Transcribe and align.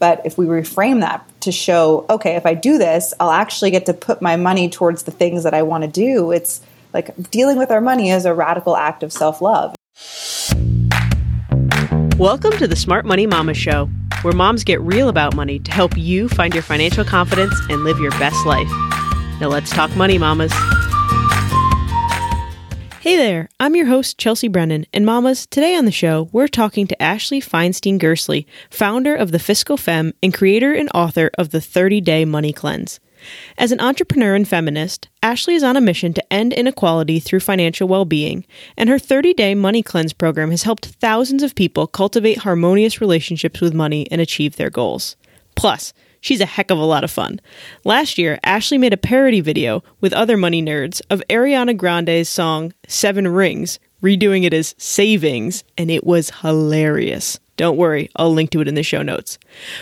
But 0.00 0.22
if 0.24 0.38
we 0.38 0.46
reframe 0.46 1.00
that 1.00 1.26
to 1.42 1.52
show, 1.52 2.06
okay, 2.08 2.34
if 2.34 2.46
I 2.46 2.54
do 2.54 2.78
this, 2.78 3.12
I'll 3.20 3.30
actually 3.30 3.70
get 3.70 3.84
to 3.84 3.92
put 3.92 4.22
my 4.22 4.34
money 4.34 4.70
towards 4.70 5.02
the 5.02 5.10
things 5.10 5.44
that 5.44 5.52
I 5.52 5.62
want 5.62 5.84
to 5.84 5.88
do. 5.88 6.32
It's 6.32 6.62
like 6.94 7.14
dealing 7.30 7.58
with 7.58 7.70
our 7.70 7.82
money 7.82 8.10
is 8.10 8.24
a 8.24 8.32
radical 8.32 8.78
act 8.78 9.02
of 9.02 9.12
self 9.12 9.42
love. 9.42 9.76
Welcome 12.18 12.52
to 12.52 12.66
the 12.66 12.76
Smart 12.76 13.04
Money 13.04 13.26
Mama 13.26 13.52
Show, 13.52 13.90
where 14.22 14.32
moms 14.32 14.64
get 14.64 14.80
real 14.80 15.10
about 15.10 15.36
money 15.36 15.58
to 15.58 15.70
help 15.70 15.94
you 15.98 16.30
find 16.30 16.54
your 16.54 16.62
financial 16.62 17.04
confidence 17.04 17.54
and 17.68 17.84
live 17.84 17.98
your 17.98 18.12
best 18.12 18.46
life. 18.46 18.70
Now 19.38 19.48
let's 19.48 19.68
talk 19.68 19.94
money, 19.96 20.16
mamas. 20.16 20.52
Hey 23.00 23.16
there, 23.16 23.48
I'm 23.58 23.74
your 23.74 23.86
host, 23.86 24.18
Chelsea 24.18 24.46
Brennan, 24.46 24.84
and 24.92 25.06
mamas, 25.06 25.46
today 25.46 25.74
on 25.74 25.86
the 25.86 25.90
show, 25.90 26.28
we're 26.32 26.48
talking 26.48 26.86
to 26.86 27.02
Ashley 27.02 27.40
Feinstein 27.40 27.98
Gerstley, 27.98 28.44
founder 28.68 29.14
of 29.14 29.32
The 29.32 29.38
Fiscal 29.38 29.78
Femme 29.78 30.12
and 30.22 30.34
creator 30.34 30.74
and 30.74 30.90
author 30.94 31.30
of 31.38 31.48
The 31.48 31.62
30 31.62 32.02
Day 32.02 32.26
Money 32.26 32.52
Cleanse. 32.52 33.00
As 33.56 33.72
an 33.72 33.80
entrepreneur 33.80 34.34
and 34.34 34.46
feminist, 34.46 35.08
Ashley 35.22 35.54
is 35.54 35.62
on 35.62 35.78
a 35.78 35.80
mission 35.80 36.12
to 36.12 36.30
end 36.30 36.52
inequality 36.52 37.20
through 37.20 37.40
financial 37.40 37.88
well 37.88 38.04
being, 38.04 38.44
and 38.76 38.90
her 38.90 38.98
30 38.98 39.32
day 39.32 39.54
money 39.54 39.82
cleanse 39.82 40.12
program 40.12 40.50
has 40.50 40.64
helped 40.64 40.84
thousands 40.84 41.42
of 41.42 41.54
people 41.54 41.86
cultivate 41.86 42.40
harmonious 42.40 43.00
relationships 43.00 43.62
with 43.62 43.72
money 43.72 44.06
and 44.10 44.20
achieve 44.20 44.56
their 44.56 44.68
goals. 44.68 45.16
Plus, 45.56 45.94
She's 46.20 46.40
a 46.40 46.46
heck 46.46 46.70
of 46.70 46.78
a 46.78 46.84
lot 46.84 47.04
of 47.04 47.10
fun. 47.10 47.40
Last 47.84 48.18
year, 48.18 48.38
Ashley 48.44 48.78
made 48.78 48.92
a 48.92 48.98
parody 48.98 49.40
video 49.40 49.82
with 50.00 50.12
other 50.12 50.36
money 50.36 50.62
nerds 50.62 51.00
of 51.10 51.22
Ariana 51.30 51.76
Grande's 51.76 52.28
song 52.28 52.74
Seven 52.86 53.26
Rings, 53.28 53.78
redoing 54.02 54.44
it 54.44 54.54
as 54.54 54.74
Savings, 54.78 55.64
and 55.78 55.90
it 55.90 56.04
was 56.04 56.30
hilarious. 56.42 57.38
Don't 57.56 57.76
worry, 57.76 58.08
I'll 58.16 58.32
link 58.32 58.48
to 58.52 58.62
it 58.62 58.68
in 58.68 58.74
the 58.74 58.82
show 58.82 59.02
notes. 59.02 59.38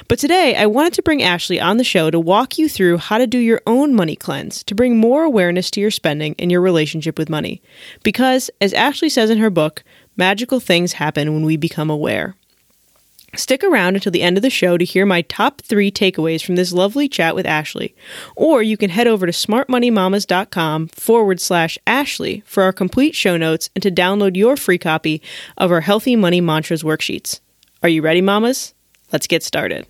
But 0.09 0.19
today, 0.19 0.57
I 0.57 0.67
wanted 0.67 0.95
to 0.95 1.03
bring 1.03 1.23
Ashley 1.23 1.61
on 1.61 1.77
the 1.77 1.85
show 1.85 2.11
to 2.11 2.19
walk 2.19 2.59
you 2.59 2.69
through 2.69 2.99
how 2.99 3.19
to 3.19 3.27
do 3.29 3.39
your 3.39 3.61
own 3.69 3.95
money 3.95 4.17
cleanse 4.17 4.65
to 4.65 4.75
bring 4.75 4.97
more 4.97 5.23
awareness 5.23 5.71
to 5.71 5.81
your 5.81 5.93
spending 5.93 6.35
and 6.41 6.51
your 6.51 6.61
relationship 6.61 7.17
with 7.17 7.31
money. 7.31 7.63
Because, 8.03 8.51
as 8.61 8.73
Ashley 8.73 9.09
says 9.09 9.31
in 9.31 9.39
her 9.39 9.49
book, 9.49 9.85
magical 10.17 10.59
things 10.59 10.95
happen 10.95 11.33
when 11.33 11.45
we 11.45 11.57
become 11.57 11.89
aware. 11.89 12.35
Stick 13.35 13.63
around 13.63 13.95
until 13.95 14.11
the 14.11 14.23
end 14.23 14.37
of 14.39 14.43
the 14.43 14.51
show 14.51 14.79
to 14.79 14.85
hear 14.85 15.05
my 15.05 15.23
top 15.23 15.61
three 15.61 15.91
takeaways 15.91 16.45
from 16.45 16.57
this 16.57 16.73
lovely 16.73 17.09
chat 17.09 17.35
with 17.35 17.47
Ashley. 17.47 17.95
Or 18.35 18.63
you 18.63 18.77
can 18.77 18.91
head 18.91 19.07
over 19.07 19.27
to 19.27 19.33
smartmoneymamas.com 19.33 20.89
forward 20.89 21.41
slash 21.41 21.79
Ashley 21.87 22.43
for 22.47 22.63
our 22.63 22.73
complete 22.73 23.15
show 23.15 23.37
notes 23.37 23.69
and 23.75 23.83
to 23.83 23.91
download 23.91 24.37
your 24.37 24.57
free 24.57 24.79
copy 24.79 25.21
of 25.57 25.71
our 25.71 25.83
Healthy 25.83 26.17
Money 26.17 26.41
Mantras 26.41 26.83
worksheets. 26.83 27.41
Are 27.83 27.89
you 27.89 28.03
ready, 28.03 28.23
mamas? 28.23 28.75
Let's 29.13 29.27
get 29.27 29.43
started. 29.43 29.87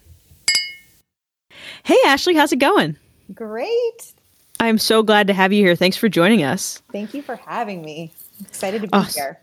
Hey, 1.84 1.96
Ashley, 2.06 2.34
how's 2.34 2.52
it 2.52 2.58
going? 2.58 2.96
Great. 3.32 4.12
I'm 4.60 4.78
so 4.78 5.02
glad 5.02 5.28
to 5.28 5.32
have 5.32 5.52
you 5.52 5.64
here. 5.64 5.76
Thanks 5.76 5.96
for 5.96 6.08
joining 6.08 6.42
us. 6.42 6.82
Thank 6.92 7.14
you 7.14 7.22
for 7.22 7.36
having 7.36 7.82
me. 7.82 8.12
excited 8.40 8.82
to 8.82 8.88
be 8.88 8.90
oh, 8.92 9.02
here. 9.02 9.38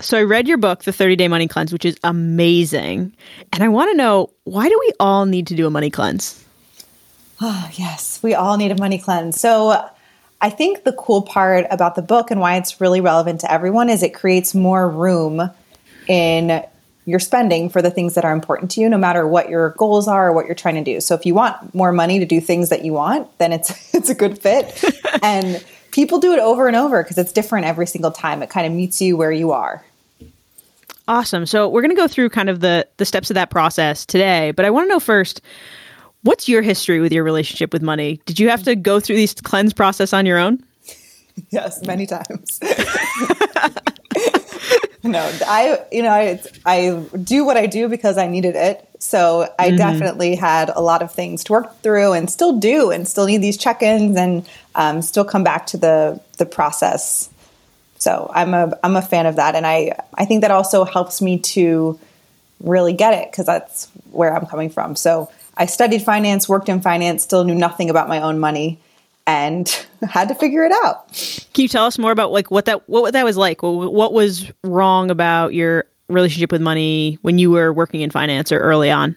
So 0.00 0.18
I 0.18 0.22
read 0.22 0.48
your 0.48 0.58
book, 0.58 0.84
The 0.84 0.92
30 0.92 1.16
Day 1.16 1.28
Money 1.28 1.46
Cleanse, 1.46 1.72
which 1.72 1.84
is 1.84 1.96
amazing. 2.02 3.14
And 3.52 3.62
I 3.62 3.68
want 3.68 3.90
to 3.92 3.96
know 3.96 4.30
why 4.44 4.68
do 4.68 4.76
we 4.78 4.92
all 4.98 5.24
need 5.24 5.46
to 5.48 5.54
do 5.54 5.66
a 5.66 5.70
money 5.70 5.90
cleanse? 5.90 6.44
Oh, 7.40 7.70
yes, 7.74 8.20
we 8.22 8.34
all 8.34 8.56
need 8.56 8.72
a 8.72 8.78
money 8.78 8.98
cleanse. 8.98 9.40
So 9.40 9.88
I 10.40 10.50
think 10.50 10.84
the 10.84 10.92
cool 10.92 11.22
part 11.22 11.66
about 11.70 11.94
the 11.94 12.02
book 12.02 12.30
and 12.30 12.40
why 12.40 12.56
it's 12.56 12.80
really 12.80 13.00
relevant 13.00 13.40
to 13.40 13.52
everyone 13.52 13.88
is 13.88 14.02
it 14.02 14.14
creates 14.14 14.54
more 14.54 14.88
room 14.88 15.50
in 16.08 16.64
your 17.06 17.20
spending 17.20 17.68
for 17.68 17.82
the 17.82 17.90
things 17.90 18.14
that 18.14 18.24
are 18.24 18.32
important 18.32 18.70
to 18.72 18.80
you, 18.80 18.88
no 18.88 18.98
matter 18.98 19.26
what 19.26 19.48
your 19.48 19.70
goals 19.70 20.08
are 20.08 20.28
or 20.28 20.32
what 20.32 20.46
you're 20.46 20.54
trying 20.54 20.82
to 20.82 20.84
do. 20.84 21.00
So 21.00 21.14
if 21.14 21.26
you 21.26 21.34
want 21.34 21.74
more 21.74 21.92
money 21.92 22.18
to 22.18 22.26
do 22.26 22.40
things 22.40 22.70
that 22.70 22.84
you 22.84 22.92
want, 22.92 23.36
then 23.38 23.52
it's 23.52 23.94
it's 23.94 24.08
a 24.08 24.14
good 24.14 24.38
fit. 24.38 24.82
and 25.22 25.64
people 25.94 26.18
do 26.18 26.32
it 26.32 26.40
over 26.40 26.66
and 26.66 26.76
over 26.76 27.02
because 27.02 27.16
it's 27.16 27.32
different 27.32 27.66
every 27.66 27.86
single 27.86 28.10
time. 28.10 28.42
It 28.42 28.50
kind 28.50 28.66
of 28.66 28.72
meets 28.72 29.00
you 29.00 29.16
where 29.16 29.32
you 29.32 29.52
are. 29.52 29.84
Awesome. 31.06 31.46
So 31.46 31.68
we're 31.68 31.82
going 31.82 31.94
to 31.94 31.96
go 31.96 32.08
through 32.08 32.30
kind 32.30 32.50
of 32.50 32.60
the 32.60 32.86
the 32.96 33.04
steps 33.04 33.30
of 33.30 33.34
that 33.34 33.50
process 33.50 34.04
today, 34.04 34.50
but 34.50 34.64
I 34.64 34.70
want 34.70 34.84
to 34.84 34.88
know 34.88 35.00
first 35.00 35.40
what's 36.22 36.48
your 36.48 36.62
history 36.62 37.00
with 37.00 37.12
your 37.12 37.22
relationship 37.22 37.72
with 37.72 37.82
money? 37.82 38.20
Did 38.26 38.40
you 38.40 38.48
have 38.48 38.62
to 38.64 38.74
go 38.74 38.98
through 38.98 39.16
this 39.16 39.34
cleanse 39.34 39.72
process 39.72 40.12
on 40.12 40.26
your 40.26 40.38
own? 40.38 40.62
Yes, 41.50 41.84
many 41.84 42.06
times. 42.06 42.60
no, 45.08 45.20
I 45.46 45.84
you 45.92 46.02
know 46.02 46.10
I 46.10 46.40
I 46.64 47.04
do 47.22 47.44
what 47.44 47.58
I 47.58 47.66
do 47.66 47.88
because 47.88 48.16
I 48.16 48.26
needed 48.26 48.56
it. 48.56 48.88
So 49.00 49.52
I 49.58 49.68
mm-hmm. 49.68 49.76
definitely 49.76 50.34
had 50.34 50.70
a 50.74 50.80
lot 50.80 51.02
of 51.02 51.12
things 51.12 51.44
to 51.44 51.52
work 51.52 51.82
through, 51.82 52.14
and 52.14 52.30
still 52.30 52.58
do, 52.58 52.90
and 52.90 53.06
still 53.06 53.26
need 53.26 53.42
these 53.42 53.58
check-ins, 53.58 54.16
and 54.16 54.48
um, 54.74 55.02
still 55.02 55.26
come 55.26 55.44
back 55.44 55.66
to 55.66 55.76
the 55.76 56.20
the 56.38 56.46
process. 56.46 57.28
So 57.98 58.30
I'm 58.34 58.54
a 58.54 58.78
I'm 58.82 58.96
a 58.96 59.02
fan 59.02 59.26
of 59.26 59.36
that, 59.36 59.54
and 59.54 59.66
I 59.66 59.98
I 60.14 60.24
think 60.24 60.40
that 60.40 60.50
also 60.50 60.84
helps 60.84 61.20
me 61.20 61.38
to 61.38 62.00
really 62.60 62.94
get 62.94 63.12
it 63.12 63.30
because 63.30 63.44
that's 63.44 63.90
where 64.10 64.34
I'm 64.34 64.46
coming 64.46 64.70
from. 64.70 64.96
So 64.96 65.30
I 65.54 65.66
studied 65.66 66.02
finance, 66.02 66.48
worked 66.48 66.70
in 66.70 66.80
finance, 66.80 67.22
still 67.22 67.44
knew 67.44 67.54
nothing 67.54 67.90
about 67.90 68.08
my 68.08 68.22
own 68.22 68.38
money 68.38 68.78
and 69.26 69.86
had 70.02 70.28
to 70.28 70.34
figure 70.34 70.64
it 70.64 70.72
out. 70.84 71.06
Can 71.54 71.62
you 71.62 71.68
tell 71.68 71.86
us 71.86 71.98
more 71.98 72.12
about 72.12 72.32
like 72.32 72.50
what 72.50 72.66
that 72.66 72.88
what 72.88 73.12
that 73.12 73.24
was 73.24 73.36
like? 73.36 73.62
What 73.62 74.12
was 74.12 74.50
wrong 74.62 75.10
about 75.10 75.54
your 75.54 75.86
relationship 76.08 76.52
with 76.52 76.60
money 76.60 77.18
when 77.22 77.38
you 77.38 77.50
were 77.50 77.72
working 77.72 78.00
in 78.00 78.10
finance 78.10 78.52
or 78.52 78.58
early 78.58 78.90
on? 78.90 79.16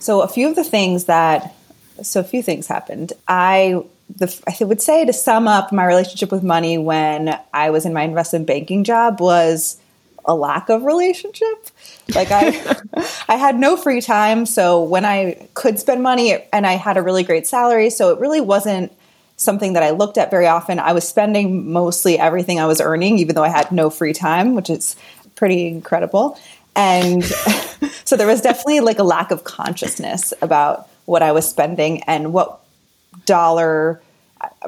So 0.00 0.22
a 0.22 0.28
few 0.28 0.48
of 0.48 0.56
the 0.56 0.64
things 0.64 1.04
that 1.04 1.54
so 2.02 2.20
a 2.20 2.24
few 2.24 2.42
things 2.42 2.66
happened. 2.66 3.12
I 3.26 3.82
the, 4.16 4.42
I 4.46 4.64
would 4.64 4.80
say 4.80 5.04
to 5.04 5.12
sum 5.12 5.46
up 5.46 5.70
my 5.72 5.84
relationship 5.84 6.32
with 6.32 6.42
money 6.42 6.78
when 6.78 7.38
I 7.52 7.70
was 7.70 7.84
in 7.84 7.92
my 7.92 8.02
investment 8.02 8.46
banking 8.46 8.84
job 8.84 9.20
was 9.20 9.78
a 10.24 10.34
lack 10.34 10.68
of 10.68 10.84
relationship. 10.84 11.70
Like 12.14 12.28
I 12.30 12.76
I 13.28 13.36
had 13.36 13.58
no 13.58 13.76
free 13.76 14.00
time, 14.00 14.46
so 14.46 14.82
when 14.82 15.04
I 15.04 15.48
could 15.54 15.78
spend 15.78 16.02
money 16.02 16.42
and 16.52 16.66
I 16.66 16.72
had 16.72 16.96
a 16.96 17.02
really 17.02 17.22
great 17.22 17.46
salary, 17.46 17.90
so 17.90 18.12
it 18.12 18.18
really 18.18 18.40
wasn't 18.40 18.92
something 19.38 19.72
that 19.72 19.82
I 19.82 19.90
looked 19.90 20.18
at 20.18 20.30
very 20.30 20.46
often. 20.46 20.78
I 20.78 20.92
was 20.92 21.08
spending 21.08 21.72
mostly 21.72 22.18
everything 22.18 22.60
I 22.60 22.66
was 22.66 22.80
earning, 22.80 23.18
even 23.18 23.34
though 23.34 23.44
I 23.44 23.48
had 23.48 23.72
no 23.72 23.88
free 23.88 24.12
time, 24.12 24.54
which 24.54 24.68
is 24.68 24.96
pretty 25.36 25.68
incredible. 25.68 26.38
And 26.76 27.24
so 28.04 28.16
there 28.16 28.26
was 28.26 28.42
definitely 28.42 28.80
like 28.80 28.98
a 28.98 29.04
lack 29.04 29.30
of 29.30 29.44
consciousness 29.44 30.34
about 30.42 30.88
what 31.06 31.22
I 31.22 31.32
was 31.32 31.48
spending 31.48 32.02
and 32.02 32.32
what 32.32 32.60
dollar, 33.24 34.02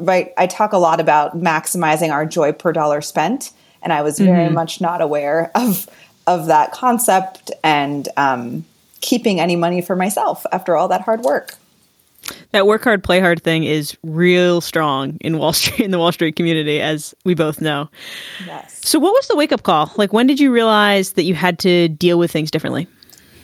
right? 0.00 0.32
I 0.38 0.46
talk 0.46 0.72
a 0.72 0.78
lot 0.78 1.00
about 1.00 1.36
maximizing 1.36 2.10
our 2.10 2.24
joy 2.24 2.52
per 2.52 2.72
dollar 2.72 3.00
spent. 3.00 3.52
And 3.82 3.92
I 3.92 4.02
was 4.02 4.18
very 4.18 4.46
mm-hmm. 4.46 4.54
much 4.54 4.80
not 4.80 5.00
aware 5.00 5.50
of, 5.54 5.88
of 6.26 6.46
that 6.46 6.70
concept 6.70 7.50
and 7.64 8.08
um, 8.16 8.64
keeping 9.00 9.40
any 9.40 9.56
money 9.56 9.82
for 9.82 9.96
myself 9.96 10.46
after 10.52 10.76
all 10.76 10.88
that 10.88 11.00
hard 11.00 11.22
work. 11.22 11.56
That 12.52 12.66
work 12.66 12.84
hard, 12.84 13.04
play 13.04 13.20
hard 13.20 13.42
thing 13.42 13.64
is 13.64 13.96
real 14.02 14.60
strong 14.60 15.16
in 15.20 15.38
Wall 15.38 15.52
Street 15.52 15.80
in 15.80 15.90
the 15.90 15.98
Wall 15.98 16.12
Street 16.12 16.36
community, 16.36 16.80
as 16.80 17.14
we 17.24 17.34
both 17.34 17.60
know. 17.60 17.88
Yes. 18.46 18.80
So, 18.84 18.98
what 18.98 19.12
was 19.12 19.28
the 19.28 19.36
wake 19.36 19.52
up 19.52 19.62
call? 19.62 19.92
Like, 19.96 20.12
when 20.12 20.26
did 20.26 20.40
you 20.40 20.52
realize 20.52 21.12
that 21.12 21.24
you 21.24 21.34
had 21.34 21.58
to 21.60 21.88
deal 21.88 22.18
with 22.18 22.30
things 22.30 22.50
differently? 22.50 22.86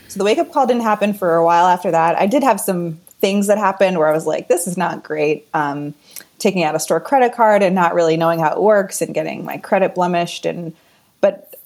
So, 0.08 0.18
the 0.18 0.24
wake 0.24 0.38
up 0.38 0.52
call 0.52 0.66
didn't 0.66 0.82
happen 0.82 1.14
for 1.14 1.34
a 1.34 1.44
while 1.44 1.66
after 1.66 1.90
that. 1.90 2.16
I 2.16 2.26
did 2.26 2.42
have 2.42 2.60
some 2.60 2.98
things 3.20 3.46
that 3.46 3.58
happened 3.58 3.98
where 3.98 4.08
I 4.08 4.12
was 4.12 4.26
like, 4.26 4.48
"This 4.48 4.66
is 4.66 4.76
not 4.76 5.02
great." 5.02 5.48
Um, 5.54 5.94
taking 6.38 6.62
out 6.64 6.74
a 6.74 6.80
store 6.80 7.00
credit 7.00 7.34
card 7.34 7.62
and 7.62 7.74
not 7.74 7.94
really 7.94 8.16
knowing 8.16 8.38
how 8.38 8.52
it 8.52 8.60
works, 8.60 9.00
and 9.00 9.14
getting 9.14 9.44
my 9.44 9.56
credit 9.56 9.94
blemished, 9.94 10.46
and 10.46 10.74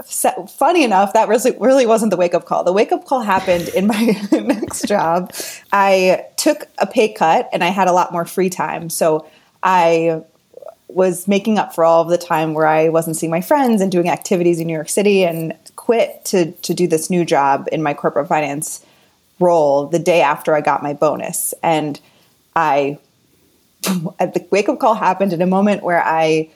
funny 0.05 0.85
enough, 0.85 1.13
that 1.13 1.29
really, 1.29 1.53
really 1.59 1.87
wasn't 1.87 2.11
the 2.11 2.17
wake 2.17 2.35
up 2.35 2.45
call. 2.45 2.65
The 2.65 2.73
wake 2.73 2.93
up 2.93 3.05
call 3.05 3.21
happened 3.21 3.69
in 3.69 3.87
my 3.87 4.17
next 4.33 4.87
job. 4.87 5.33
I 5.73 6.27
took 6.37 6.69
a 6.79 6.87
pay 6.87 7.13
cut 7.13 7.49
and 7.53 7.63
I 7.63 7.69
had 7.69 7.89
a 7.89 7.93
lot 7.93 8.13
more 8.13 8.25
free 8.25 8.51
time. 8.51 8.91
So 8.91 9.27
I 9.63 10.23
was 10.89 11.29
making 11.29 11.59
up 11.59 11.75
for 11.75 11.85
all 11.85 12.03
of 12.03 12.09
the 12.09 12.19
time 12.19 12.55
where 12.55 12.67
I 12.67 12.89
wasn't 12.89 13.17
seeing 13.17 13.31
my 13.31 13.41
friends 13.41 13.81
and 13.81 13.93
doing 13.93 14.09
activities 14.09 14.59
in 14.59 14.67
New 14.67 14.73
York 14.73 14.89
City 14.89 15.25
and 15.25 15.55
quit 15.77 16.25
to, 16.27 16.53
to 16.53 16.75
do 16.75 16.87
this 16.87 17.11
new 17.11 17.25
job 17.25 17.69
in 17.71 17.83
my 17.83 17.95
corporate 17.95 18.29
finance 18.29 18.85
role 19.39 19.87
the 19.87 19.99
day 19.99 20.21
after 20.21 20.55
I 20.55 20.61
got 20.61 20.83
my 20.83 20.93
bonus. 20.93 21.55
And 21.63 22.01
I, 22.57 22.99
the 23.83 24.47
wake 24.51 24.69
up 24.69 24.79
call 24.79 24.95
happened 24.95 25.33
in 25.33 25.43
a 25.43 25.47
moment 25.47 25.83
where 25.83 26.03
I 26.05 26.51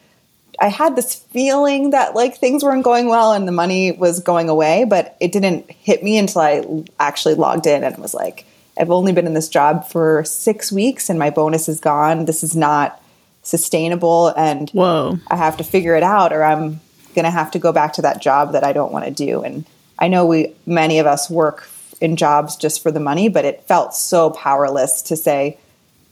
I 0.60 0.68
had 0.68 0.96
this 0.96 1.14
feeling 1.14 1.90
that 1.90 2.14
like 2.14 2.36
things 2.36 2.62
weren't 2.62 2.84
going 2.84 3.08
well 3.08 3.32
and 3.32 3.46
the 3.46 3.52
money 3.52 3.92
was 3.92 4.20
going 4.20 4.48
away, 4.48 4.84
but 4.84 5.16
it 5.20 5.32
didn't 5.32 5.70
hit 5.70 6.02
me 6.02 6.18
until 6.18 6.40
I 6.42 6.84
actually 7.00 7.34
logged 7.34 7.66
in 7.66 7.84
and 7.84 7.94
it 7.94 8.00
was 8.00 8.14
like, 8.14 8.46
I've 8.78 8.90
only 8.90 9.12
been 9.12 9.26
in 9.26 9.34
this 9.34 9.48
job 9.48 9.86
for 9.88 10.24
six 10.24 10.72
weeks 10.72 11.08
and 11.08 11.18
my 11.18 11.30
bonus 11.30 11.68
is 11.68 11.80
gone. 11.80 12.24
This 12.24 12.42
is 12.42 12.56
not 12.56 13.00
sustainable 13.42 14.28
and 14.36 14.70
Whoa. 14.70 15.18
I 15.28 15.36
have 15.36 15.56
to 15.58 15.64
figure 15.64 15.96
it 15.96 16.02
out 16.02 16.32
or 16.32 16.42
I'm 16.42 16.80
going 17.14 17.24
to 17.24 17.30
have 17.30 17.50
to 17.52 17.58
go 17.58 17.72
back 17.72 17.92
to 17.94 18.02
that 18.02 18.20
job 18.20 18.52
that 18.52 18.64
I 18.64 18.72
don't 18.72 18.92
want 18.92 19.04
to 19.04 19.10
do. 19.10 19.42
And 19.42 19.64
I 19.98 20.08
know 20.08 20.26
we, 20.26 20.54
many 20.66 20.98
of 20.98 21.06
us 21.06 21.30
work 21.30 21.68
in 22.00 22.16
jobs 22.16 22.56
just 22.56 22.82
for 22.82 22.90
the 22.90 23.00
money, 23.00 23.28
but 23.28 23.44
it 23.44 23.62
felt 23.62 23.94
so 23.94 24.30
powerless 24.30 25.02
to 25.02 25.16
say, 25.16 25.58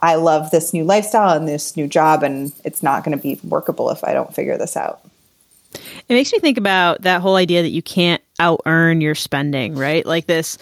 I 0.02 0.16
love 0.16 0.50
this 0.50 0.74
new 0.74 0.84
lifestyle 0.84 1.36
and 1.36 1.46
this 1.48 1.76
new 1.76 1.86
job, 1.86 2.22
and 2.24 2.52
it's 2.64 2.82
not 2.82 3.04
going 3.04 3.16
to 3.16 3.22
be 3.22 3.40
workable 3.44 3.90
if 3.90 4.02
I 4.02 4.12
don't 4.12 4.34
figure 4.34 4.58
this 4.58 4.76
out. 4.76 5.00
It 5.74 6.14
makes 6.14 6.32
me 6.32 6.40
think 6.40 6.58
about 6.58 7.02
that 7.02 7.20
whole 7.22 7.36
idea 7.36 7.62
that 7.62 7.70
you 7.70 7.82
can't 7.82 8.20
out 8.38 8.60
earn 8.66 9.00
your 9.00 9.14
spending, 9.14 9.76
right? 9.76 10.04
Like 10.04 10.26
this 10.26 10.58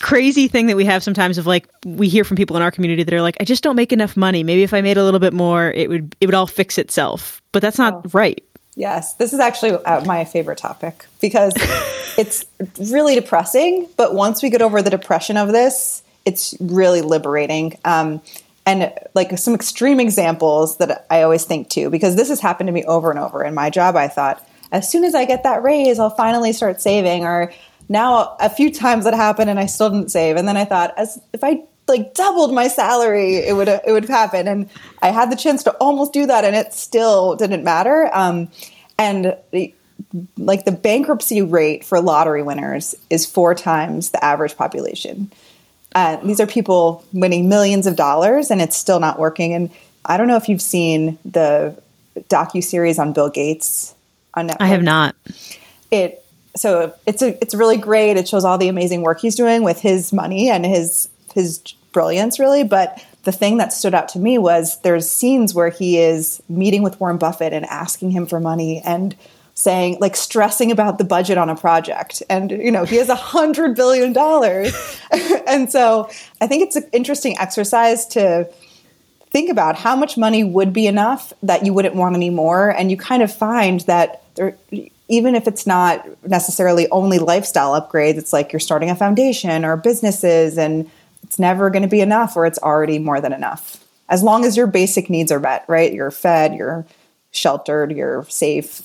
crazy 0.00 0.48
thing 0.48 0.66
that 0.66 0.76
we 0.76 0.84
have 0.84 1.02
sometimes 1.02 1.38
of 1.38 1.46
like 1.46 1.68
we 1.84 2.08
hear 2.08 2.24
from 2.24 2.36
people 2.36 2.56
in 2.56 2.62
our 2.62 2.70
community 2.70 3.02
that 3.02 3.14
are 3.14 3.22
like 3.22 3.36
I 3.38 3.44
just 3.44 3.62
don't 3.62 3.76
make 3.76 3.92
enough 3.92 4.16
money. 4.16 4.42
Maybe 4.42 4.62
if 4.62 4.74
I 4.74 4.80
made 4.80 4.96
a 4.96 5.04
little 5.04 5.20
bit 5.20 5.32
more, 5.32 5.70
it 5.70 5.88
would 5.88 6.16
it 6.20 6.26
would 6.26 6.34
all 6.34 6.46
fix 6.46 6.76
itself. 6.76 7.40
But 7.52 7.62
that's 7.62 7.78
not 7.78 7.94
oh. 7.94 8.10
right. 8.12 8.42
Yes, 8.76 9.14
this 9.14 9.32
is 9.32 9.40
actually 9.40 9.72
uh, 9.72 10.04
my 10.04 10.24
favorite 10.24 10.58
topic 10.58 11.06
because 11.20 11.52
it's 12.18 12.44
really 12.78 13.14
depressing, 13.14 13.88
but 13.96 14.14
once 14.14 14.42
we 14.42 14.50
get 14.50 14.62
over 14.62 14.80
the 14.80 14.90
depression 14.90 15.36
of 15.36 15.48
this, 15.48 16.02
it's 16.30 16.54
really 16.60 17.02
liberating. 17.02 17.76
Um, 17.84 18.22
and 18.64 18.92
like 19.14 19.36
some 19.38 19.54
extreme 19.54 19.98
examples 19.98 20.78
that 20.78 21.06
I 21.10 21.22
always 21.22 21.44
think 21.44 21.68
too, 21.68 21.90
because 21.90 22.14
this 22.14 22.28
has 22.28 22.40
happened 22.40 22.68
to 22.68 22.72
me 22.72 22.84
over 22.84 23.10
and 23.10 23.18
over 23.18 23.42
in 23.42 23.52
my 23.54 23.68
job. 23.68 23.96
I 23.96 24.06
thought, 24.06 24.46
as 24.70 24.88
soon 24.88 25.02
as 25.04 25.14
I 25.14 25.24
get 25.24 25.42
that 25.42 25.62
raise, 25.62 25.98
I'll 25.98 26.14
finally 26.14 26.52
start 26.52 26.80
saving, 26.80 27.24
or 27.24 27.52
now 27.88 28.36
a 28.38 28.48
few 28.48 28.72
times 28.72 29.04
that 29.04 29.14
happened 29.14 29.50
and 29.50 29.58
I 29.58 29.66
still 29.66 29.90
didn't 29.90 30.10
save. 30.10 30.36
And 30.36 30.46
then 30.46 30.56
I 30.56 30.64
thought, 30.64 30.94
as 30.96 31.20
if 31.32 31.42
I 31.42 31.64
like 31.88 32.14
doubled 32.14 32.54
my 32.54 32.68
salary, 32.68 33.36
it 33.36 33.56
would 33.56 33.68
it 33.68 33.90
would 33.90 34.08
happen. 34.08 34.46
And 34.46 34.70
I 35.02 35.10
had 35.10 35.32
the 35.32 35.36
chance 35.36 35.64
to 35.64 35.72
almost 35.80 36.12
do 36.12 36.26
that, 36.26 36.44
and 36.44 36.54
it 36.54 36.72
still 36.72 37.34
didn't 37.34 37.64
matter. 37.64 38.08
Um, 38.12 38.48
and 38.96 39.36
like 40.36 40.64
the 40.64 40.72
bankruptcy 40.72 41.42
rate 41.42 41.84
for 41.84 42.00
lottery 42.00 42.42
winners 42.42 42.94
is 43.10 43.26
four 43.26 43.54
times 43.54 44.10
the 44.10 44.24
average 44.24 44.56
population. 44.56 45.32
Uh, 45.94 46.16
these 46.16 46.40
are 46.40 46.46
people 46.46 47.04
winning 47.12 47.48
millions 47.48 47.86
of 47.86 47.96
dollars, 47.96 48.50
and 48.50 48.60
it's 48.60 48.76
still 48.76 49.00
not 49.00 49.18
working. 49.18 49.52
And 49.54 49.70
I 50.04 50.16
don't 50.16 50.28
know 50.28 50.36
if 50.36 50.48
you've 50.48 50.62
seen 50.62 51.18
the 51.24 51.76
docu 52.28 52.62
series 52.62 52.98
on 52.98 53.12
Bill 53.12 53.28
Gates 53.28 53.94
on 54.34 54.48
Netflix. 54.48 54.56
I 54.60 54.66
have 54.66 54.82
not. 54.82 55.16
It 55.90 56.24
so 56.56 56.94
it's 57.06 57.22
a 57.22 57.40
it's 57.42 57.54
really 57.54 57.76
great. 57.76 58.16
It 58.16 58.28
shows 58.28 58.44
all 58.44 58.58
the 58.58 58.68
amazing 58.68 59.02
work 59.02 59.20
he's 59.20 59.34
doing 59.34 59.62
with 59.62 59.80
his 59.80 60.12
money 60.12 60.48
and 60.48 60.64
his 60.64 61.08
his 61.34 61.58
brilliance, 61.92 62.38
really. 62.38 62.64
But 62.64 63.04
the 63.24 63.32
thing 63.32 63.58
that 63.58 63.72
stood 63.72 63.94
out 63.94 64.08
to 64.10 64.18
me 64.18 64.38
was 64.38 64.80
there's 64.80 65.10
scenes 65.10 65.54
where 65.54 65.68
he 65.68 65.98
is 65.98 66.42
meeting 66.48 66.82
with 66.82 66.98
Warren 67.00 67.18
Buffett 67.18 67.52
and 67.52 67.66
asking 67.66 68.10
him 68.10 68.26
for 68.26 68.40
money 68.40 68.80
and 68.84 69.14
saying 69.60 69.98
like 70.00 70.16
stressing 70.16 70.70
about 70.70 70.98
the 70.98 71.04
budget 71.04 71.36
on 71.36 71.50
a 71.50 71.56
project 71.56 72.22
and 72.30 72.50
you 72.50 72.70
know 72.70 72.84
he 72.84 72.96
has 72.96 73.08
a 73.08 73.14
hundred 73.14 73.76
billion 73.76 74.12
dollars 74.12 74.72
and 75.46 75.70
so 75.70 76.08
i 76.40 76.46
think 76.46 76.62
it's 76.62 76.76
an 76.76 76.88
interesting 76.92 77.36
exercise 77.38 78.06
to 78.06 78.48
think 79.30 79.50
about 79.50 79.76
how 79.76 79.94
much 79.94 80.16
money 80.16 80.42
would 80.42 80.72
be 80.72 80.86
enough 80.86 81.32
that 81.42 81.64
you 81.64 81.72
wouldn't 81.72 81.94
want 81.94 82.16
any 82.16 82.30
more 82.30 82.70
and 82.70 82.90
you 82.90 82.96
kind 82.96 83.22
of 83.22 83.32
find 83.32 83.80
that 83.80 84.22
there 84.34 84.56
even 85.10 85.34
if 85.34 85.48
it's 85.48 85.66
not 85.66 86.06
necessarily 86.26 86.88
only 86.90 87.18
lifestyle 87.18 87.72
upgrades, 87.72 88.16
it's 88.16 88.32
like 88.32 88.52
you're 88.52 88.60
starting 88.60 88.90
a 88.90 88.94
foundation 88.94 89.64
or 89.64 89.76
businesses 89.76 90.56
and 90.56 90.88
it's 91.24 91.36
never 91.36 91.68
going 91.68 91.82
to 91.82 91.88
be 91.88 92.00
enough 92.00 92.36
or 92.36 92.46
it's 92.46 92.60
already 92.60 93.00
more 93.00 93.20
than 93.20 93.32
enough. 93.32 93.84
As 94.08 94.22
long 94.22 94.44
as 94.44 94.56
your 94.56 94.68
basic 94.68 95.10
needs 95.10 95.32
are 95.32 95.40
met, 95.40 95.64
right? 95.66 95.92
You're 95.92 96.12
fed, 96.12 96.54
you're 96.54 96.86
sheltered, 97.32 97.90
you're 97.90 98.24
safe. 98.28 98.82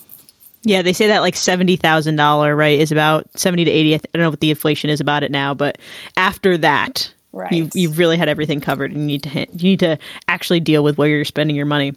Yeah, 0.65 0.81
they 0.81 0.93
say 0.93 1.07
that 1.07 1.19
like 1.19 1.35
seventy 1.35 1.75
thousand 1.75 2.15
dollar 2.15 2.55
right 2.55 2.79
is 2.79 2.91
about 2.91 3.27
seventy 3.39 3.65
to 3.65 3.71
eighty. 3.71 3.93
I 3.93 3.99
don't 4.13 4.23
know 4.23 4.31
what 4.31 4.39
the 4.39 4.49
inflation 4.49 4.89
is 4.89 4.99
about 4.99 5.21
it 5.21 5.31
now, 5.31 5.53
but 5.53 5.77
after 6.17 6.57
that, 6.57 7.13
right. 7.31 7.51
you, 7.51 7.69
you've 7.75 7.99
really 7.99 8.17
had 8.17 8.27
everything 8.27 8.61
covered, 8.61 8.91
and 8.91 9.01
you 9.01 9.05
need 9.05 9.23
to 9.23 9.39
you 9.39 9.63
need 9.63 9.79
to 9.81 9.99
actually 10.27 10.59
deal 10.59 10.83
with 10.83 10.97
where 10.97 11.07
you're 11.07 11.23
spending 11.23 11.55
your 11.55 11.67
money. 11.67 11.93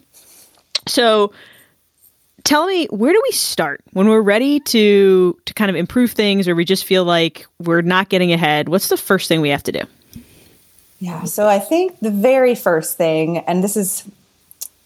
So, 0.87 1.33
tell 2.43 2.67
me 2.67 2.85
where 2.91 3.11
do 3.11 3.19
we 3.23 3.31
start 3.31 3.81
when 3.93 4.07
we're 4.07 4.21
ready 4.21 4.59
to 4.59 5.35
to 5.45 5.53
kind 5.55 5.71
of 5.71 5.75
improve 5.75 6.11
things 6.11 6.47
or 6.47 6.53
we 6.53 6.63
just 6.63 6.85
feel 6.85 7.03
like 7.03 7.47
we're 7.59 7.81
not 7.81 8.09
getting 8.09 8.31
ahead 8.31 8.69
what's 8.69 8.87
the 8.87 8.97
first 8.97 9.27
thing 9.27 9.41
we 9.41 9.49
have 9.49 9.63
to 9.63 9.71
do 9.71 9.81
yeah 10.99 11.25
so 11.25 11.47
i 11.47 11.59
think 11.59 11.99
the 11.99 12.09
very 12.11 12.55
first 12.55 12.97
thing 12.97 13.39
and 13.39 13.63
this 13.63 13.75
is 13.75 14.03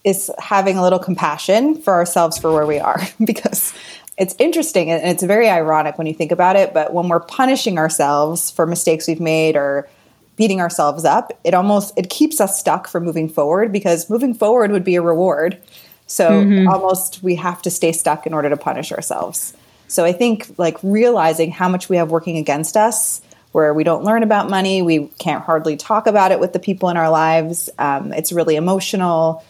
is 0.04 0.32
having 0.38 0.78
a 0.78 0.82
little 0.82 1.00
compassion 1.00 1.76
for 1.82 1.94
ourselves 1.94 2.38
for 2.38 2.52
where 2.52 2.66
we 2.66 2.80
are 2.80 3.02
because 3.24 3.74
it's 4.18 4.36
interesting 4.38 4.92
and 4.92 5.04
it's 5.10 5.24
very 5.24 5.50
ironic 5.50 5.98
when 5.98 6.08
you 6.08 6.14
think 6.14 6.32
about 6.32 6.56
it 6.56 6.74
but 6.74 6.94
when 6.94 7.08
we're 7.08 7.20
punishing 7.20 7.78
ourselves 7.78 8.52
for 8.52 8.66
mistakes 8.66 9.08
we've 9.08 9.20
made 9.20 9.56
or 9.56 9.88
beating 10.36 10.60
ourselves 10.60 11.06
up 11.06 11.32
it 11.44 11.54
almost 11.54 11.94
it 11.98 12.10
keeps 12.10 12.42
us 12.42 12.60
stuck 12.60 12.88
for 12.88 13.00
moving 13.00 13.30
forward 13.30 13.72
because 13.72 14.10
moving 14.10 14.34
forward 14.34 14.72
would 14.72 14.84
be 14.84 14.96
a 14.96 15.02
reward 15.02 15.60
so 16.08 16.30
mm-hmm. 16.30 16.68
almost 16.68 17.24
we 17.24 17.36
have 17.36 17.62
to 17.64 17.72
stay 17.72 17.92
stuck 17.92 18.28
in 18.28 18.34
order 18.34 18.50
to 18.50 18.58
punish 18.58 18.92
ourselves. 18.92 19.54
So 19.88 20.06
I 20.06 20.12
think 20.12 20.48
like 20.58 20.78
realizing 20.84 21.52
how 21.52 21.70
much 21.70 21.90
we 21.90 21.98
have 21.98 22.12
working 22.12 22.38
against 22.38 22.78
us, 22.78 23.22
where 23.52 23.74
we 23.74 23.84
don't 23.84 24.04
learn 24.04 24.24
about 24.24 24.50
money, 24.50 24.82
we 24.82 25.08
can't 25.20 25.44
hardly 25.44 25.78
talk 25.78 26.08
about 26.08 26.32
it 26.32 26.40
with 26.40 26.54
the 26.54 26.60
people 26.60 26.90
in 26.90 26.98
our 26.98 27.10
lives. 27.10 27.70
Um, 27.78 28.12
it's 28.14 28.32
really 28.32 28.56
emotional. 28.56 29.44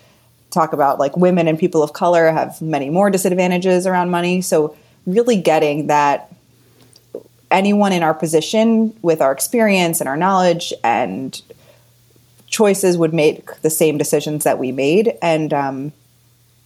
Talk 0.54 0.74
about 0.74 1.00
like 1.00 1.18
women 1.18 1.48
and 1.48 1.58
people 1.58 1.84
of 1.84 1.94
color 1.94 2.32
have 2.32 2.62
many 2.62 2.90
more 2.90 3.10
disadvantages 3.10 3.88
around 3.88 4.12
money. 4.12 4.42
So 4.42 4.76
really 5.06 5.42
getting 5.42 5.88
that 5.88 6.32
anyone 7.52 7.92
in 7.92 8.04
our 8.04 8.14
position 8.14 8.98
with 9.02 9.22
our 9.22 9.32
experience 9.32 10.00
and 10.00 10.08
our 10.08 10.18
knowledge 10.18 10.74
and 10.84 11.42
choices 12.48 12.98
would 12.98 13.14
make 13.14 13.62
the 13.62 13.70
same 13.70 13.98
decisions 13.98 14.44
that 14.44 14.60
we 14.60 14.72
made 14.72 15.18
and 15.22 15.54
um, 15.54 15.92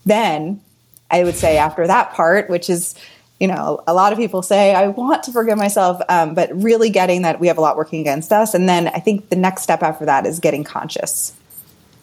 then 0.05 0.61
I 1.09 1.23
would 1.23 1.35
say 1.35 1.57
after 1.57 1.87
that 1.87 2.13
part, 2.13 2.49
which 2.49 2.69
is, 2.69 2.95
you 3.39 3.47
know, 3.47 3.83
a 3.87 3.93
lot 3.93 4.11
of 4.11 4.19
people 4.19 4.41
say, 4.41 4.73
I 4.73 4.87
want 4.87 5.23
to 5.23 5.31
forgive 5.31 5.57
myself, 5.57 6.01
um, 6.09 6.33
but 6.33 6.49
really 6.53 6.89
getting 6.89 7.21
that 7.21 7.39
we 7.39 7.47
have 7.47 7.57
a 7.57 7.61
lot 7.61 7.77
working 7.77 8.01
against 8.01 8.31
us. 8.31 8.53
And 8.53 8.67
then 8.67 8.87
I 8.87 8.99
think 8.99 9.29
the 9.29 9.35
next 9.35 9.63
step 9.63 9.83
after 9.83 10.05
that 10.05 10.25
is 10.25 10.39
getting 10.39 10.63
conscious. 10.63 11.33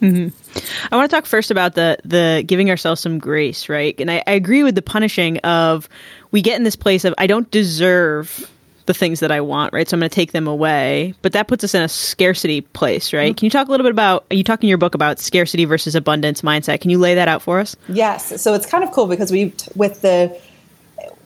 Mm-hmm. 0.00 0.92
I 0.92 0.96
want 0.96 1.10
to 1.10 1.16
talk 1.16 1.26
first 1.26 1.50
about 1.50 1.74
the 1.74 1.98
the 2.04 2.44
giving 2.46 2.70
ourselves 2.70 3.00
some 3.00 3.18
grace, 3.18 3.68
right? 3.68 3.98
And 3.98 4.10
I, 4.10 4.22
I 4.26 4.32
agree 4.32 4.62
with 4.62 4.74
the 4.74 4.82
punishing 4.82 5.38
of 5.38 5.88
we 6.30 6.42
get 6.42 6.56
in 6.56 6.64
this 6.64 6.76
place 6.76 7.04
of 7.04 7.14
I 7.16 7.26
don't 7.26 7.50
deserve 7.50 8.50
the 8.86 8.94
things 8.94 9.20
that 9.20 9.32
I 9.32 9.40
want, 9.40 9.72
right? 9.72 9.88
So 9.88 9.94
I'm 9.94 10.00
going 10.00 10.10
to 10.10 10.14
take 10.14 10.32
them 10.32 10.46
away. 10.46 11.14
But 11.22 11.32
that 11.32 11.48
puts 11.48 11.64
us 11.64 11.74
in 11.74 11.82
a 11.82 11.88
scarcity 11.88 12.60
place, 12.60 13.12
right? 13.12 13.30
Mm-hmm. 13.30 13.36
Can 13.36 13.46
you 13.46 13.50
talk 13.50 13.68
a 13.68 13.70
little 13.70 13.84
bit 13.84 13.92
about, 13.92 14.26
you 14.30 14.44
talk 14.44 14.62
in 14.62 14.68
your 14.68 14.78
book 14.78 14.94
about 14.94 15.18
scarcity 15.18 15.64
versus 15.64 15.94
abundance 15.94 16.42
mindset. 16.42 16.80
Can 16.80 16.90
you 16.90 16.98
lay 16.98 17.14
that 17.14 17.28
out 17.28 17.40
for 17.40 17.60
us? 17.60 17.76
Yes. 17.88 18.42
So 18.42 18.54
it's 18.54 18.66
kind 18.66 18.84
of 18.84 18.92
cool 18.92 19.06
because 19.06 19.32
we, 19.32 19.54
with 19.74 20.02
the, 20.02 20.38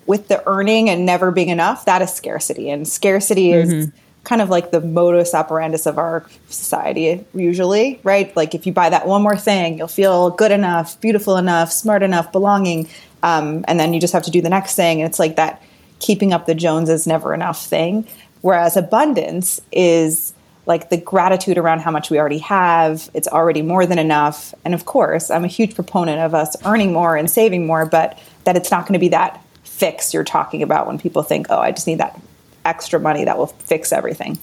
with 0.07 0.29
the 0.29 0.43
earning 0.49 0.89
and 0.89 1.05
never 1.05 1.31
being 1.31 1.49
enough, 1.49 1.85
that 1.87 2.01
is 2.01 2.13
scarcity. 2.15 2.71
And 2.71 2.87
scarcity 2.87 3.53
is 3.53 3.73
mm-hmm. 3.73 3.97
Kind 4.25 4.43
of 4.43 4.51
like 4.51 4.71
the 4.71 4.81
modus 4.81 5.33
operandus 5.33 5.87
of 5.87 5.99
our 5.99 6.27
society, 6.49 7.25
usually, 7.35 8.01
right? 8.03 8.35
Like 8.37 8.55
if 8.55 8.67
you 8.67 8.73
buy 8.73 8.91
that 8.91 9.07
one 9.07 9.23
more 9.23 9.37
thing, 9.37 9.79
you'll 9.79 9.89
feel 9.89 10.31
good 10.31 10.53
enough, 10.53 11.01
beautiful 11.01 11.37
enough, 11.37 11.73
smart 11.73 12.03
enough, 12.03 12.31
belonging. 12.33 12.89
Um, 13.23 13.65
and 13.67 13.81
then 13.81 13.95
you 13.95 14.01
just 14.01 14.13
have 14.13 14.25
to 14.25 14.31
do 14.31 14.43
the 14.43 14.51
next 14.51 14.75
thing. 14.75 15.01
And 15.01 15.09
it's 15.09 15.19
like 15.19 15.37
that 15.37 15.63
keeping 16.01 16.33
up 16.33 16.47
the 16.47 16.55
Joneses 16.55 17.07
never 17.07 17.35
enough 17.35 17.65
thing. 17.65 18.07
Whereas 18.41 18.77
abundance 18.77 19.61
is 19.73 20.35
like 20.67 20.91
the 20.91 20.99
gratitude 20.99 21.57
around 21.57 21.81
how 21.81 21.91
much 21.91 22.11
we 22.11 22.19
already 22.19 22.39
have. 22.39 23.11
It's 23.15 23.27
already 23.27 23.63
more 23.63 23.87
than 23.87 23.99
enough. 23.99 24.55
And 24.65 24.75
of 24.75 24.85
course, 24.85 25.31
I'm 25.31 25.45
a 25.45 25.49
huge 25.49 25.75
proponent 25.75 26.21
of 26.21 26.35
us 26.35 26.55
earning 26.67 26.93
more 26.93 27.17
and 27.17 27.31
saving 27.31 27.67
more, 27.67 27.87
but 27.87 28.19
that 28.45 28.57
it's 28.57 28.71
not 28.71 28.83
going 28.83 28.93
to 28.93 28.99
be 28.99 29.09
that 29.09 29.43
fix 29.65 30.13
you're 30.13 30.25
talking 30.25 30.63
about 30.63 30.87
when 30.87 30.99
people 30.99 31.23
think, 31.23 31.47
oh, 31.51 31.59
I 31.59 31.73
just 31.73 31.87
need 31.87 31.99
that 31.99 32.21
extra 32.69 33.01
money 33.01 33.25
that 33.25 33.39
will 33.39 33.47
fix 33.47 33.93
everything. 33.93 34.39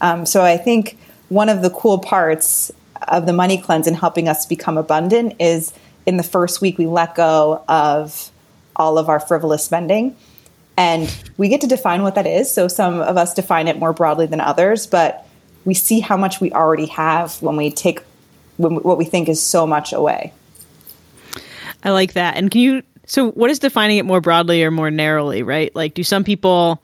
Um, 0.00 0.26
so 0.26 0.42
I 0.42 0.56
think 0.56 0.98
one 1.28 1.48
of 1.48 1.62
the 1.62 1.70
cool 1.70 1.98
parts 1.98 2.70
of 3.06 3.26
the 3.26 3.32
money 3.32 3.58
cleanse 3.58 3.86
and 3.86 3.96
helping 3.96 4.28
us 4.28 4.46
become 4.46 4.76
abundant 4.76 5.34
is 5.38 5.72
in 6.06 6.16
the 6.16 6.22
first 6.22 6.60
week 6.60 6.78
we 6.78 6.86
let 6.86 7.14
go 7.14 7.62
of 7.68 8.30
all 8.76 8.98
of 8.98 9.08
our 9.08 9.20
frivolous 9.20 9.64
spending 9.64 10.16
and 10.76 11.12
we 11.36 11.48
get 11.48 11.60
to 11.62 11.66
define 11.66 12.02
what 12.02 12.14
that 12.14 12.26
is. 12.26 12.50
So 12.50 12.68
some 12.68 13.00
of 13.00 13.16
us 13.16 13.34
define 13.34 13.66
it 13.66 13.78
more 13.78 13.92
broadly 13.92 14.26
than 14.26 14.40
others, 14.40 14.86
but 14.86 15.26
we 15.64 15.74
see 15.74 16.00
how 16.00 16.16
much 16.16 16.40
we 16.40 16.52
already 16.52 16.86
have 16.86 17.42
when 17.42 17.56
we 17.56 17.70
take 17.70 18.00
when, 18.56 18.76
what 18.76 18.96
we 18.96 19.04
think 19.04 19.28
is 19.28 19.42
so 19.42 19.66
much 19.66 19.92
away. 19.92 20.32
I 21.82 21.90
like 21.90 22.14
that. 22.14 22.36
And 22.36 22.50
can 22.50 22.60
you 22.60 22.82
so 23.06 23.30
what 23.32 23.50
is 23.50 23.58
defining 23.58 23.98
it 23.98 24.04
more 24.04 24.20
broadly 24.20 24.62
or 24.62 24.70
more 24.70 24.90
narrowly, 24.90 25.42
right? 25.42 25.74
Like 25.74 25.94
do 25.94 26.04
some 26.04 26.24
people 26.24 26.80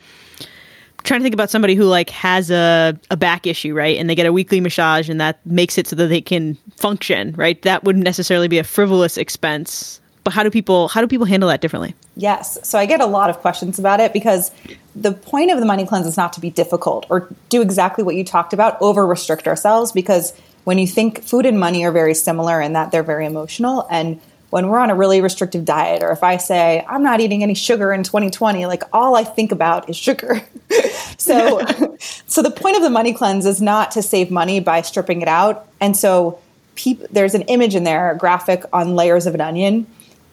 trying 1.05 1.21
to 1.21 1.23
think 1.23 1.35
about 1.35 1.51
somebody 1.51 1.75
who 1.75 1.85
like 1.85 2.11
has 2.11 2.51
a, 2.51 2.99
a 3.11 3.17
back 3.17 3.47
issue, 3.47 3.75
right? 3.75 3.97
And 3.99 4.11
they 4.11 4.15
get 4.15 4.27
a 4.27 4.33
weekly 4.33 4.61
massage 4.61 5.09
and 5.09 5.21
that 5.21 5.45
makes 5.47 5.79
it 5.79 5.87
so 5.87 5.97
that 5.97 6.09
they 6.09 6.21
can 6.21 6.57
function, 6.77 7.33
right? 7.37 7.61
That 7.63 7.85
wouldn't 7.85 8.05
necessarily 8.05 8.49
be 8.49 8.59
a 8.59 8.65
frivolous 8.65 9.17
expense 9.17 10.01
but 10.25 10.33
how 10.33 10.43
do 10.43 10.51
people 10.51 10.89
how 10.89 11.03
do 11.03 11.07
people 11.07 11.27
handle 11.27 11.51
that 11.51 11.61
differently? 11.61 11.95
Yes. 12.17 12.59
So 12.67 12.79
I 12.79 12.87
get 12.87 13.01
a 13.01 13.07
lot 13.07 13.29
of 13.31 13.39
questions 13.39 13.79
about 13.79 14.01
it 14.01 14.13
because 14.13 14.51
the 14.97 15.13
point 15.13 15.51
of 15.51 15.61
the 15.61 15.67
money 15.67 15.87
cleanse 15.87 16.07
is 16.07 16.17
not 16.17 16.33
to 16.33 16.41
be 16.41 16.51
difficult 16.51 17.07
or 17.11 17.29
do 17.51 17.61
exactly 17.61 18.03
what 18.03 18.17
you 18.17 18.25
talked 18.25 18.53
about, 18.53 18.81
over 18.81 19.07
restrict 19.07 19.47
ourselves 19.47 19.93
because 19.93 20.35
when 20.65 20.79
you 20.79 20.87
think 20.87 21.23
food 21.23 21.45
and 21.45 21.61
money 21.61 21.85
are 21.85 21.93
very 21.93 22.15
similar 22.15 22.61
in 22.61 22.73
that 22.73 22.91
they're 22.91 23.03
very 23.03 23.27
emotional 23.27 23.87
and 23.91 24.19
when 24.55 24.69
we're 24.69 24.79
on 24.79 24.89
a 24.89 24.95
really 24.95 25.21
restrictive 25.21 25.65
diet 25.65 26.01
or 26.01 26.13
if 26.13 26.23
I 26.23 26.37
say 26.37 26.87
I'm 26.89 27.03
not 27.03 27.19
eating 27.19 27.43
any 27.43 27.55
sugar 27.55 27.93
in 27.93 28.05
2020, 28.05 28.67
like 28.67 28.85
all 28.93 29.17
I 29.17 29.25
think 29.25 29.51
about 29.51 29.91
is 29.91 29.97
sugar. 29.97 30.41
so 31.19 31.61
so 32.29 32.41
the 32.41 32.53
point 32.53 32.77
of 32.77 32.83
the 32.85 32.89
money 32.89 33.13
cleanse 33.13 33.47
is 33.47 33.61
not 33.61 33.91
to 33.91 34.01
save 34.01 34.31
money 34.31 34.61
by 34.61 34.83
stripping 34.83 35.23
it 35.23 35.27
out. 35.27 35.67
And 35.81 35.97
so 35.97 36.39
peop- 36.77 37.09
there's 37.11 37.35
an 37.35 37.43
image 37.43 37.75
in 37.75 37.83
there, 37.83 38.13
a 38.13 38.17
graphic 38.17 38.63
on 38.73 38.95
layers 38.95 39.27
of 39.27 39.35
an 39.35 39.41
onion 39.41 39.89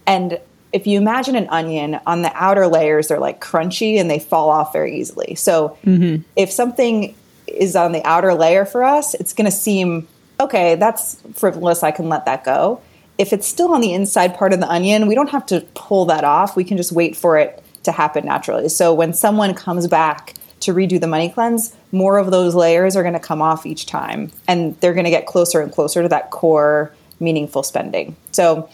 and 0.06 0.40
if 0.72 0.86
you 0.86 1.00
imagine 1.00 1.36
an 1.36 1.50
onion 1.50 2.00
on 2.06 2.22
the 2.22 2.32
outer 2.36 2.68
layers 2.68 3.08
they're 3.08 3.18
like 3.18 3.42
crunchy 3.42 4.00
and 4.00 4.08
they 4.08 4.20
fall 4.20 4.51
off 4.51 4.72
very 4.72 5.00
easily. 5.00 5.34
So 5.34 5.80
mm-hmm. 5.84 6.22
if 6.36 6.51
something 6.51 7.16
is 7.48 7.75
on 7.75 7.92
the 7.92 8.04
outer 8.04 8.36
layer 8.36 8.66
for 8.66 8.84
us, 8.84 9.16
it's 9.16 9.34
going 9.34 9.50
to 9.50 9.58
seem 9.58 10.08
okay, 10.40 10.75
that's 10.75 11.20
frivolous, 11.34 11.82
I 11.82 11.90
can 11.90 12.08
let 12.08 12.25
that 12.25 12.44
go 12.44 12.82
if 13.18 13.34
it's 13.34 13.48
still 13.48 13.74
on 13.74 13.82
the 13.82 13.94
inside 13.94 14.36
part 14.36 14.53
of 14.53 14.60
the 14.60 14.70
onion, 14.70 15.08
we 15.08 15.15
don't 15.15 15.30
have 15.30 15.46
to 15.48 15.62
pull 15.74 16.06
that 16.06 16.24
off. 16.24 16.56
We 16.56 16.63
can 16.63 16.77
just 16.77 16.91
wait 16.91 17.15
for 17.15 17.38
it 17.38 17.63
to 17.84 17.91
happen 17.91 18.25
naturally. 18.25 18.70
So 18.70 18.94
when 18.94 19.13
someone 19.13 19.53
comes 19.53 19.88
back 19.88 20.36
to 20.62 20.74
redo 20.74 21.00
the 21.00 21.08
money 21.08 21.30
cleanse, 21.30 21.75
more 21.91 22.18
of 22.18 22.32
those 22.32 22.56
layers 22.56 22.96
are 22.96 23.01
going 23.01 23.13
to 23.13 23.20
come 23.20 23.41
off 23.41 23.65
each 23.65 23.86
time 23.86 24.32
and 24.48 24.80
they're 24.80 24.94
going 24.94 25.06
to 25.06 25.12
get 25.12 25.25
closer 25.25 25.62
and 25.62 25.72
closer 25.72 26.03
to 26.03 26.10
that 26.10 26.32
core 26.32 26.94
meaningful 27.20 27.63
spending. 27.63 28.15
So 28.32 28.70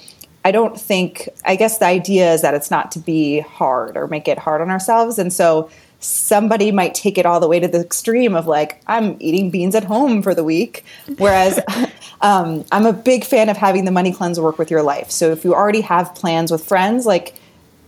I 0.45 0.51
don't 0.51 0.79
think, 0.79 1.27
I 1.45 1.55
guess 1.55 1.79
the 1.79 1.85
idea 1.85 2.33
is 2.33 2.41
that 2.41 2.53
it's 2.53 2.71
not 2.71 2.91
to 2.93 2.99
be 2.99 3.39
hard 3.39 3.97
or 3.97 4.07
make 4.07 4.27
it 4.27 4.37
hard 4.37 4.61
on 4.61 4.69
ourselves. 4.69 5.19
And 5.19 5.31
so 5.31 5.69
somebody 5.99 6.71
might 6.71 6.93
take 6.93 7.17
it 7.17 7.25
all 7.25 7.39
the 7.39 7.47
way 7.47 7.59
to 7.59 7.67
the 7.67 7.79
extreme 7.79 8.35
of 8.35 8.45
like 8.45 8.81
i'm 8.87 9.17
eating 9.19 9.49
beans 9.49 9.73
at 9.73 9.83
home 9.83 10.21
for 10.21 10.35
the 10.35 10.43
week 10.43 10.85
whereas 11.17 11.59
um, 12.21 12.65
i'm 12.71 12.85
a 12.85 12.93
big 12.93 13.23
fan 13.23 13.49
of 13.49 13.57
having 13.57 13.85
the 13.85 13.91
money 13.91 14.11
cleanse 14.11 14.39
work 14.39 14.57
with 14.57 14.71
your 14.71 14.83
life. 14.83 15.11
So 15.11 15.31
if 15.31 15.43
you 15.43 15.53
already 15.53 15.81
have 15.81 16.15
plans 16.15 16.51
with 16.51 16.65
friends 16.65 17.05
like 17.05 17.35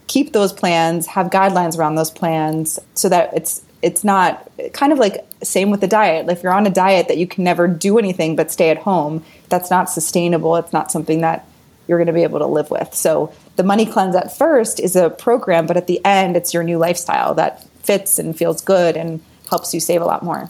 keep 0.07 0.33
those 0.33 0.51
plans 0.51 1.05
have 1.07 1.27
guidelines 1.27 1.77
around 1.77 1.95
those 1.95 2.11
plans 2.11 2.79
so 2.95 3.09
that 3.09 3.33
it's 3.33 3.63
it's 3.81 4.03
not 4.03 4.51
kind 4.73 4.91
of 4.91 4.99
like 4.99 5.25
same 5.41 5.69
with 5.69 5.79
the 5.79 5.87
diet. 5.87 6.27
If 6.29 6.43
you're 6.43 6.51
on 6.51 6.67
a 6.67 6.69
diet 6.69 7.07
that 7.07 7.17
you 7.17 7.25
can 7.27 7.43
never 7.43 7.67
do 7.67 7.97
anything 7.97 8.35
but 8.35 8.51
stay 8.51 8.69
at 8.69 8.77
home 8.77 9.23
that's 9.47 9.69
not 9.69 9.89
sustainable. 9.89 10.55
It's 10.57 10.73
not 10.73 10.91
something 10.91 11.21
that 11.21 11.47
you're 11.87 11.97
going 11.97 12.07
to 12.07 12.13
be 12.13 12.23
able 12.23 12.39
to 12.39 12.45
live 12.45 12.69
with. 12.69 12.93
So 12.93 13.33
the 13.55 13.63
money 13.63 13.85
cleanse 13.85 14.15
at 14.15 14.35
first 14.35 14.79
is 14.79 14.95
a 14.95 15.09
program 15.09 15.65
but 15.65 15.77
at 15.77 15.87
the 15.87 16.03
end 16.03 16.35
it's 16.35 16.53
your 16.53 16.63
new 16.63 16.77
lifestyle 16.77 17.33
that 17.35 17.63
fits 17.83 18.19
and 18.19 18.37
feels 18.37 18.61
good 18.61 18.97
and 18.97 19.21
helps 19.49 19.73
you 19.73 19.79
save 19.79 20.01
a 20.01 20.05
lot 20.05 20.23
more. 20.23 20.49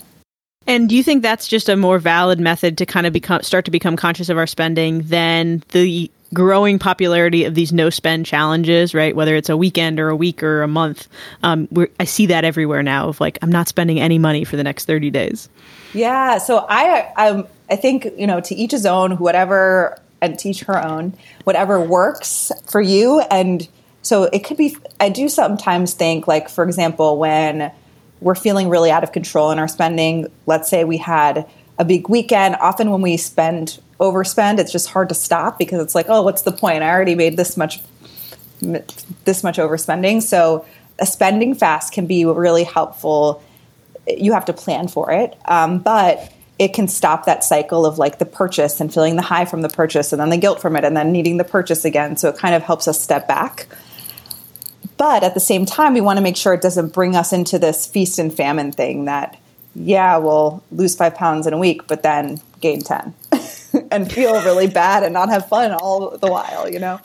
And 0.67 0.87
do 0.87 0.95
you 0.95 1.03
think 1.03 1.23
that's 1.23 1.47
just 1.47 1.69
a 1.69 1.75
more 1.75 1.99
valid 1.99 2.39
method 2.39 2.77
to 2.77 2.85
kind 2.85 3.07
of 3.07 3.13
become 3.13 3.41
start 3.41 3.65
to 3.65 3.71
become 3.71 3.95
conscious 3.95 4.29
of 4.29 4.37
our 4.37 4.47
spending 4.47 5.01
than 5.03 5.63
the 5.69 6.11
growing 6.33 6.77
popularity 6.77 7.43
of 7.45 7.55
these 7.55 7.73
no 7.73 7.89
spend 7.89 8.25
challenges, 8.25 8.93
right? 8.93 9.15
Whether 9.15 9.35
it's 9.35 9.49
a 9.49 9.57
weekend 9.57 9.99
or 9.99 10.09
a 10.09 10.15
week 10.15 10.43
or 10.43 10.61
a 10.61 10.67
month, 10.67 11.07
um, 11.41 11.67
I 11.99 12.03
see 12.03 12.27
that 12.27 12.43
everywhere 12.43 12.83
now. 12.83 13.09
Of 13.09 13.19
like, 13.19 13.39
I'm 13.41 13.51
not 13.51 13.67
spending 13.67 13.99
any 13.99 14.19
money 14.19 14.43
for 14.43 14.57
the 14.57 14.63
next 14.63 14.85
30 14.85 15.09
days. 15.09 15.49
Yeah, 15.93 16.37
so 16.37 16.65
I, 16.69 17.11
I, 17.17 17.43
I 17.71 17.75
think 17.75 18.07
you 18.15 18.27
know, 18.27 18.39
to 18.41 18.53
each 18.53 18.71
his 18.71 18.85
own. 18.85 19.17
Whatever 19.17 19.99
and 20.21 20.37
teach 20.37 20.61
her 20.61 20.85
own. 20.85 21.13
Whatever 21.45 21.79
works 21.79 22.51
for 22.67 22.81
you, 22.81 23.21
and 23.31 23.67
so 24.01 24.23
it 24.23 24.39
could 24.39 24.57
be, 24.57 24.75
I 24.99 25.09
do 25.09 25.29
sometimes 25.29 25.93
think, 25.93 26.27
like, 26.27 26.49
for 26.49 26.63
example, 26.63 27.17
when 27.17 27.71
we're 28.21 28.35
feeling 28.35 28.69
really 28.69 28.91
out 28.91 29.03
of 29.03 29.11
control 29.11 29.51
in 29.51 29.59
our 29.59 29.67
spending, 29.67 30.27
let's 30.45 30.69
say 30.69 30.83
we 30.83 30.97
had 30.97 31.47
a 31.77 31.85
big 31.85 32.09
weekend, 32.09 32.55
often 32.55 32.91
when 32.91 33.01
we 33.01 33.15
spend, 33.17 33.79
overspend, 33.99 34.59
it's 34.59 34.71
just 34.71 34.89
hard 34.89 35.09
to 35.09 35.15
stop 35.15 35.57
because 35.57 35.81
it's 35.81 35.95
like, 35.95 36.07
oh, 36.09 36.21
what's 36.21 36.41
the 36.41 36.51
point? 36.51 36.83
I 36.83 36.89
already 36.89 37.15
made 37.15 37.37
this 37.37 37.55
much, 37.55 37.81
this 38.61 39.43
much 39.43 39.57
overspending. 39.57 40.21
So 40.21 40.65
a 40.99 41.05
spending 41.05 41.55
fast 41.55 41.93
can 41.93 42.05
be 42.05 42.25
really 42.25 42.65
helpful. 42.65 43.41
You 44.07 44.33
have 44.33 44.45
to 44.45 44.53
plan 44.53 44.89
for 44.89 45.11
it. 45.11 45.37
Um, 45.45 45.79
but 45.79 46.33
it 46.59 46.73
can 46.73 46.89
stop 46.89 47.25
that 47.25 47.45
cycle 47.45 47.85
of 47.85 47.97
like 47.97 48.19
the 48.19 48.25
purchase 48.25 48.81
and 48.81 48.93
feeling 48.93 49.15
the 49.15 49.21
high 49.21 49.45
from 49.45 49.61
the 49.61 49.69
purchase 49.69 50.11
and 50.11 50.19
then 50.19 50.29
the 50.29 50.37
guilt 50.37 50.61
from 50.61 50.75
it 50.75 50.83
and 50.83 50.95
then 50.95 51.13
needing 51.13 51.37
the 51.37 51.45
purchase 51.45 51.85
again. 51.85 52.17
So 52.17 52.27
it 52.27 52.37
kind 52.37 52.53
of 52.53 52.61
helps 52.63 52.89
us 52.89 53.01
step 53.01 53.29
back. 53.29 53.67
But 54.99 55.23
at 55.23 55.33
the 55.33 55.39
same 55.39 55.65
time, 55.65 55.93
we 55.93 56.01
want 56.01 56.17
to 56.17 56.21
make 56.21 56.35
sure 56.35 56.53
it 56.53 56.61
doesn't 56.61 56.91
bring 56.91 57.15
us 57.15 57.31
into 57.31 57.57
this 57.57 57.87
feast 57.87 58.19
and 58.19 58.31
famine 58.31 58.73
thing 58.73 59.05
that, 59.05 59.39
yeah, 59.73 60.17
we'll 60.17 60.61
lose 60.73 60.93
five 60.93 61.15
pounds 61.15 61.47
in 61.47 61.53
a 61.53 61.57
week, 61.57 61.87
but 61.87 62.03
then 62.03 62.41
gain 62.59 62.81
10 62.81 63.13
and 63.91 64.11
feel 64.11 64.33
really 64.43 64.67
bad 64.67 65.03
and 65.03 65.13
not 65.13 65.29
have 65.29 65.47
fun 65.47 65.71
all 65.71 66.17
the 66.17 66.27
while, 66.27 66.69
you 66.69 66.79
know? 66.79 66.99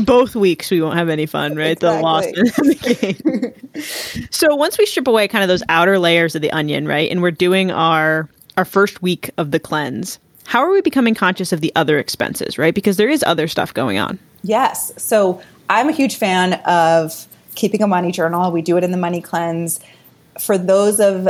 both 0.00 0.34
weeks 0.34 0.70
we 0.70 0.80
won't 0.80 0.96
have 0.96 1.10
any 1.10 1.26
fun, 1.26 1.54
right? 1.54 1.72
Exactly. 1.72 1.98
The 1.98 2.02
loss 2.02 2.24
and 2.24 2.46
the 2.46 3.52
gain. 4.14 4.28
so 4.30 4.54
once 4.56 4.78
we 4.78 4.86
strip 4.86 5.06
away 5.06 5.28
kind 5.28 5.44
of 5.44 5.48
those 5.48 5.62
outer 5.68 5.98
layers 5.98 6.34
of 6.34 6.40
the 6.40 6.50
onion, 6.52 6.88
right, 6.88 7.10
and 7.10 7.20
we're 7.20 7.30
doing 7.30 7.70
our 7.70 8.28
our 8.56 8.64
first 8.64 9.02
week 9.02 9.30
of 9.36 9.50
the 9.50 9.60
cleanse, 9.60 10.18
how 10.46 10.60
are 10.60 10.70
we 10.70 10.80
becoming 10.80 11.14
conscious 11.14 11.52
of 11.52 11.60
the 11.60 11.72
other 11.76 11.98
expenses, 11.98 12.58
right? 12.58 12.74
Because 12.74 12.96
there 12.96 13.08
is 13.08 13.22
other 13.22 13.46
stuff 13.48 13.72
going 13.72 13.98
on. 13.98 14.18
Yes. 14.42 14.92
So 14.96 15.40
I'm 15.70 15.88
a 15.88 15.92
huge 15.92 16.16
fan 16.16 16.54
of 16.64 17.26
keeping 17.54 17.82
a 17.82 17.86
money 17.86 18.12
journal. 18.12 18.50
We 18.52 18.62
do 18.62 18.76
it 18.76 18.84
in 18.84 18.90
the 18.90 18.96
money 18.96 19.20
cleanse. 19.20 19.80
For 20.38 20.56
those 20.56 21.00
of 21.00 21.28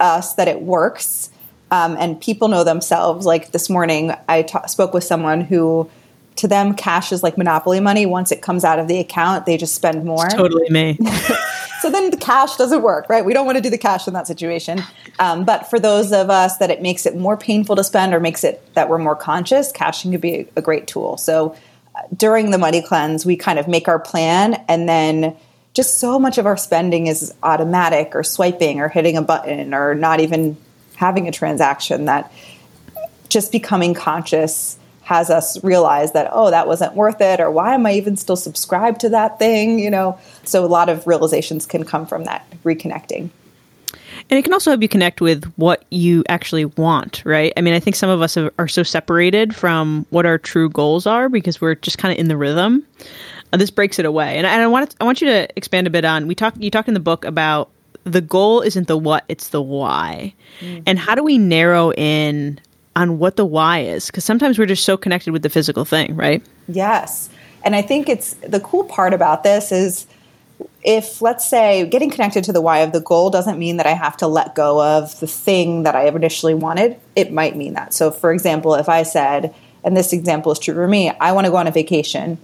us 0.00 0.34
that 0.34 0.48
it 0.48 0.62
works, 0.62 1.30
um, 1.70 1.96
and 1.98 2.20
people 2.20 2.48
know 2.48 2.64
themselves. 2.64 3.26
Like 3.26 3.52
this 3.52 3.68
morning, 3.68 4.12
I 4.28 4.44
spoke 4.66 4.94
with 4.94 5.04
someone 5.04 5.40
who, 5.42 5.90
to 6.36 6.48
them, 6.48 6.74
cash 6.74 7.12
is 7.12 7.22
like 7.22 7.36
monopoly 7.36 7.80
money. 7.80 8.06
Once 8.06 8.32
it 8.32 8.42
comes 8.42 8.64
out 8.64 8.78
of 8.78 8.88
the 8.88 8.98
account, 8.98 9.46
they 9.46 9.56
just 9.56 9.74
spend 9.74 10.04
more. 10.04 10.26
It's 10.26 10.34
totally 10.34 10.68
me. 10.70 10.98
so 11.80 11.90
then 11.90 12.10
the 12.10 12.16
cash 12.16 12.56
doesn't 12.56 12.82
work, 12.82 13.08
right? 13.08 13.24
We 13.24 13.32
don't 13.34 13.44
want 13.44 13.56
to 13.56 13.62
do 13.62 13.70
the 13.70 13.78
cash 13.78 14.06
in 14.06 14.14
that 14.14 14.26
situation. 14.26 14.82
Um, 15.18 15.44
but 15.44 15.68
for 15.68 15.78
those 15.78 16.12
of 16.12 16.30
us 16.30 16.56
that 16.58 16.70
it 16.70 16.80
makes 16.80 17.06
it 17.06 17.16
more 17.16 17.36
painful 17.36 17.76
to 17.76 17.84
spend 17.84 18.14
or 18.14 18.20
makes 18.20 18.44
it 18.44 18.62
that 18.74 18.88
we're 18.88 18.98
more 18.98 19.16
conscious, 19.16 19.72
cashing 19.72 20.12
could 20.12 20.20
be 20.20 20.34
a, 20.34 20.48
a 20.56 20.62
great 20.62 20.86
tool. 20.86 21.16
So 21.18 21.54
during 22.16 22.50
the 22.50 22.58
money 22.58 22.82
cleanse, 22.82 23.24
we 23.24 23.36
kind 23.36 23.58
of 23.58 23.68
make 23.68 23.88
our 23.88 23.98
plan 23.98 24.54
and 24.68 24.88
then 24.88 25.36
just 25.74 25.98
so 25.98 26.18
much 26.18 26.38
of 26.38 26.46
our 26.46 26.56
spending 26.56 27.06
is 27.06 27.32
automatic 27.42 28.14
or 28.14 28.24
swiping 28.24 28.80
or 28.80 28.88
hitting 28.88 29.16
a 29.16 29.22
button 29.22 29.74
or 29.74 29.94
not 29.94 30.20
even 30.20 30.56
having 30.96 31.28
a 31.28 31.32
transaction 31.32 32.06
that 32.06 32.32
just 33.28 33.52
becoming 33.52 33.94
conscious 33.94 34.78
has 35.02 35.30
us 35.30 35.62
realize 35.62 36.12
that 36.12 36.28
oh 36.32 36.50
that 36.50 36.66
wasn't 36.66 36.92
worth 36.94 37.20
it 37.20 37.40
or 37.40 37.50
why 37.50 37.74
am 37.74 37.86
i 37.86 37.92
even 37.92 38.16
still 38.16 38.36
subscribed 38.36 39.00
to 39.00 39.08
that 39.08 39.38
thing 39.38 39.78
you 39.78 39.90
know? 39.90 40.18
So 40.44 40.64
a 40.64 40.66
lot 40.66 40.88
of 40.88 41.06
realizations 41.06 41.64
can 41.64 41.84
come 41.84 42.06
from 42.06 42.24
that 42.24 42.44
reconnecting 42.64 43.30
and 44.30 44.38
it 44.38 44.42
can 44.42 44.52
also 44.52 44.70
help 44.70 44.82
you 44.82 44.88
connect 44.88 45.20
with 45.20 45.44
what 45.56 45.84
you 45.90 46.22
actually 46.28 46.66
want, 46.66 47.22
right? 47.24 47.52
I 47.56 47.62
mean, 47.62 47.72
I 47.72 47.80
think 47.80 47.96
some 47.96 48.10
of 48.10 48.20
us 48.20 48.36
are 48.36 48.68
so 48.68 48.82
separated 48.82 49.54
from 49.54 50.06
what 50.10 50.26
our 50.26 50.36
true 50.36 50.68
goals 50.68 51.06
are 51.06 51.28
because 51.28 51.60
we're 51.60 51.76
just 51.76 51.98
kind 51.98 52.12
of 52.12 52.18
in 52.18 52.28
the 52.28 52.36
rhythm. 52.36 52.86
Uh, 53.52 53.56
this 53.56 53.70
breaks 53.70 53.98
it 53.98 54.04
away, 54.04 54.36
and, 54.36 54.46
and 54.46 54.60
I 54.60 54.66
want 54.66 54.94
I 55.00 55.04
want 55.04 55.22
you 55.22 55.28
to 55.28 55.48
expand 55.56 55.86
a 55.86 55.90
bit 55.90 56.04
on. 56.04 56.26
We 56.26 56.34
talk 56.34 56.54
you 56.58 56.70
talk 56.70 56.88
in 56.88 56.94
the 56.94 57.00
book 57.00 57.24
about 57.24 57.70
the 58.04 58.20
goal 58.20 58.60
isn't 58.60 58.88
the 58.88 58.98
what, 58.98 59.24
it's 59.28 59.48
the 59.48 59.62
why, 59.62 60.34
mm-hmm. 60.60 60.82
and 60.86 60.98
how 60.98 61.14
do 61.14 61.22
we 61.22 61.38
narrow 61.38 61.92
in 61.92 62.60
on 62.96 63.18
what 63.18 63.36
the 63.36 63.46
why 63.46 63.80
is? 63.80 64.06
Because 64.06 64.24
sometimes 64.24 64.58
we're 64.58 64.66
just 64.66 64.84
so 64.84 64.98
connected 64.98 65.32
with 65.32 65.42
the 65.42 65.48
physical 65.48 65.86
thing, 65.86 66.14
right? 66.16 66.44
Yes, 66.68 67.30
and 67.64 67.74
I 67.74 67.80
think 67.80 68.10
it's 68.10 68.34
the 68.34 68.60
cool 68.60 68.84
part 68.84 69.14
about 69.14 69.42
this 69.42 69.72
is 69.72 70.06
if 70.82 71.20
let's 71.20 71.48
say 71.48 71.86
getting 71.86 72.10
connected 72.10 72.44
to 72.44 72.52
the 72.52 72.60
why 72.60 72.78
of 72.80 72.92
the 72.92 73.00
goal 73.00 73.30
doesn't 73.30 73.58
mean 73.58 73.78
that 73.78 73.86
I 73.86 73.92
have 73.92 74.16
to 74.18 74.26
let 74.26 74.54
go 74.54 74.82
of 74.82 75.18
the 75.20 75.26
thing 75.26 75.82
that 75.82 75.96
I 75.96 76.06
initially 76.06 76.54
wanted, 76.54 76.98
it 77.16 77.32
might 77.32 77.56
mean 77.56 77.74
that. 77.74 77.92
So 77.92 78.10
for 78.10 78.32
example, 78.32 78.74
if 78.74 78.88
I 78.88 79.02
said, 79.02 79.54
and 79.82 79.96
this 79.96 80.12
example 80.12 80.52
is 80.52 80.58
true 80.58 80.74
for 80.74 80.86
me, 80.86 81.10
I 81.10 81.32
want 81.32 81.46
to 81.46 81.50
go 81.50 81.56
on 81.56 81.66
a 81.66 81.72
vacation 81.72 82.38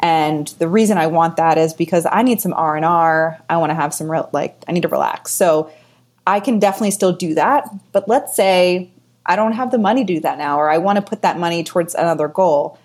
and 0.00 0.48
the 0.58 0.68
reason 0.68 0.96
I 0.96 1.08
want 1.08 1.36
that 1.36 1.58
is 1.58 1.74
because 1.74 2.06
I 2.10 2.22
need 2.22 2.40
some 2.40 2.54
R&R, 2.54 3.38
I 3.48 3.56
want 3.58 3.70
to 3.70 3.74
have 3.74 3.92
some 3.92 4.10
real 4.10 4.28
like 4.32 4.62
I 4.66 4.72
need 4.72 4.82
to 4.82 4.88
relax. 4.88 5.32
So 5.32 5.70
I 6.26 6.40
can 6.40 6.58
definitely 6.58 6.92
still 6.92 7.12
do 7.12 7.34
that, 7.34 7.68
but 7.92 8.08
let's 8.08 8.34
say 8.34 8.90
I 9.26 9.36
don't 9.36 9.52
have 9.52 9.70
the 9.70 9.78
money 9.78 10.04
to 10.04 10.14
do 10.14 10.20
that 10.20 10.38
now 10.38 10.58
or 10.58 10.70
I 10.70 10.78
want 10.78 10.96
to 10.96 11.02
put 11.02 11.22
that 11.22 11.38
money 11.38 11.62
towards 11.64 11.94
another 11.94 12.28
goal 12.28 12.78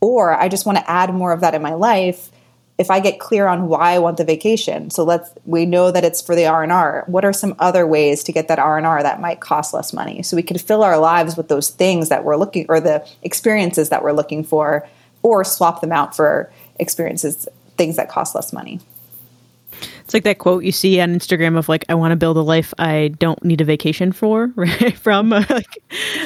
or 0.00 0.32
I 0.32 0.48
just 0.48 0.66
want 0.66 0.78
to 0.78 0.90
add 0.90 1.12
more 1.14 1.32
of 1.32 1.40
that 1.40 1.54
in 1.54 1.62
my 1.62 1.74
life 1.74 2.30
if 2.78 2.92
I 2.92 3.00
get 3.00 3.18
clear 3.18 3.48
on 3.48 3.66
why 3.66 3.92
I 3.92 3.98
want 3.98 4.18
the 4.18 4.24
vacation, 4.24 4.90
so 4.90 5.02
let's 5.02 5.30
we 5.44 5.66
know 5.66 5.90
that 5.90 6.04
it's 6.04 6.22
for 6.22 6.36
the 6.36 6.46
R 6.46 6.62
and 6.62 6.70
R. 6.70 7.02
What 7.08 7.24
are 7.24 7.32
some 7.32 7.56
other 7.58 7.86
ways 7.86 8.22
to 8.24 8.32
get 8.32 8.46
that 8.48 8.60
R 8.60 8.78
and 8.78 8.86
R 8.86 9.02
that 9.02 9.20
might 9.20 9.40
cost 9.40 9.74
less 9.74 9.92
money? 9.92 10.22
So 10.22 10.36
we 10.36 10.44
could 10.44 10.60
fill 10.60 10.84
our 10.84 10.96
lives 10.96 11.36
with 11.36 11.48
those 11.48 11.70
things 11.70 12.08
that 12.08 12.24
we're 12.24 12.36
looking 12.36 12.66
or 12.68 12.80
the 12.80 13.06
experiences 13.22 13.88
that 13.88 14.04
we're 14.04 14.12
looking 14.12 14.44
for 14.44 14.88
or 15.22 15.42
swap 15.42 15.80
them 15.80 15.90
out 15.90 16.14
for 16.14 16.52
experiences, 16.78 17.48
things 17.76 17.96
that 17.96 18.08
cost 18.08 18.36
less 18.36 18.52
money. 18.52 18.80
It's 20.04 20.14
like 20.14 20.24
that 20.24 20.38
quote 20.38 20.64
you 20.64 20.72
see 20.72 21.00
on 21.00 21.14
Instagram 21.14 21.58
of 21.58 21.68
like, 21.68 21.84
"I 21.88 21.94
want 21.94 22.12
to 22.12 22.16
build 22.16 22.36
a 22.36 22.42
life 22.42 22.72
I 22.78 23.08
don't 23.18 23.44
need 23.44 23.60
a 23.60 23.64
vacation 23.64 24.12
for." 24.12 24.52
Right 24.56 24.96
from 24.96 25.30
like, 25.30 25.82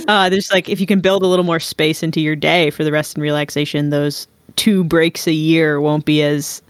uh, 0.06 0.28
there's 0.28 0.52
like 0.52 0.68
if 0.68 0.80
you 0.80 0.86
can 0.86 1.00
build 1.00 1.22
a 1.22 1.26
little 1.26 1.44
more 1.46 1.60
space 1.60 2.02
into 2.02 2.20
your 2.20 2.36
day 2.36 2.68
for 2.68 2.84
the 2.84 2.92
rest 2.92 3.14
and 3.14 3.22
relaxation, 3.22 3.88
those 3.88 4.28
two 4.56 4.84
breaks 4.84 5.26
a 5.26 5.32
year 5.32 5.80
won't 5.80 6.04
be 6.04 6.22
as 6.22 6.62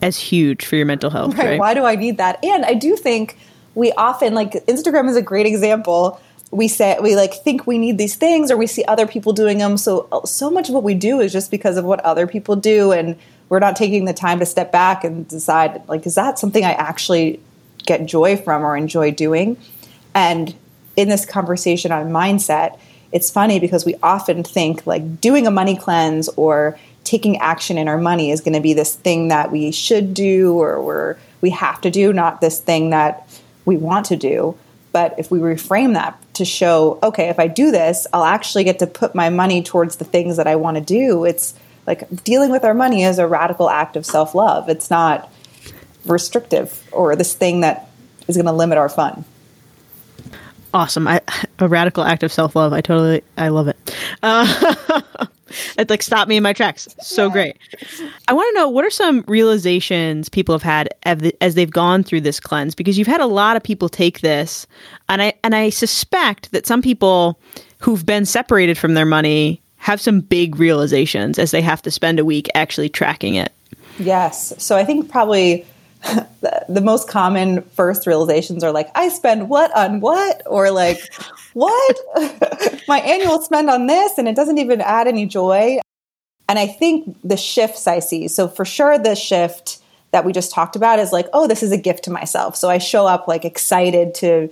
as 0.00 0.16
huge 0.16 0.64
for 0.64 0.76
your 0.76 0.86
mental 0.86 1.10
health. 1.10 1.36
Right. 1.36 1.50
right? 1.50 1.58
Why 1.58 1.74
do 1.74 1.84
I 1.84 1.96
need 1.96 2.18
that? 2.18 2.42
And 2.44 2.64
I 2.64 2.74
do 2.74 2.96
think 2.96 3.36
we 3.74 3.92
often 3.92 4.34
like 4.34 4.52
Instagram 4.66 5.08
is 5.08 5.16
a 5.16 5.22
great 5.22 5.46
example. 5.46 6.20
We 6.50 6.68
say 6.68 6.98
we 7.00 7.16
like 7.16 7.34
think 7.34 7.66
we 7.66 7.78
need 7.78 7.98
these 7.98 8.14
things, 8.14 8.50
or 8.50 8.56
we 8.56 8.66
see 8.66 8.84
other 8.84 9.06
people 9.06 9.32
doing 9.32 9.58
them. 9.58 9.76
So 9.76 10.08
oh, 10.12 10.24
so 10.24 10.50
much 10.50 10.68
of 10.68 10.74
what 10.74 10.84
we 10.84 10.94
do 10.94 11.20
is 11.20 11.32
just 11.32 11.50
because 11.50 11.76
of 11.76 11.84
what 11.84 12.00
other 12.00 12.26
people 12.26 12.56
do, 12.56 12.92
and 12.92 13.16
we're 13.48 13.58
not 13.58 13.76
taking 13.76 14.04
the 14.04 14.12
time 14.12 14.38
to 14.38 14.46
step 14.46 14.72
back 14.72 15.04
and 15.04 15.26
decide 15.28 15.86
like 15.88 16.06
is 16.06 16.14
that 16.14 16.38
something 16.38 16.64
i 16.64 16.72
actually 16.72 17.40
get 17.86 18.04
joy 18.06 18.36
from 18.36 18.64
or 18.64 18.76
enjoy 18.76 19.10
doing 19.10 19.56
and 20.14 20.54
in 20.96 21.08
this 21.08 21.24
conversation 21.24 21.92
on 21.92 22.10
mindset 22.10 22.78
it's 23.10 23.30
funny 23.30 23.58
because 23.58 23.84
we 23.84 23.94
often 24.02 24.44
think 24.44 24.86
like 24.86 25.20
doing 25.20 25.46
a 25.46 25.50
money 25.50 25.76
cleanse 25.76 26.28
or 26.30 26.78
taking 27.08 27.38
action 27.38 27.78
in 27.78 27.88
our 27.88 27.98
money 27.98 28.30
is 28.30 28.40
going 28.40 28.54
to 28.54 28.60
be 28.60 28.74
this 28.74 28.94
thing 28.94 29.28
that 29.28 29.50
we 29.50 29.70
should 29.70 30.12
do 30.12 30.54
or 30.54 30.82
we're, 30.82 31.16
we 31.40 31.50
have 31.50 31.80
to 31.80 31.90
do 31.90 32.12
not 32.12 32.40
this 32.40 32.60
thing 32.60 32.90
that 32.90 33.28
we 33.64 33.76
want 33.76 34.06
to 34.06 34.16
do 34.16 34.56
but 34.92 35.14
if 35.18 35.30
we 35.30 35.38
reframe 35.38 35.94
that 35.94 36.20
to 36.34 36.44
show 36.44 36.98
okay 37.02 37.28
if 37.28 37.38
i 37.38 37.46
do 37.46 37.70
this 37.70 38.06
i'll 38.12 38.24
actually 38.24 38.64
get 38.64 38.78
to 38.78 38.86
put 38.86 39.14
my 39.14 39.30
money 39.30 39.62
towards 39.62 39.96
the 39.96 40.04
things 40.04 40.36
that 40.36 40.46
i 40.46 40.54
want 40.54 40.76
to 40.76 40.82
do 40.82 41.24
it's 41.24 41.54
like 41.88 42.22
dealing 42.22 42.50
with 42.50 42.64
our 42.64 42.74
money 42.74 43.02
is 43.02 43.18
a 43.18 43.26
radical 43.26 43.70
act 43.70 43.96
of 43.96 44.04
self 44.04 44.34
love. 44.34 44.68
It's 44.68 44.90
not 44.90 45.32
restrictive 46.04 46.86
or 46.92 47.16
this 47.16 47.34
thing 47.34 47.62
that 47.62 47.88
is 48.28 48.36
going 48.36 48.46
to 48.46 48.52
limit 48.52 48.76
our 48.76 48.90
fun. 48.90 49.24
Awesome. 50.74 51.08
I, 51.08 51.22
a 51.58 51.66
radical 51.66 52.04
act 52.04 52.22
of 52.22 52.30
self 52.30 52.54
love. 52.54 52.74
I 52.74 52.82
totally, 52.82 53.24
I 53.38 53.48
love 53.48 53.68
it. 53.68 53.96
Uh, 54.22 55.26
it 55.76 55.88
like 55.90 56.02
stopped 56.02 56.28
me 56.28 56.36
in 56.36 56.42
my 56.42 56.52
tracks. 56.52 56.88
So 57.00 57.26
yeah. 57.26 57.32
great. 57.32 57.58
I 58.28 58.32
want 58.32 58.54
to 58.54 58.60
know 58.60 58.68
what 58.68 58.84
are 58.84 58.90
some 58.90 59.24
realizations 59.26 60.28
people 60.28 60.54
have 60.54 60.62
had 60.62 60.88
as 61.40 61.54
they've 61.54 61.70
gone 61.70 62.02
through 62.02 62.22
this 62.22 62.40
cleanse 62.40 62.74
because 62.74 62.98
you've 62.98 63.06
had 63.06 63.20
a 63.20 63.26
lot 63.26 63.56
of 63.56 63.62
people 63.62 63.88
take 63.88 64.20
this 64.20 64.66
and 65.08 65.22
I 65.22 65.34
and 65.44 65.54
I 65.54 65.70
suspect 65.70 66.52
that 66.52 66.66
some 66.66 66.82
people 66.82 67.38
who've 67.78 68.04
been 68.04 68.24
separated 68.24 68.76
from 68.76 68.94
their 68.94 69.06
money 69.06 69.60
have 69.76 70.00
some 70.00 70.20
big 70.20 70.58
realizations 70.58 71.38
as 71.38 71.50
they 71.52 71.62
have 71.62 71.80
to 71.82 71.90
spend 71.90 72.18
a 72.18 72.24
week 72.24 72.48
actually 72.54 72.88
tracking 72.88 73.36
it. 73.36 73.52
Yes. 73.98 74.52
So 74.58 74.76
I 74.76 74.84
think 74.84 75.10
probably 75.10 75.64
the, 76.68 76.80
most 76.80 77.08
common 77.08 77.62
first 77.62 78.06
realizations 78.06 78.62
are 78.62 78.72
like, 78.72 78.88
I 78.94 79.08
spend 79.08 79.48
what 79.48 79.74
on 79.76 80.00
what? 80.00 80.42
Or 80.46 80.70
like, 80.70 81.00
what? 81.54 81.96
My 82.88 83.00
annual 83.00 83.40
spend 83.42 83.68
on 83.68 83.86
this 83.86 84.18
and 84.18 84.28
it 84.28 84.36
doesn't 84.36 84.58
even 84.58 84.80
add 84.80 85.08
any 85.08 85.26
joy. 85.26 85.80
And 86.48 86.58
I 86.58 86.66
think 86.66 87.16
the 87.22 87.36
shifts 87.36 87.86
I 87.86 87.98
see, 87.98 88.28
so 88.28 88.48
for 88.48 88.64
sure, 88.64 88.98
the 88.98 89.14
shift 89.14 89.78
that 90.12 90.24
we 90.24 90.32
just 90.32 90.52
talked 90.52 90.76
about 90.76 90.98
is 90.98 91.12
like, 91.12 91.26
oh, 91.32 91.46
this 91.46 91.62
is 91.62 91.72
a 91.72 91.76
gift 91.76 92.04
to 92.04 92.10
myself. 92.10 92.56
So 92.56 92.70
I 92.70 92.78
show 92.78 93.06
up 93.06 93.28
like 93.28 93.44
excited 93.44 94.14
to 94.16 94.50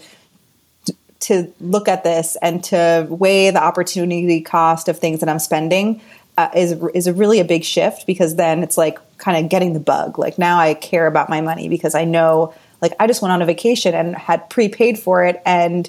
to 1.18 1.52
look 1.60 1.88
at 1.88 2.04
this 2.04 2.36
and 2.42 2.62
to 2.62 3.06
weigh 3.08 3.50
the 3.50 3.62
opportunity 3.62 4.40
cost 4.42 4.86
of 4.86 4.98
things 4.98 5.20
that 5.20 5.28
I'm 5.28 5.38
spending 5.38 6.00
uh, 6.36 6.50
is 6.54 6.72
is 6.94 7.06
a 7.06 7.12
really 7.12 7.40
a 7.40 7.44
big 7.44 7.64
shift 7.64 8.06
because 8.06 8.36
then 8.36 8.62
it's 8.62 8.76
like 8.76 8.98
kind 9.18 9.42
of 9.42 9.50
getting 9.50 9.72
the 9.72 9.80
bug. 9.80 10.18
Like 10.18 10.38
now 10.38 10.58
I 10.58 10.74
care 10.74 11.06
about 11.06 11.28
my 11.28 11.40
money 11.40 11.68
because 11.68 11.94
I 11.94 12.04
know 12.04 12.54
like 12.82 12.92
I 13.00 13.06
just 13.06 13.22
went 13.22 13.32
on 13.32 13.42
a 13.42 13.46
vacation 13.46 13.94
and 13.94 14.14
had 14.14 14.48
prepaid 14.50 14.98
for 14.98 15.24
it 15.24 15.40
and 15.46 15.88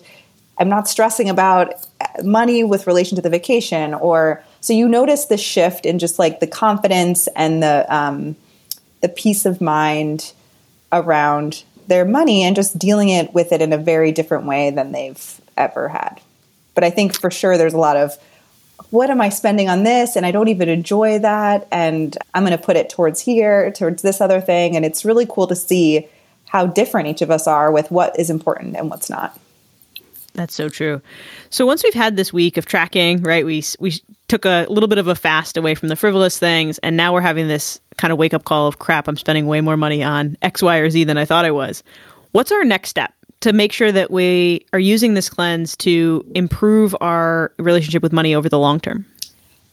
I'm 0.58 0.70
not 0.70 0.88
stressing 0.88 1.30
about 1.30 1.74
money 2.24 2.64
with 2.64 2.88
relation 2.88 3.16
to 3.18 3.22
the 3.22 3.30
vacation 3.30 3.94
or 3.94 4.44
so 4.62 4.74
you 4.74 4.88
notice 4.88 5.26
the 5.26 5.38
shift 5.38 5.86
in 5.86 6.00
just 6.00 6.18
like 6.18 6.40
the 6.40 6.48
confidence 6.48 7.28
and 7.36 7.62
the 7.62 7.86
um, 7.94 8.36
the 9.02 9.10
peace 9.10 9.46
of 9.46 9.62
mind 9.62 10.34
around 10.92 11.64
their 11.88 12.06
money 12.06 12.44
and 12.44 12.56
just 12.56 12.78
dealing 12.78 13.10
it 13.10 13.34
with 13.34 13.52
it 13.52 13.62
in 13.62 13.72
a 13.74 13.78
very 13.78 14.12
different 14.12 14.46
way 14.46 14.72
than 14.72 14.92
they've 14.92 15.42
ever 15.56 15.88
had. 15.90 16.20
But 16.74 16.84
I 16.84 16.90
think 16.90 17.16
for 17.16 17.32
sure 17.32 17.58
there's 17.58 17.74
a 17.74 17.80
lot 17.80 17.98
of 17.98 18.18
what 18.90 19.10
am 19.10 19.22
I 19.22 19.30
spending 19.30 19.70
on 19.70 19.84
this? 19.84 20.16
And 20.16 20.26
I 20.26 20.32
don't 20.32 20.48
even 20.48 20.70
enjoy 20.70 21.20
that. 21.20 21.68
And 21.72 22.18
I'm 22.34 22.44
going 22.44 22.58
to 22.58 22.64
put 22.64 22.78
it 22.78 22.90
towards 22.90 23.20
here, 23.20 23.72
towards 23.72 24.02
this 24.02 24.22
other 24.22 24.42
thing. 24.42 24.76
And 24.76 24.86
it's 24.86 25.04
really 25.06 25.26
cool 25.26 25.48
to 25.48 25.56
see 25.56 26.08
how 26.46 26.66
different 26.66 27.10
each 27.10 27.22
of 27.22 27.30
us 27.30 27.48
are 27.48 27.72
with 27.72 27.92
what 27.92 28.18
is 28.20 28.30
important 28.30 28.76
and 28.76 28.90
what's 28.90 29.10
not. 29.10 29.38
That's 30.34 30.54
so 30.54 30.70
true. 30.70 31.02
So 31.50 31.66
once 31.66 31.84
we've 31.84 31.96
had 31.96 32.16
this 32.16 32.32
week 32.32 32.58
of 32.58 32.66
tracking, 32.68 33.24
right? 33.24 33.44
We 33.44 33.64
we 33.80 34.00
took 34.28 34.46
a 34.46 34.68
little 34.70 34.88
bit 34.88 35.00
of 35.00 35.08
a 35.08 35.16
fast 35.16 35.58
away 35.58 35.74
from 35.74 35.90
the 35.90 35.96
frivolous 35.96 36.38
things, 36.38 36.78
and 36.80 36.96
now 36.96 37.12
we're 37.12 37.22
having 37.22 37.48
this 37.48 37.82
kind 37.98 38.12
of 38.12 38.20
wake 38.20 38.36
up 38.36 38.44
call 38.44 38.68
of 38.68 38.78
crap. 38.78 39.08
I'm 39.08 39.18
spending 39.18 39.48
way 39.48 39.62
more 39.62 39.78
money 39.78 40.04
on 40.04 40.38
X, 40.44 40.62
Y, 40.62 40.78
or 40.78 40.92
Z 40.92 41.06
than 41.06 41.18
I 41.18 41.26
thought 41.26 41.46
I 41.46 41.52
was. 41.52 41.82
What's 42.34 42.52
our 42.52 42.64
next 42.64 42.90
step 42.90 43.14
to 43.42 43.54
make 43.54 43.72
sure 43.72 43.92
that 43.92 44.12
we 44.12 44.66
are 44.74 44.80
using 44.80 45.14
this 45.14 45.30
cleanse 45.30 45.76
to 45.78 46.26
improve 46.36 46.96
our 47.02 47.52
relationship 47.58 48.02
with 48.04 48.14
money 48.14 48.34
over 48.34 48.50
the 48.50 48.60
long 48.60 48.80
term? 48.80 49.06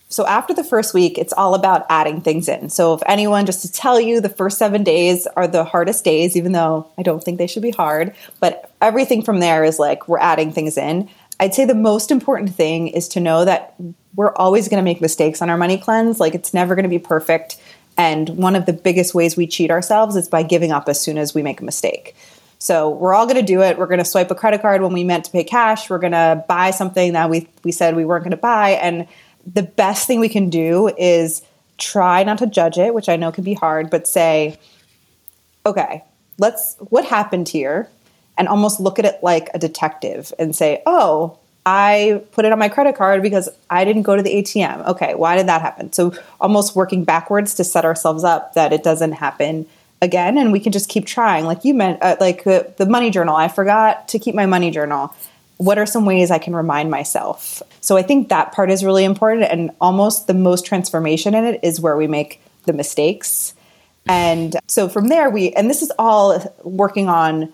So 0.09 0.25
after 0.27 0.55
the 0.55 0.63
first 0.63 0.95
week, 0.95 1.19
it's 1.19 1.33
all 1.33 1.55
about 1.55 1.87
adding 1.89 2.21
things 2.21 2.49
in. 2.49 2.71
So 2.71 2.95
if 2.95 3.03
anyone, 3.07 3.47
just 3.47 3.63
to 3.63 3.73
tell 3.73 4.01
you, 4.01 4.21
the 4.21 4.29
first 4.29 4.59
seven 4.59 4.85
days 4.85 5.27
are 5.35 5.49
the 5.49 5.65
hardest 5.65 6.05
days, 6.05 6.37
even 6.37 6.53
though 6.53 6.87
I 6.97 7.03
don't 7.03 7.25
think 7.25 7.39
they 7.39 7.49
should 7.49 7.63
be 7.63 7.73
hard. 7.73 8.15
But 8.39 8.71
everything 8.81 9.23
from 9.23 9.41
there 9.41 9.65
is 9.65 9.81
like 9.81 10.07
we're 10.07 10.21
adding 10.21 10.53
things 10.53 10.79
in. 10.79 11.09
I'd 11.41 11.55
say 11.55 11.65
the 11.65 11.75
most 11.75 12.13
important 12.13 12.55
thing 12.55 12.89
is 12.89 13.09
to 13.09 13.21
know 13.21 13.45
that 13.45 13.75
we're 14.15 14.33
always 14.35 14.69
going 14.69 14.79
to 14.79 14.85
make 14.85 15.01
mistakes 15.01 15.43
on 15.43 15.51
our 15.51 15.57
money 15.57 15.79
cleanse. 15.79 16.21
Like 16.21 16.37
it's 16.37 16.55
never 16.55 16.77
going 16.77 16.85
to 16.85 16.89
be 16.89 17.01
perfect. 17.01 17.57
And 17.97 18.29
one 18.31 18.55
of 18.55 18.67
the 18.67 18.73
biggest 18.73 19.15
ways 19.15 19.37
we 19.37 19.47
cheat 19.49 19.71
ourselves 19.71 20.15
is 20.15 20.29
by 20.29 20.43
giving 20.43 20.71
up 20.71 20.89
as 20.89 21.01
soon 21.01 21.19
as 21.19 21.35
we 21.35 21.43
make 21.43 21.61
a 21.61 21.65
mistake. 21.65 22.15
So 22.65 22.89
we're 22.89 23.13
all 23.13 23.27
going 23.27 23.37
to 23.37 23.43
do 23.43 23.63
it. 23.63 23.77
We're 23.77 23.87
going 23.87 23.99
to 23.99 24.07
swipe 24.07 24.31
a 24.31 24.35
credit 24.35 24.63
card 24.63 24.81
when 24.81 24.93
we 24.93 25.05
meant 25.05 25.27
to 25.27 25.31
pay 25.31 25.45
cash. 25.45 25.91
We're 25.91 25.99
going 25.99 26.13
to 26.13 26.45
buy 26.49 26.71
something 26.71 27.13
that 27.13 27.29
we 27.29 27.47
we 27.63 27.73
said 27.73 27.95
we 27.95 28.07
weren't 28.07 28.25
going 28.25 28.31
to 28.31 28.37
buy 28.37 28.71
and 28.71 29.07
the 29.47 29.63
best 29.63 30.07
thing 30.07 30.21
we 30.21 30.29
can 30.29 30.51
do 30.51 30.89
is 30.97 31.43
try 31.79 32.23
not 32.25 32.39
to 32.39 32.47
judge 32.47 32.79
it, 32.79 32.95
which 32.95 33.09
I 33.09 33.17
know 33.17 33.33
can 33.33 33.45
be 33.45 33.55
hard, 33.55 33.91
but 33.91 34.07
say, 34.09 34.59
okay, 35.67 36.05
let's, 36.39 36.77
what 36.79 37.05
happened 37.05 37.49
here? 37.49 37.89
And 38.37 38.49
almost 38.49 38.81
look 38.81 38.99
at 38.99 39.05
it 39.05 39.23
like 39.23 39.49
a 39.55 39.59
detective 39.59 40.33
and 40.39 40.57
say, 40.57 40.83
oh, 40.87 41.39
I 41.67 42.23
put 42.33 42.45
it 42.45 42.53
on 42.53 42.59
my 42.59 42.69
credit 42.69 42.97
card 42.97 43.23
because 43.23 43.49
I 43.71 43.85
didn't 43.85 44.03
go 44.03 44.17
to 44.17 44.23
the 44.23 44.35
ATM. 44.35 44.87
Okay, 44.89 45.15
why 45.15 45.37
did 45.37 45.47
that 45.47 45.63
happen? 45.63 45.93
So 45.93 46.13
almost 46.41 46.77
working 46.77 47.05
backwards 47.05 47.55
to 47.55 47.65
set 47.65 47.85
ourselves 47.85 48.25
up 48.25 48.55
that 48.55 48.73
it 48.73 48.83
doesn't 48.83 49.13
happen 49.13 49.67
again, 50.05 50.39
and 50.39 50.53
we 50.53 50.61
can 50.61 50.71
just 50.71 50.89
keep 50.89 51.07
trying. 51.07 51.45
Like 51.45 51.65
you 51.65 51.75
meant, 51.75 52.03
uh, 52.03 52.17
like 52.21 52.47
uh, 52.47 52.65
the 52.77 52.87
money 52.87 53.11
journal. 53.11 53.35
I 53.35 53.49
forgot 53.49 54.09
to 54.09 54.19
keep 54.19 54.35
my 54.35 54.47
money 54.47 54.71
journal 54.71 55.15
what 55.57 55.79
are 55.79 55.87
some 55.87 56.05
ways 56.05 56.31
I 56.31 56.39
can 56.39 56.55
remind 56.55 56.91
myself? 56.91 57.63
So 57.81 57.97
I 57.97 58.03
think 58.03 58.29
that 58.29 58.53
part 58.53 58.71
is 58.71 58.85
really 58.85 59.05
important. 59.05 59.45
And 59.45 59.71
almost 59.81 60.27
the 60.27 60.35
most 60.35 60.67
transformation 60.67 61.35
in 61.35 61.45
it 61.45 61.61
is 61.63 61.81
where 61.81 61.97
we 61.97 62.07
make 62.07 62.41
the 62.65 62.73
mistakes. 62.73 63.55
And 64.09 64.57
so 64.67 64.89
from 64.89 65.09
there, 65.09 65.31
we, 65.31 65.53
and 65.53 65.71
this 65.71 65.83
is 65.83 65.93
all 65.99 66.39
working 66.65 67.09
on 67.09 67.53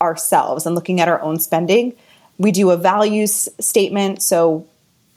ourselves 0.00 0.66
and 0.66 0.74
looking 0.74 1.00
at 1.00 1.08
our 1.08 1.20
own 1.20 1.40
spending. 1.40 1.94
We 2.38 2.52
do 2.52 2.70
a 2.70 2.76
values 2.76 3.48
statement. 3.58 4.22
So, 4.22 4.66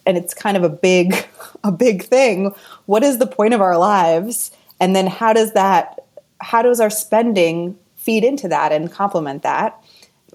and 0.06 0.18
it's 0.18 0.34
kind 0.34 0.58
of 0.58 0.64
a 0.64 0.70
big, 0.70 1.28
a 1.64 1.72
big 1.72 2.04
thing. 2.04 2.54
What 2.86 3.04
is 3.04 3.18
the 3.18 3.28
point 3.28 3.54
of 3.54 3.62
our 3.62 3.78
lives? 3.78 4.52
And 4.80 4.96
then 4.96 5.08
how 5.08 5.34
does 5.34 5.54
that, 5.54 6.03
how 6.44 6.62
does 6.62 6.80
our 6.80 6.90
spending 6.90 7.78
feed 7.96 8.24
into 8.24 8.48
that 8.50 8.72
and 8.72 8.92
complement 8.92 9.44
that? 9.44 9.82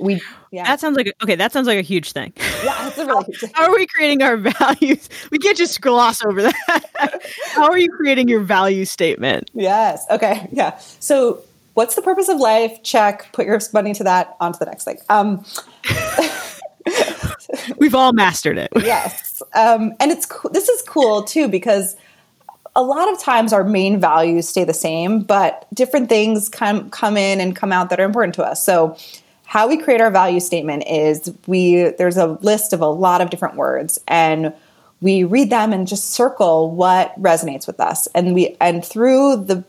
we 0.00 0.20
yeah. 0.50 0.64
That 0.64 0.80
sounds 0.80 0.96
like 0.96 1.08
a, 1.08 1.12
okay. 1.22 1.34
That 1.34 1.52
sounds 1.52 1.66
like 1.66 1.78
a 1.78 1.82
huge 1.82 2.12
thing. 2.12 2.32
Yeah, 2.64 2.90
really 2.96 3.24
huge 3.24 3.40
thing. 3.40 3.50
How 3.54 3.64
are 3.64 3.74
we 3.74 3.86
creating 3.86 4.22
our 4.22 4.36
values? 4.36 5.08
We 5.30 5.38
can't 5.38 5.56
just 5.56 5.80
gloss 5.80 6.24
over 6.24 6.42
that. 6.42 7.22
How 7.48 7.68
are 7.68 7.78
you 7.78 7.90
creating 7.90 8.28
your 8.28 8.40
value 8.40 8.84
statement? 8.84 9.50
Yes. 9.52 10.06
Okay. 10.10 10.48
Yeah. 10.50 10.78
So, 11.00 11.42
what's 11.74 11.94
the 11.94 12.02
purpose 12.02 12.28
of 12.28 12.38
life? 12.38 12.82
Check. 12.82 13.30
Put 13.32 13.46
your 13.46 13.60
money 13.72 13.92
to 13.94 14.04
that. 14.04 14.36
On 14.40 14.52
to 14.52 14.58
the 14.58 14.66
next 14.66 14.84
thing. 14.84 14.98
Um, 15.08 15.44
We've 17.78 17.94
all 17.94 18.12
mastered 18.12 18.56
it. 18.58 18.70
yes. 18.76 19.42
Um, 19.54 19.94
and 20.00 20.10
it's 20.10 20.26
this 20.52 20.68
is 20.68 20.82
cool 20.82 21.24
too 21.24 21.48
because 21.48 21.96
a 22.78 22.82
lot 22.82 23.12
of 23.12 23.18
times 23.18 23.52
our 23.52 23.64
main 23.64 23.98
values 23.98 24.48
stay 24.48 24.62
the 24.62 24.72
same, 24.72 25.22
but 25.22 25.66
different 25.74 26.08
things 26.08 26.48
come 26.48 26.88
come 26.90 27.16
in 27.16 27.40
and 27.40 27.56
come 27.56 27.72
out 27.72 27.90
that 27.90 27.98
are 27.98 28.04
important 28.04 28.36
to 28.36 28.44
us. 28.44 28.64
So 28.64 28.96
how 29.44 29.66
we 29.66 29.78
create 29.78 30.00
our 30.00 30.12
value 30.12 30.38
statement 30.38 30.84
is 30.86 31.34
we 31.48 31.90
there's 31.98 32.16
a 32.16 32.26
list 32.26 32.72
of 32.72 32.80
a 32.80 32.86
lot 32.86 33.20
of 33.20 33.30
different 33.30 33.56
words 33.56 33.98
and 34.06 34.54
we 35.00 35.24
read 35.24 35.50
them 35.50 35.72
and 35.72 35.88
just 35.88 36.12
circle 36.12 36.70
what 36.70 37.20
resonates 37.20 37.66
with 37.66 37.80
us. 37.80 38.06
And 38.14 38.32
we 38.32 38.56
and 38.60 38.84
through 38.84 39.44
the 39.44 39.64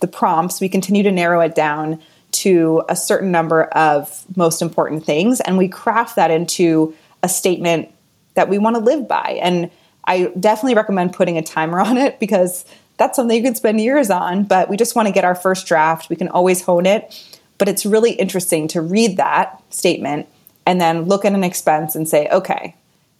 the 0.00 0.08
prompts, 0.08 0.58
we 0.58 0.70
continue 0.70 1.02
to 1.02 1.12
narrow 1.12 1.40
it 1.42 1.54
down 1.54 2.00
to 2.30 2.82
a 2.88 2.96
certain 2.96 3.30
number 3.30 3.64
of 3.64 4.24
most 4.36 4.62
important 4.62 5.04
things 5.04 5.42
and 5.42 5.58
we 5.58 5.68
craft 5.68 6.16
that 6.16 6.30
into 6.30 6.94
a 7.22 7.28
statement 7.28 7.90
that 8.34 8.48
we 8.48 8.56
want 8.56 8.76
to 8.76 8.80
live 8.80 9.06
by. 9.06 9.38
And 9.42 9.70
I 10.08 10.32
definitely 10.40 10.74
recommend 10.74 11.12
putting 11.12 11.38
a 11.38 11.42
timer 11.42 11.78
on 11.80 11.96
it 11.98 12.18
because 12.18 12.64
that's 12.96 13.14
something 13.14 13.36
you 13.36 13.42
can 13.42 13.54
spend 13.54 13.80
years 13.80 14.10
on, 14.10 14.44
but 14.44 14.68
we 14.68 14.76
just 14.76 14.96
want 14.96 15.06
to 15.06 15.12
get 15.12 15.24
our 15.24 15.36
first 15.36 15.66
draft. 15.66 16.08
We 16.08 16.16
can 16.16 16.28
always 16.28 16.62
hone 16.62 16.86
it. 16.86 17.38
But 17.58 17.68
it's 17.68 17.84
really 17.84 18.12
interesting 18.12 18.68
to 18.68 18.80
read 18.80 19.16
that 19.18 19.62
statement 19.70 20.28
and 20.64 20.80
then 20.80 21.02
look 21.02 21.24
at 21.24 21.32
an 21.32 21.44
expense 21.44 21.94
and 21.94 22.08
say, 22.08 22.28
okay, 22.28 22.74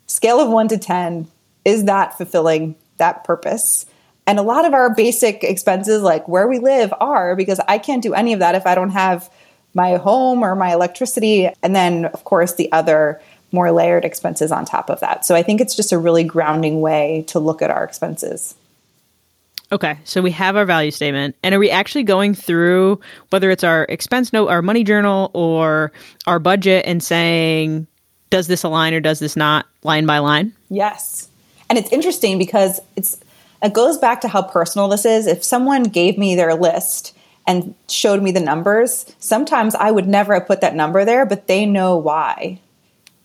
scale 0.07 0.41
of 0.41 0.49
one 0.49 0.69
to 0.69 0.79
10, 0.79 1.29
is 1.65 1.85
that 1.85 2.17
fulfilling 2.17 2.77
that 2.97 3.25
purpose? 3.25 3.87
And 4.27 4.39
a 4.39 4.43
lot 4.43 4.65
of 4.65 4.75
our 4.75 4.95
basic 4.95 5.43
expenses, 5.43 6.03
like 6.03 6.29
where 6.29 6.47
we 6.47 6.59
live, 6.59 6.93
are 7.01 7.35
because 7.35 7.61
I 7.67 7.79
can't 7.79 8.03
do 8.03 8.15
any 8.15 8.33
of 8.33 8.41
that 8.41 8.55
if 8.55 8.67
I 8.67 8.75
don't 8.75 8.91
have 8.91 9.31
my 9.75 9.97
home 9.97 10.43
or 10.43 10.55
my 10.55 10.73
electricity. 10.73 11.49
And 11.63 11.75
then, 11.75 12.07
of 12.07 12.25
course, 12.25 12.55
the 12.55 12.71
other 12.73 13.21
more 13.53 13.73
layered 13.73 14.05
expenses 14.05 14.53
on 14.53 14.65
top 14.65 14.91
of 14.91 15.01
that. 15.01 15.25
So 15.25 15.35
I 15.35 15.43
think 15.43 15.61
it's 15.61 15.75
just 15.75 15.93
a 15.93 15.99
really 15.99 16.25
grounding 16.25 16.81
way 16.81 17.25
to 17.29 17.39
look 17.39 17.63
at 17.63 17.71
our 17.71 17.85
expenses. 17.85 18.55
Okay, 19.71 19.99
so 20.05 20.23
we 20.23 20.31
have 20.31 20.57
our 20.57 20.65
value 20.65 20.91
statement. 20.91 21.37
And 21.43 21.55
are 21.55 21.59
we 21.59 21.71
actually 21.71 22.05
going 22.05 22.35
through 22.35 23.01
whether 23.31 23.51
it's 23.51 23.65
our 23.65 23.85
expense 23.91 24.33
note, 24.33 24.49
our 24.49 24.63
money 24.63 24.83
journal, 24.83 25.31
or 25.35 25.93
our 26.27 26.39
budget 26.39 26.87
and 26.87 27.03
saying, 27.03 27.87
does 28.31 28.47
this 28.47 28.63
align 28.63 28.95
or 28.95 29.01
does 29.01 29.19
this 29.19 29.37
not, 29.37 29.67
line 29.83 30.07
by 30.07 30.19
line? 30.19 30.53
Yes. 30.71 31.29
And 31.69 31.79
it's 31.79 31.93
interesting 31.93 32.39
because 32.39 32.81
it's 32.97 33.19
it 33.63 33.73
goes 33.73 33.99
back 33.99 34.21
to 34.21 34.29
how 34.29 34.43
personal 34.43 34.89
this 34.89 35.05
is. 35.05 35.27
If 35.27 35.43
someone 35.43 35.83
gave 35.83 36.17
me 36.17 36.35
their 36.35 36.55
list 36.55 37.15
and 37.47 37.75
showed 37.89 38.23
me 38.23 38.31
the 38.31 38.41
numbers, 38.41 39.05
sometimes 39.19 39.75
I 39.75 39.91
would 39.91 40.07
never 40.07 40.35
have 40.35 40.47
put 40.47 40.61
that 40.61 40.77
number 40.77 41.05
there, 41.05 41.27
but 41.27 41.47
they 41.47 41.67
know 41.67 41.97
why 41.97 42.61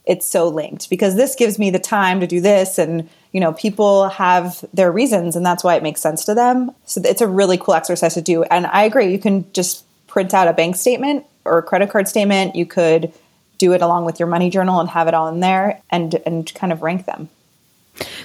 it's 0.05 0.27
so 0.27 0.47
linked 0.49 0.89
because 0.89 1.15
this 1.15 1.35
gives 1.35 1.57
me 1.57 1.69
the 1.69 1.79
time 1.79 2.19
to 2.19 2.27
do 2.27 2.41
this 2.41 2.77
and 2.77 3.09
you 3.31 3.39
know 3.39 3.53
people 3.53 4.09
have 4.09 4.63
their 4.73 4.91
reasons 4.91 5.35
and 5.35 5.45
that's 5.45 5.63
why 5.63 5.75
it 5.75 5.83
makes 5.83 6.01
sense 6.01 6.25
to 6.25 6.33
them. 6.33 6.71
So 6.85 7.01
it's 7.03 7.21
a 7.21 7.27
really 7.27 7.57
cool 7.57 7.73
exercise 7.73 8.13
to 8.15 8.21
do. 8.21 8.43
And 8.43 8.67
i 8.67 8.83
agree 8.83 9.11
you 9.11 9.19
can 9.19 9.51
just 9.53 9.85
print 10.07 10.33
out 10.33 10.47
a 10.47 10.53
bank 10.53 10.75
statement 10.75 11.25
or 11.45 11.57
a 11.57 11.63
credit 11.63 11.89
card 11.89 12.07
statement. 12.07 12.55
You 12.55 12.65
could 12.65 13.13
do 13.57 13.73
it 13.73 13.81
along 13.81 14.05
with 14.05 14.19
your 14.19 14.27
money 14.27 14.49
journal 14.49 14.79
and 14.79 14.89
have 14.89 15.07
it 15.07 15.13
all 15.13 15.27
in 15.29 15.39
there 15.39 15.81
and 15.89 16.15
and 16.25 16.53
kind 16.53 16.73
of 16.73 16.81
rank 16.81 17.05
them. 17.05 17.29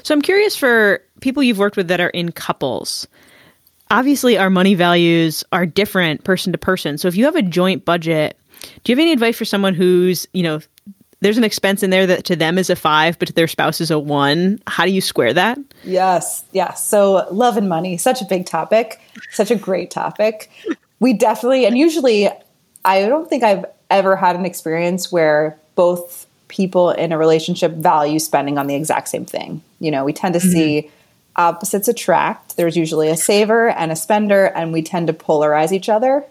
So 0.03 0.15
i'm 0.15 0.23
curious 0.23 0.57
for 0.57 1.03
people 1.21 1.43
you've 1.43 1.59
worked 1.59 1.77
with 1.77 1.89
that 1.89 2.01
are 2.01 2.11
in 2.11 2.33
couples. 2.33 3.07
Obviously 3.91 4.37
our 4.37 4.51
money 4.51 4.75
values 4.75 5.45
are 5.53 5.65
different 5.65 6.25
person 6.25 6.53
to 6.53 6.59
person. 6.59 6.99
So 6.99 7.09
if 7.09 7.17
you 7.17 7.25
have 7.25 7.37
a 7.37 7.43
joint 7.43 7.85
budget 7.85 8.37
do 8.83 8.91
you 8.91 8.97
have 8.97 9.03
any 9.03 9.13
advice 9.13 9.37
for 9.37 9.45
someone 9.45 9.75
who's 9.75 10.27
you 10.33 10.43
know 10.43 10.61
there's 11.21 11.39
an 11.39 11.45
expense 11.45 11.83
in 11.83 11.91
there 11.91 12.07
that 12.07 12.25
to 12.27 12.37
them 12.37 12.59
is 12.59 12.71
a 12.71 12.77
five, 12.77 13.19
but 13.19 13.29
to 13.29 13.35
their 13.35 13.49
spouse 13.49 13.81
is 13.81 13.91
a 13.91 13.99
one. 13.99 14.61
How 14.67 14.85
do 14.85 14.93
you 14.93 15.01
square 15.01 15.33
that? 15.33 15.59
Yes, 15.85 16.45
yes. 16.53 16.85
So 16.85 17.27
love 17.33 17.57
and 17.57 17.69
money, 17.69 17.97
such 17.97 18.23
a 18.23 18.25
big 18.25 18.47
topic, 18.47 19.01
such 19.31 19.51
a 19.51 19.57
great 19.57 19.91
topic. 19.91 20.51
We 21.01 21.13
definitely, 21.13 21.67
and 21.67 21.77
usually, 21.77 22.29
I 22.85 23.07
don't 23.07 23.29
think 23.29 23.43
I've 23.43 23.65
ever 23.91 24.17
had 24.17 24.37
an 24.37 24.45
experience 24.45 25.11
where 25.11 25.59
both 25.75 26.27
people 26.49 26.91
in 26.91 27.13
a 27.13 27.19
relationship 27.19 27.73
value 27.73 28.19
spending 28.19 28.59
on 28.59 28.67
the 28.67 28.75
exact 28.75 29.09
same 29.09 29.25
thing. 29.25 29.63
You 29.81 29.91
know, 29.91 30.05
we 30.05 30.13
tend 30.13 30.35
to 30.35 30.41
mm-hmm. 30.41 30.51
see 30.51 30.91
opposites 31.37 31.89
attract. 31.89 32.57
There's 32.57 32.77
usually 32.77 33.09
a 33.09 33.17
saver 33.17 33.71
and 33.71 33.93
a 33.93 33.97
spender, 33.97 34.47
and 34.47 34.73
we 34.73 34.83
tend 34.83 35.09
to 35.09 35.13
polarize 35.13 35.73
each 35.73 35.89
other 35.89 36.25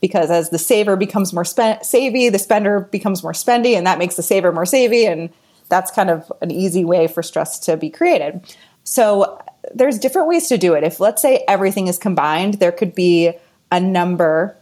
because 0.00 0.30
as 0.30 0.50
the 0.50 0.58
saver 0.58 0.96
becomes 0.96 1.32
more 1.32 1.44
spend- 1.44 1.84
savvy, 1.84 2.28
the 2.28 2.38
spender 2.38 2.80
becomes 2.80 3.22
more 3.22 3.32
spendy, 3.32 3.76
and 3.76 3.86
that 3.86 3.98
makes 3.98 4.16
the 4.16 4.22
saver 4.22 4.52
more 4.52 4.66
savvy, 4.66 5.06
and 5.06 5.30
that's 5.68 5.90
kind 5.90 6.10
of 6.10 6.30
an 6.40 6.50
easy 6.50 6.84
way 6.84 7.06
for 7.06 7.22
stress 7.22 7.58
to 7.60 7.76
be 7.76 7.90
created. 7.90 8.40
So 8.84 9.42
there's 9.74 9.98
different 9.98 10.28
ways 10.28 10.48
to 10.48 10.58
do 10.58 10.74
it. 10.74 10.84
If 10.84 11.00
let's 11.00 11.22
say 11.22 11.44
everything 11.46 11.86
is 11.86 11.98
combined, 11.98 12.54
there 12.54 12.72
could 12.72 12.94
be 12.94 13.32
a 13.70 13.80
number 13.80 14.56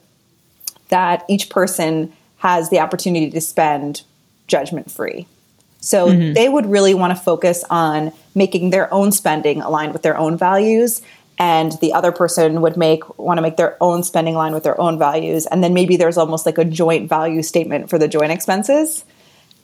that 0.88 1.24
each 1.28 1.50
person 1.50 2.12
has 2.38 2.70
the 2.70 2.80
opportunity 2.80 3.30
to 3.30 3.40
spend 3.40 4.02
judgment 4.46 4.90
free. 4.90 5.26
So 5.80 6.08
mm-hmm. 6.08 6.32
they 6.32 6.48
would 6.48 6.66
really 6.66 6.94
want 6.94 7.16
to 7.16 7.22
focus 7.22 7.64
on 7.70 8.12
making 8.34 8.70
their 8.70 8.92
own 8.92 9.12
spending 9.12 9.62
aligned 9.62 9.92
with 9.92 10.02
their 10.02 10.16
own 10.16 10.36
values 10.36 11.02
and 11.38 11.72
the 11.80 11.92
other 11.92 12.12
person 12.12 12.60
would 12.60 12.76
make 12.76 13.18
want 13.18 13.38
to 13.38 13.42
make 13.42 13.56
their 13.56 13.76
own 13.80 14.02
spending 14.02 14.34
line 14.34 14.52
with 14.52 14.64
their 14.64 14.80
own 14.80 14.98
values 14.98 15.46
and 15.46 15.62
then 15.62 15.74
maybe 15.74 15.96
there's 15.96 16.18
almost 16.18 16.46
like 16.46 16.58
a 16.58 16.64
joint 16.64 17.08
value 17.08 17.42
statement 17.42 17.90
for 17.90 17.98
the 17.98 18.08
joint 18.08 18.32
expenses. 18.32 19.04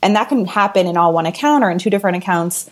And 0.01 0.15
that 0.15 0.29
can 0.29 0.45
happen 0.45 0.87
in 0.87 0.97
all 0.97 1.13
one 1.13 1.25
account 1.25 1.63
or 1.63 1.69
in 1.69 1.79
two 1.79 1.89
different 1.89 2.17
accounts. 2.17 2.69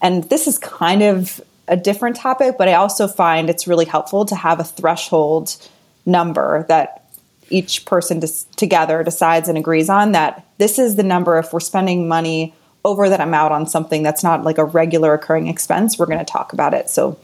And 0.00 0.24
this 0.24 0.46
is 0.46 0.58
kind 0.58 1.02
of 1.02 1.40
a 1.68 1.76
different 1.76 2.16
topic 2.16 2.56
but 2.58 2.66
i 2.68 2.74
also 2.74 3.06
find 3.06 3.48
it's 3.48 3.68
really 3.68 3.84
helpful 3.84 4.24
to 4.24 4.34
have 4.34 4.58
a 4.58 4.64
threshold 4.64 5.56
number 6.04 6.64
that 6.66 7.08
each 7.48 7.84
person 7.84 8.18
dis- 8.18 8.44
together 8.56 9.04
decides 9.04 9.48
and 9.48 9.56
agrees 9.56 9.88
on 9.88 10.10
that 10.10 10.44
this 10.58 10.80
is 10.80 10.96
the 10.96 11.04
number 11.04 11.38
if 11.38 11.52
we're 11.52 11.60
spending 11.60 12.08
money 12.08 12.52
over 12.84 13.08
that 13.08 13.20
amount 13.20 13.52
on 13.52 13.66
something 13.66 14.02
that's 14.02 14.22
not 14.22 14.42
like 14.42 14.58
a 14.58 14.64
regular 14.64 15.14
occurring 15.14 15.46
expense 15.46 15.98
we're 15.98 16.06
going 16.06 16.18
to 16.18 16.24
talk 16.24 16.52
about 16.52 16.74
it. 16.74 16.88
So 16.88 17.18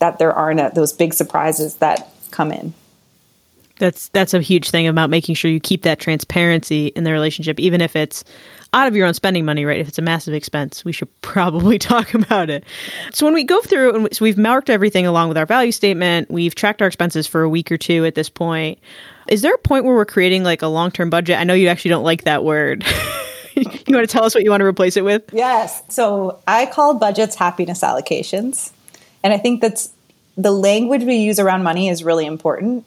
that 0.00 0.18
there 0.18 0.32
aren't 0.32 0.74
those 0.74 0.92
big 0.92 1.14
surprises 1.14 1.76
that 1.76 2.12
come 2.30 2.50
in. 2.50 2.74
That's 3.78 4.08
that's 4.08 4.34
a 4.34 4.40
huge 4.40 4.70
thing 4.70 4.86
about 4.86 5.08
making 5.08 5.36
sure 5.36 5.50
you 5.50 5.60
keep 5.60 5.82
that 5.84 5.98
transparency 5.98 6.88
in 6.88 7.04
the 7.04 7.12
relationship, 7.12 7.58
even 7.58 7.80
if 7.80 7.96
it's 7.96 8.24
out 8.72 8.86
of 8.86 8.94
your 8.94 9.06
own 9.06 9.14
spending 9.14 9.44
money, 9.44 9.64
right? 9.64 9.80
If 9.80 9.88
it's 9.88 9.98
a 9.98 10.02
massive 10.02 10.34
expense, 10.34 10.84
we 10.84 10.92
should 10.92 11.08
probably 11.22 11.78
talk 11.78 12.12
about 12.12 12.50
it. 12.50 12.64
So 13.12 13.24
when 13.24 13.34
we 13.34 13.42
go 13.42 13.60
through 13.62 13.94
and 13.94 14.14
so 14.14 14.24
we've 14.24 14.38
marked 14.38 14.68
everything 14.68 15.06
along 15.06 15.28
with 15.28 15.38
our 15.38 15.46
value 15.46 15.72
statement, 15.72 16.30
we've 16.30 16.54
tracked 16.54 16.82
our 16.82 16.88
expenses 16.88 17.26
for 17.26 17.42
a 17.42 17.48
week 17.48 17.72
or 17.72 17.78
two 17.78 18.04
at 18.04 18.14
this 18.14 18.28
point. 18.28 18.78
Is 19.28 19.42
there 19.42 19.54
a 19.54 19.58
point 19.58 19.84
where 19.84 19.94
we're 19.94 20.04
creating 20.04 20.44
like 20.44 20.60
a 20.60 20.66
long 20.66 20.90
term 20.90 21.08
budget? 21.08 21.38
I 21.38 21.44
know 21.44 21.54
you 21.54 21.68
actually 21.68 21.90
don't 21.90 22.04
like 22.04 22.24
that 22.24 22.44
word. 22.44 22.84
you 23.54 23.64
want 23.96 24.06
to 24.08 24.12
tell 24.12 24.24
us 24.24 24.34
what 24.34 24.44
you 24.44 24.50
want 24.50 24.60
to 24.60 24.66
replace 24.66 24.96
it 24.96 25.04
with? 25.04 25.22
Yes. 25.32 25.82
So 25.88 26.40
I 26.46 26.66
call 26.66 26.94
budgets 26.94 27.34
happiness 27.34 27.80
allocations. 27.80 28.72
And 29.22 29.32
I 29.32 29.38
think 29.38 29.60
that's 29.60 29.90
the 30.36 30.52
language 30.52 31.02
we 31.04 31.16
use 31.16 31.38
around 31.38 31.62
money 31.62 31.88
is 31.88 32.02
really 32.02 32.26
important 32.26 32.84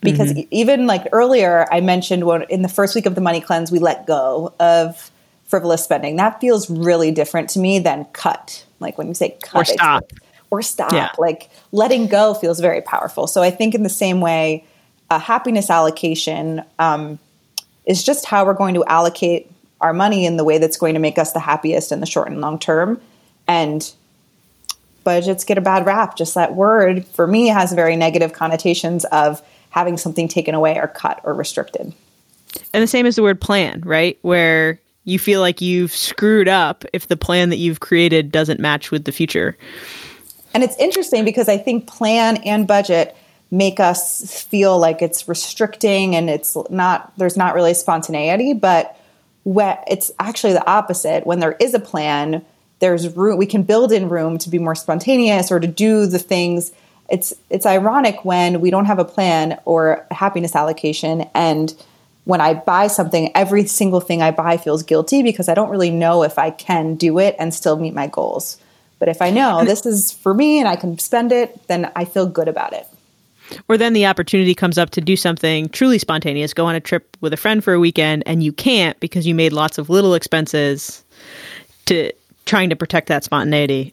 because 0.00 0.32
mm-hmm. 0.32 0.48
even 0.50 0.86
like 0.86 1.06
earlier, 1.12 1.66
I 1.70 1.80
mentioned 1.80 2.24
when 2.24 2.42
in 2.42 2.62
the 2.62 2.68
first 2.68 2.94
week 2.94 3.06
of 3.06 3.14
the 3.14 3.20
money 3.20 3.40
cleanse, 3.40 3.70
we 3.70 3.78
let 3.78 4.06
go 4.06 4.54
of 4.60 5.10
frivolous 5.46 5.84
spending. 5.84 6.16
That 6.16 6.40
feels 6.40 6.70
really 6.70 7.10
different 7.10 7.50
to 7.50 7.58
me 7.58 7.78
than 7.78 8.04
cut. 8.12 8.64
Like 8.80 8.98
when 8.98 9.08
you 9.08 9.14
say 9.14 9.36
cut 9.42 9.60
or 9.60 9.64
stop, 9.64 10.12
or 10.50 10.62
stop, 10.62 10.92
yeah. 10.92 11.10
like 11.18 11.50
letting 11.72 12.08
go 12.08 12.34
feels 12.34 12.60
very 12.60 12.80
powerful. 12.80 13.26
So 13.26 13.42
I 13.42 13.50
think 13.50 13.74
in 13.74 13.82
the 13.82 13.88
same 13.88 14.20
way, 14.20 14.64
a 15.10 15.18
happiness 15.18 15.70
allocation 15.70 16.62
um, 16.78 17.18
is 17.84 18.02
just 18.02 18.26
how 18.26 18.44
we're 18.44 18.54
going 18.54 18.74
to 18.74 18.84
allocate 18.84 19.50
our 19.80 19.92
money 19.92 20.26
in 20.26 20.36
the 20.36 20.44
way 20.44 20.58
that's 20.58 20.76
going 20.76 20.94
to 20.94 21.00
make 21.00 21.18
us 21.18 21.32
the 21.32 21.40
happiest 21.40 21.92
in 21.92 22.00
the 22.00 22.06
short 22.06 22.28
and 22.28 22.40
long 22.40 22.58
term. 22.58 23.00
And 23.46 23.92
budgets 25.06 25.44
get 25.44 25.56
a 25.56 25.60
bad 25.60 25.86
rap. 25.86 26.16
Just 26.16 26.34
that 26.34 26.56
word 26.56 27.06
for 27.06 27.28
me 27.28 27.46
has 27.46 27.72
very 27.72 27.94
negative 27.94 28.32
connotations 28.32 29.04
of 29.06 29.40
having 29.70 29.96
something 29.96 30.26
taken 30.26 30.52
away 30.52 30.76
or 30.76 30.88
cut 30.88 31.20
or 31.22 31.32
restricted. 31.32 31.94
And 32.74 32.82
the 32.82 32.88
same 32.88 33.06
as 33.06 33.14
the 33.14 33.22
word 33.22 33.40
plan, 33.40 33.82
right? 33.86 34.18
Where 34.22 34.80
you 35.04 35.20
feel 35.20 35.40
like 35.40 35.60
you've 35.60 35.92
screwed 35.92 36.48
up 36.48 36.84
if 36.92 37.06
the 37.06 37.16
plan 37.16 37.50
that 37.50 37.58
you've 37.58 37.78
created 37.78 38.32
doesn't 38.32 38.58
match 38.58 38.90
with 38.90 39.04
the 39.04 39.12
future. 39.12 39.56
And 40.52 40.64
it's 40.64 40.76
interesting 40.78 41.24
because 41.24 41.48
I 41.48 41.56
think 41.56 41.86
plan 41.86 42.38
and 42.38 42.66
budget 42.66 43.16
make 43.52 43.78
us 43.78 44.42
feel 44.42 44.76
like 44.76 45.02
it's 45.02 45.28
restricting 45.28 46.16
and 46.16 46.28
it's 46.28 46.56
not 46.68 47.12
there's 47.16 47.36
not 47.36 47.54
really 47.54 47.74
spontaneity, 47.74 48.54
but 48.54 48.98
it's 49.44 50.10
actually 50.18 50.54
the 50.54 50.66
opposite. 50.66 51.24
When 51.24 51.38
there 51.38 51.56
is 51.60 51.74
a 51.74 51.78
plan, 51.78 52.44
there's 52.78 53.16
room 53.16 53.38
we 53.38 53.46
can 53.46 53.62
build 53.62 53.92
in 53.92 54.08
room 54.08 54.38
to 54.38 54.50
be 54.50 54.58
more 54.58 54.74
spontaneous 54.74 55.50
or 55.50 55.60
to 55.60 55.66
do 55.66 56.06
the 56.06 56.18
things 56.18 56.72
it's 57.08 57.32
it's 57.50 57.66
ironic 57.66 58.24
when 58.24 58.60
we 58.60 58.70
don't 58.70 58.86
have 58.86 58.98
a 58.98 59.04
plan 59.04 59.60
or 59.64 60.06
a 60.10 60.14
happiness 60.14 60.54
allocation 60.54 61.28
and 61.34 61.74
when 62.26 62.40
I 62.40 62.54
buy 62.54 62.88
something, 62.88 63.30
every 63.36 63.66
single 63.66 64.00
thing 64.00 64.20
I 64.20 64.32
buy 64.32 64.56
feels 64.56 64.82
guilty 64.82 65.22
because 65.22 65.48
I 65.48 65.54
don't 65.54 65.70
really 65.70 65.92
know 65.92 66.24
if 66.24 66.40
I 66.40 66.50
can 66.50 66.96
do 66.96 67.20
it 67.20 67.36
and 67.38 67.54
still 67.54 67.78
meet 67.78 67.94
my 67.94 68.08
goals. 68.08 68.58
But 68.98 69.08
if 69.08 69.22
I 69.22 69.30
know 69.30 69.64
this 69.64 69.86
is 69.86 70.10
for 70.10 70.34
me 70.34 70.58
and 70.58 70.66
I 70.66 70.74
can 70.74 70.98
spend 70.98 71.30
it, 71.30 71.66
then 71.68 71.90
I 71.94 72.04
feel 72.04 72.26
good 72.26 72.48
about 72.48 72.72
it. 72.72 72.86
Or 73.68 73.78
then 73.78 73.92
the 73.92 74.06
opportunity 74.06 74.56
comes 74.56 74.76
up 74.76 74.90
to 74.90 75.00
do 75.00 75.16
something 75.16 75.68
truly 75.68 75.98
spontaneous, 75.98 76.52
go 76.52 76.66
on 76.66 76.74
a 76.74 76.80
trip 76.80 77.16
with 77.20 77.32
a 77.32 77.36
friend 77.36 77.62
for 77.62 77.74
a 77.74 77.78
weekend, 77.78 78.24
and 78.26 78.42
you 78.42 78.52
can't 78.52 78.98
because 78.98 79.24
you 79.24 79.34
made 79.34 79.52
lots 79.52 79.78
of 79.78 79.88
little 79.88 80.14
expenses 80.14 81.04
to 81.86 82.10
trying 82.46 82.70
to 82.70 82.76
protect 82.76 83.08
that 83.08 83.24
spontaneity. 83.24 83.92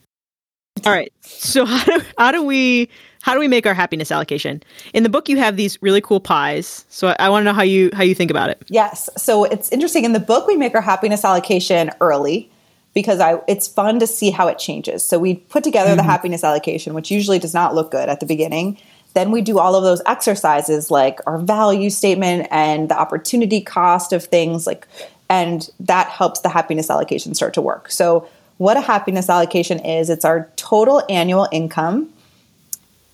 All 0.86 0.92
right. 0.92 1.12
So 1.22 1.66
how 1.66 1.84
do, 1.84 2.06
how 2.18 2.32
do 2.32 2.44
we 2.44 2.90
how 3.22 3.34
do 3.34 3.40
we 3.40 3.48
make 3.48 3.66
our 3.66 3.74
happiness 3.74 4.12
allocation? 4.12 4.62
In 4.94 5.04
the 5.04 5.10
book, 5.10 5.30
you 5.30 5.38
have 5.38 5.56
these 5.56 5.82
really 5.82 6.02
cool 6.02 6.20
pies. 6.20 6.86
So 6.90 7.08
I, 7.08 7.16
I 7.20 7.30
want 7.30 7.42
to 7.42 7.46
know 7.46 7.54
how 7.54 7.64
you 7.64 7.90
how 7.94 8.04
you 8.04 8.16
think 8.16 8.32
about 8.32 8.50
it. 8.50 8.62
Yes. 8.70 9.10
So 9.18 9.44
it's 9.44 9.72
interesting. 9.72 10.06
In 10.06 10.14
the 10.14 10.20
book, 10.20 10.48
we 10.48 10.56
make 10.56 10.76
our 10.76 10.82
happiness 10.82 11.26
allocation 11.26 11.90
early 12.02 12.50
because 12.94 13.20
I 13.20 13.40
it's 13.48 13.68
fun 13.68 14.00
to 14.00 14.08
see 14.08 14.30
how 14.30 14.48
it 14.48 14.60
changes. 14.60 15.04
So 15.04 15.20
we 15.20 15.36
put 15.36 15.64
together 15.64 15.92
mm-hmm. 15.92 15.98
the 15.98 16.04
happiness 16.04 16.44
allocation, 16.44 16.94
which 16.94 17.12
usually 17.12 17.40
does 17.40 17.54
not 17.54 17.76
look 17.76 17.92
good 17.92 18.10
at 18.10 18.20
the 18.20 18.26
beginning. 18.26 18.78
Then 19.14 19.30
we 19.30 19.42
do 19.42 19.60
all 19.60 19.76
of 19.76 19.84
those 19.84 20.02
exercises 20.08 20.90
like 20.90 21.20
our 21.28 21.38
value 21.38 21.92
statement 21.92 22.48
and 22.50 22.90
the 22.90 23.00
opportunity 23.00 23.62
cost 23.62 24.12
of 24.12 24.24
things 24.24 24.66
like 24.66 24.88
and 25.30 25.70
that 25.80 26.08
helps 26.08 26.42
the 26.42 26.50
happiness 26.50 26.90
allocation 26.90 27.34
start 27.34 27.54
to 27.54 27.62
work. 27.62 27.90
So 27.92 28.28
what 28.64 28.78
a 28.78 28.82
happiness 28.82 29.30
allocation 29.30 29.80
is, 29.80 30.10
it's 30.10 30.24
our 30.24 30.50
total 30.56 31.04
annual 31.10 31.50
income 31.52 32.10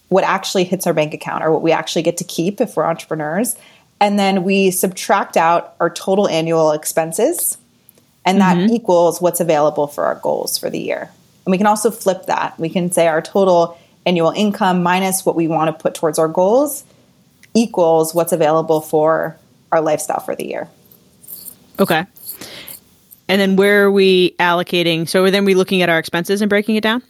what 0.09 0.23
actually 0.23 0.63
hits 0.63 0.85
our 0.85 0.93
bank 0.93 1.13
account 1.13 1.43
or 1.43 1.51
what 1.51 1.61
we 1.61 1.71
actually 1.71 2.01
get 2.01 2.17
to 2.17 2.23
keep 2.23 2.59
if 2.59 2.75
we're 2.75 2.85
entrepreneurs. 2.85 3.55
And 3.99 4.19
then 4.19 4.43
we 4.43 4.71
subtract 4.71 5.37
out 5.37 5.75
our 5.79 5.89
total 5.89 6.27
annual 6.27 6.71
expenses, 6.71 7.57
and 8.25 8.39
that 8.41 8.57
mm-hmm. 8.57 8.73
equals 8.73 9.21
what's 9.21 9.39
available 9.39 9.87
for 9.87 10.05
our 10.05 10.15
goals 10.15 10.57
for 10.57 10.69
the 10.69 10.79
year. 10.79 11.11
And 11.45 11.51
we 11.51 11.57
can 11.57 11.67
also 11.67 11.89
flip 11.91 12.27
that. 12.27 12.57
We 12.59 12.69
can 12.69 12.91
say 12.91 13.07
our 13.07 13.21
total 13.21 13.77
annual 14.05 14.31
income 14.31 14.83
minus 14.83 15.25
what 15.25 15.35
we 15.35 15.47
want 15.47 15.75
to 15.75 15.81
put 15.81 15.95
towards 15.95 16.19
our 16.19 16.27
goals 16.27 16.83
equals 17.53 18.13
what's 18.13 18.31
available 18.31 18.81
for 18.81 19.35
our 19.71 19.81
lifestyle 19.81 20.19
for 20.19 20.35
the 20.35 20.47
year. 20.47 20.69
Okay. 21.79 22.05
And 23.29 23.39
then 23.39 23.55
where 23.55 23.85
are 23.85 23.91
we 23.91 24.31
allocating? 24.39 25.07
So 25.07 25.29
then 25.29 25.45
we 25.45 25.53
looking 25.53 25.81
at 25.81 25.89
our 25.89 25.99
expenses 25.99 26.41
and 26.41 26.49
breaking 26.49 26.75
it 26.75 26.81
down? 26.81 27.03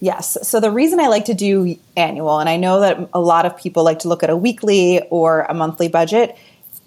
Yes. 0.00 0.36
So 0.46 0.60
the 0.60 0.70
reason 0.70 1.00
I 1.00 1.06
like 1.06 1.24
to 1.26 1.34
do 1.34 1.76
annual, 1.96 2.38
and 2.38 2.48
I 2.48 2.56
know 2.56 2.80
that 2.80 3.08
a 3.14 3.20
lot 3.20 3.46
of 3.46 3.56
people 3.56 3.82
like 3.82 4.00
to 4.00 4.08
look 4.08 4.22
at 4.22 4.30
a 4.30 4.36
weekly 4.36 5.00
or 5.10 5.42
a 5.48 5.54
monthly 5.54 5.88
budget, 5.88 6.36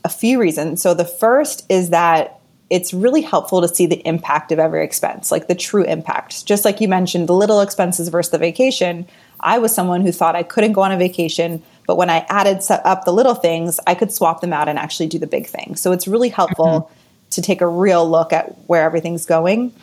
a 0.04 0.10
few 0.10 0.40
reasons. 0.40 0.82
So 0.82 0.94
the 0.94 1.06
first 1.06 1.66
is 1.70 1.90
that 1.90 2.40
it's 2.70 2.94
really 2.94 3.22
helpful 3.22 3.62
to 3.62 3.68
see 3.68 3.86
the 3.86 4.06
impact 4.08 4.52
of 4.52 4.60
every 4.60 4.84
expense, 4.84 5.32
like 5.32 5.48
the 5.48 5.56
true 5.56 5.84
impact. 5.84 6.46
Just 6.46 6.66
like 6.66 6.82
you 6.82 6.88
mentioned, 6.88 7.30
the 7.30 7.34
little 7.34 7.62
expenses 7.62 8.10
versus 8.10 8.32
the 8.32 8.38
vacation. 8.38 9.08
I 9.40 9.60
was 9.60 9.74
someone 9.74 10.02
who 10.02 10.12
thought 10.12 10.36
I 10.36 10.44
couldn't 10.44 10.74
go 10.74 10.82
on 10.82 10.92
a 10.92 10.98
vacation, 10.98 11.64
but 11.88 11.96
when 11.96 12.10
I 12.10 12.26
added 12.28 12.64
up 12.70 13.06
the 13.06 13.14
little 13.14 13.36
things, 13.36 13.80
I 13.88 13.96
could 13.96 14.12
swap 14.12 14.42
them 14.42 14.52
out 14.52 14.68
and 14.68 14.78
actually 14.78 15.08
do 15.08 15.20
the 15.20 15.28
big 15.28 15.48
thing. 15.48 15.76
So 15.76 15.92
it's 15.92 16.08
really 16.08 16.30
helpful 16.30 16.66
mm-hmm. 16.66 16.94
To 17.32 17.42
take 17.42 17.62
a 17.62 17.68
real 17.68 18.10
look 18.10 18.34
at 18.34 18.58
where 18.68 18.84
everything's 18.84 19.26
going. 19.26 19.74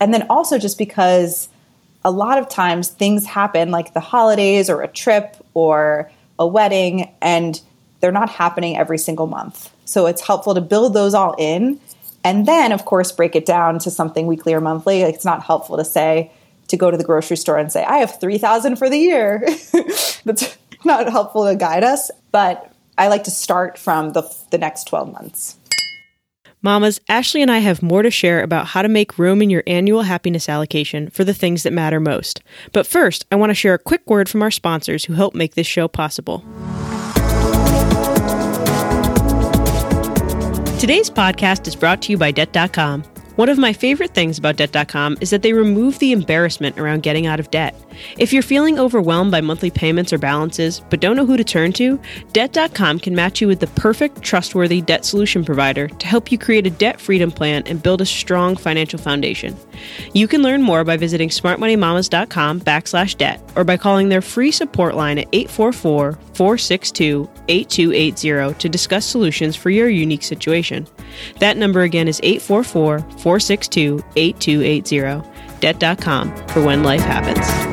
And 0.00 0.12
then 0.12 0.26
also 0.28 0.58
just 0.58 0.78
because 0.78 1.48
a 2.04 2.10
lot 2.10 2.38
of 2.38 2.48
times 2.48 2.88
things 2.88 3.26
happen 3.26 3.70
like 3.70 3.94
the 3.94 4.00
holidays 4.00 4.68
or 4.68 4.82
a 4.82 4.88
trip 4.88 5.36
or 5.54 6.10
a 6.38 6.46
wedding 6.46 7.12
and 7.20 7.60
they're 8.00 8.12
not 8.12 8.28
happening 8.30 8.76
every 8.76 8.98
single 8.98 9.26
month. 9.26 9.70
So 9.84 10.06
it's 10.06 10.20
helpful 10.20 10.54
to 10.54 10.60
build 10.60 10.94
those 10.94 11.14
all 11.14 11.34
in 11.38 11.80
and 12.24 12.46
then 12.46 12.72
of 12.72 12.84
course 12.84 13.12
break 13.12 13.36
it 13.36 13.46
down 13.46 13.78
to 13.80 13.90
something 13.90 14.26
weekly 14.26 14.54
or 14.54 14.60
monthly. 14.60 15.04
Like 15.04 15.14
it's 15.14 15.24
not 15.24 15.42
helpful 15.42 15.76
to 15.76 15.84
say 15.84 16.32
to 16.68 16.76
go 16.76 16.90
to 16.90 16.96
the 16.96 17.04
grocery 17.04 17.36
store 17.36 17.58
and 17.58 17.70
say 17.70 17.84
I 17.84 17.98
have 17.98 18.18
3000 18.18 18.76
for 18.76 18.88
the 18.88 18.98
year. 18.98 19.46
That's 20.24 20.56
not 20.84 21.08
helpful 21.10 21.46
to 21.46 21.54
guide 21.54 21.84
us, 21.84 22.10
but 22.32 22.72
I 22.98 23.08
like 23.08 23.24
to 23.24 23.30
start 23.30 23.78
from 23.78 24.12
the 24.12 24.22
the 24.50 24.58
next 24.58 24.84
12 24.84 25.12
months. 25.12 25.56
Mamas, 26.64 27.00
Ashley 27.08 27.42
and 27.42 27.50
I 27.50 27.58
have 27.58 27.82
more 27.82 28.02
to 28.02 28.10
share 28.10 28.40
about 28.40 28.68
how 28.68 28.82
to 28.82 28.88
make 28.88 29.18
room 29.18 29.42
in 29.42 29.50
your 29.50 29.64
annual 29.66 30.02
happiness 30.02 30.48
allocation 30.48 31.10
for 31.10 31.24
the 31.24 31.34
things 31.34 31.64
that 31.64 31.72
matter 31.72 31.98
most. 31.98 32.40
But 32.72 32.86
first, 32.86 33.26
I 33.32 33.36
want 33.36 33.50
to 33.50 33.54
share 33.54 33.74
a 33.74 33.78
quick 33.80 34.08
word 34.08 34.28
from 34.28 34.42
our 34.42 34.50
sponsors 34.52 35.04
who 35.04 35.14
help 35.14 35.34
make 35.34 35.54
this 35.56 35.66
show 35.66 35.88
possible. 35.88 36.38
Today's 40.78 41.10
podcast 41.10 41.66
is 41.66 41.74
brought 41.74 42.00
to 42.02 42.12
you 42.12 42.18
by 42.18 42.30
Debt.com. 42.30 43.02
One 43.36 43.48
of 43.48 43.56
my 43.56 43.72
favorite 43.72 44.12
things 44.12 44.36
about 44.36 44.56
Debt.com 44.56 45.16
is 45.22 45.30
that 45.30 45.40
they 45.40 45.54
remove 45.54 45.98
the 45.98 46.12
embarrassment 46.12 46.78
around 46.78 47.02
getting 47.02 47.26
out 47.26 47.40
of 47.40 47.50
debt. 47.50 47.74
If 48.18 48.30
you're 48.30 48.42
feeling 48.42 48.78
overwhelmed 48.78 49.30
by 49.30 49.40
monthly 49.40 49.70
payments 49.70 50.12
or 50.12 50.18
balances, 50.18 50.80
but 50.90 51.00
don't 51.00 51.16
know 51.16 51.24
who 51.24 51.38
to 51.38 51.44
turn 51.44 51.72
to, 51.74 51.98
Debt.com 52.34 53.00
can 53.00 53.14
match 53.14 53.40
you 53.40 53.48
with 53.48 53.60
the 53.60 53.68
perfect, 53.68 54.20
trustworthy 54.20 54.82
debt 54.82 55.06
solution 55.06 55.46
provider 55.46 55.88
to 55.88 56.06
help 56.06 56.30
you 56.30 56.36
create 56.36 56.66
a 56.66 56.70
debt 56.70 57.00
freedom 57.00 57.30
plan 57.30 57.62
and 57.64 57.82
build 57.82 58.02
a 58.02 58.06
strong 58.06 58.54
financial 58.54 58.98
foundation. 58.98 59.56
You 60.12 60.28
can 60.28 60.42
learn 60.42 60.62
more 60.62 60.84
by 60.84 60.98
visiting 60.98 61.30
smartmoneymamas.com 61.30 62.60
backslash 62.60 63.16
debt 63.16 63.40
or 63.56 63.64
by 63.64 63.78
calling 63.78 64.10
their 64.10 64.20
free 64.20 64.52
support 64.52 64.94
line 64.94 65.18
at 65.18 65.28
844 65.32 66.18
462 66.34 67.30
8280 67.48 68.58
to 68.58 68.68
discuss 68.68 69.04
solutions 69.04 69.56
for 69.56 69.70
your 69.70 69.88
unique 69.88 70.22
situation. 70.22 70.86
That 71.38 71.56
number 71.56 71.82
again 71.82 72.08
is 72.08 72.20
844 72.22 73.00
462 73.00 74.02
8280. 74.16 75.28
Debt.com 75.60 76.36
for 76.48 76.64
when 76.64 76.82
life 76.82 77.02
happens. 77.02 77.72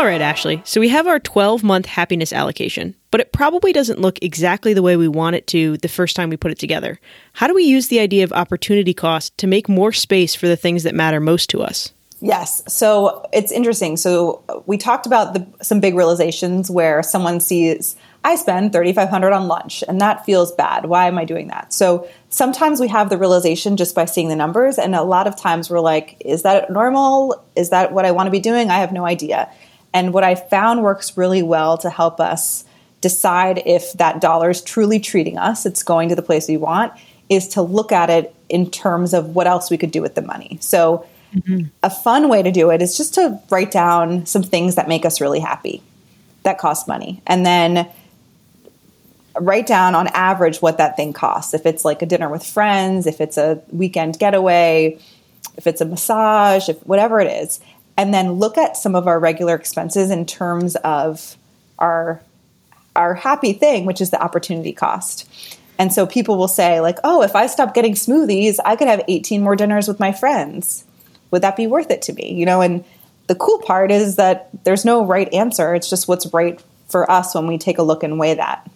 All 0.00 0.06
right, 0.06 0.22
Ashley. 0.22 0.62
So 0.64 0.80
we 0.80 0.88
have 0.88 1.06
our 1.06 1.18
12 1.18 1.62
month 1.62 1.84
happiness 1.84 2.32
allocation, 2.32 2.94
but 3.10 3.20
it 3.20 3.32
probably 3.32 3.70
doesn't 3.70 4.00
look 4.00 4.18
exactly 4.22 4.72
the 4.72 4.82
way 4.82 4.96
we 4.96 5.08
want 5.08 5.36
it 5.36 5.46
to 5.48 5.76
the 5.76 5.88
first 5.88 6.16
time 6.16 6.30
we 6.30 6.38
put 6.38 6.52
it 6.52 6.58
together. 6.58 6.98
How 7.34 7.46
do 7.46 7.54
we 7.54 7.64
use 7.64 7.88
the 7.88 8.00
idea 8.00 8.24
of 8.24 8.32
opportunity 8.32 8.94
cost 8.94 9.36
to 9.36 9.46
make 9.46 9.68
more 9.68 9.92
space 9.92 10.34
for 10.34 10.48
the 10.48 10.56
things 10.56 10.84
that 10.84 10.94
matter 10.94 11.20
most 11.20 11.50
to 11.50 11.60
us? 11.60 11.92
Yes. 12.20 12.62
So 12.68 13.26
it's 13.32 13.50
interesting. 13.50 13.96
So 13.96 14.42
we 14.66 14.76
talked 14.76 15.06
about 15.06 15.32
the, 15.32 15.46
some 15.64 15.80
big 15.80 15.94
realizations 15.94 16.70
where 16.70 17.02
someone 17.02 17.40
sees 17.40 17.96
I 18.22 18.36
spend 18.36 18.74
3500 18.74 19.32
on 19.32 19.48
lunch 19.48 19.82
and 19.88 19.98
that 20.02 20.26
feels 20.26 20.52
bad. 20.52 20.84
Why 20.84 21.06
am 21.06 21.16
I 21.16 21.24
doing 21.24 21.48
that? 21.48 21.72
So 21.72 22.06
sometimes 22.28 22.78
we 22.78 22.88
have 22.88 23.08
the 23.08 23.16
realization 23.16 23.78
just 23.78 23.94
by 23.94 24.04
seeing 24.04 24.28
the 24.28 24.36
numbers 24.36 24.78
and 24.78 24.94
a 24.94 25.02
lot 25.02 25.26
of 25.26 25.36
times 25.36 25.70
we're 25.70 25.80
like 25.80 26.20
is 26.22 26.42
that 26.42 26.70
normal? 26.70 27.42
Is 27.56 27.70
that 27.70 27.92
what 27.92 28.04
I 28.04 28.10
want 28.10 28.26
to 28.26 28.30
be 28.30 28.40
doing? 28.40 28.68
I 28.68 28.78
have 28.78 28.92
no 28.92 29.06
idea. 29.06 29.50
And 29.94 30.12
what 30.12 30.22
I 30.22 30.34
found 30.34 30.82
works 30.82 31.16
really 31.16 31.42
well 31.42 31.78
to 31.78 31.88
help 31.88 32.20
us 32.20 32.64
decide 33.00 33.62
if 33.64 33.94
that 33.94 34.20
dollar 34.20 34.50
is 34.50 34.60
truly 34.60 35.00
treating 35.00 35.38
us, 35.38 35.64
it's 35.64 35.82
going 35.82 36.10
to 36.10 36.14
the 36.14 36.22
place 36.22 36.48
we 36.48 36.58
want, 36.58 36.92
is 37.30 37.48
to 37.48 37.62
look 37.62 37.92
at 37.92 38.10
it 38.10 38.34
in 38.50 38.70
terms 38.70 39.14
of 39.14 39.34
what 39.34 39.46
else 39.46 39.70
we 39.70 39.78
could 39.78 39.90
do 39.90 40.02
with 40.02 40.14
the 40.14 40.22
money. 40.22 40.58
So 40.60 41.06
mm-hmm. 41.34 41.66
a 41.82 41.90
fun 41.90 42.28
way 42.28 42.42
to 42.42 42.50
do 42.50 42.70
it 42.70 42.82
is 42.82 42.96
just 42.96 43.14
to 43.14 43.40
write 43.50 43.70
down 43.70 44.26
some 44.26 44.42
things 44.42 44.74
that 44.74 44.88
make 44.88 45.04
us 45.04 45.20
really 45.20 45.40
happy 45.40 45.82
that 46.42 46.58
cost 46.58 46.88
money. 46.88 47.22
And 47.26 47.44
then 47.44 47.88
write 49.38 49.66
down 49.66 49.94
on 49.94 50.08
average 50.08 50.60
what 50.60 50.78
that 50.78 50.96
thing 50.96 51.12
costs. 51.12 51.54
If 51.54 51.66
it's 51.66 51.84
like 51.84 52.02
a 52.02 52.06
dinner 52.06 52.28
with 52.28 52.44
friends, 52.44 53.06
if 53.06 53.20
it's 53.20 53.36
a 53.36 53.62
weekend 53.70 54.18
getaway, 54.18 54.98
if 55.56 55.66
it's 55.66 55.80
a 55.80 55.84
massage, 55.84 56.68
if 56.68 56.78
whatever 56.86 57.20
it 57.20 57.30
is, 57.42 57.60
and 57.96 58.14
then 58.14 58.32
look 58.32 58.56
at 58.58 58.76
some 58.76 58.94
of 58.94 59.06
our 59.06 59.18
regular 59.18 59.54
expenses 59.54 60.10
in 60.10 60.26
terms 60.26 60.76
of 60.76 61.36
our 61.78 62.20
our 62.96 63.14
happy 63.14 63.52
thing, 63.52 63.86
which 63.86 64.00
is 64.00 64.10
the 64.10 64.20
opportunity 64.20 64.72
cost. 64.72 65.28
And 65.78 65.92
so 65.92 66.06
people 66.06 66.36
will 66.36 66.48
say 66.48 66.80
like, 66.80 66.98
"Oh, 67.04 67.22
if 67.22 67.36
I 67.36 67.46
stop 67.46 67.72
getting 67.72 67.94
smoothies, 67.94 68.58
I 68.64 68.76
could 68.76 68.88
have 68.88 69.02
18 69.06 69.42
more 69.42 69.56
dinners 69.56 69.86
with 69.86 70.00
my 70.00 70.12
friends. 70.12 70.84
Would 71.30 71.42
that 71.42 71.56
be 71.56 71.66
worth 71.66 71.90
it 71.90 72.02
to 72.02 72.12
me?" 72.12 72.32
You 72.32 72.46
know, 72.46 72.60
and 72.60 72.84
the 73.26 73.34
cool 73.34 73.58
part 73.58 73.92
is 73.92 74.16
that 74.16 74.48
there's 74.64 74.84
no 74.84 75.04
right 75.04 75.32
answer. 75.32 75.74
It's 75.74 75.88
just 75.88 76.08
what's 76.08 76.26
right 76.32 76.60
for 76.88 77.10
us 77.10 77.34
when 77.34 77.46
we 77.46 77.58
take 77.58 77.78
a 77.78 77.82
look 77.82 78.02
and 78.02 78.18
weigh 78.18 78.34
that. 78.34 78.68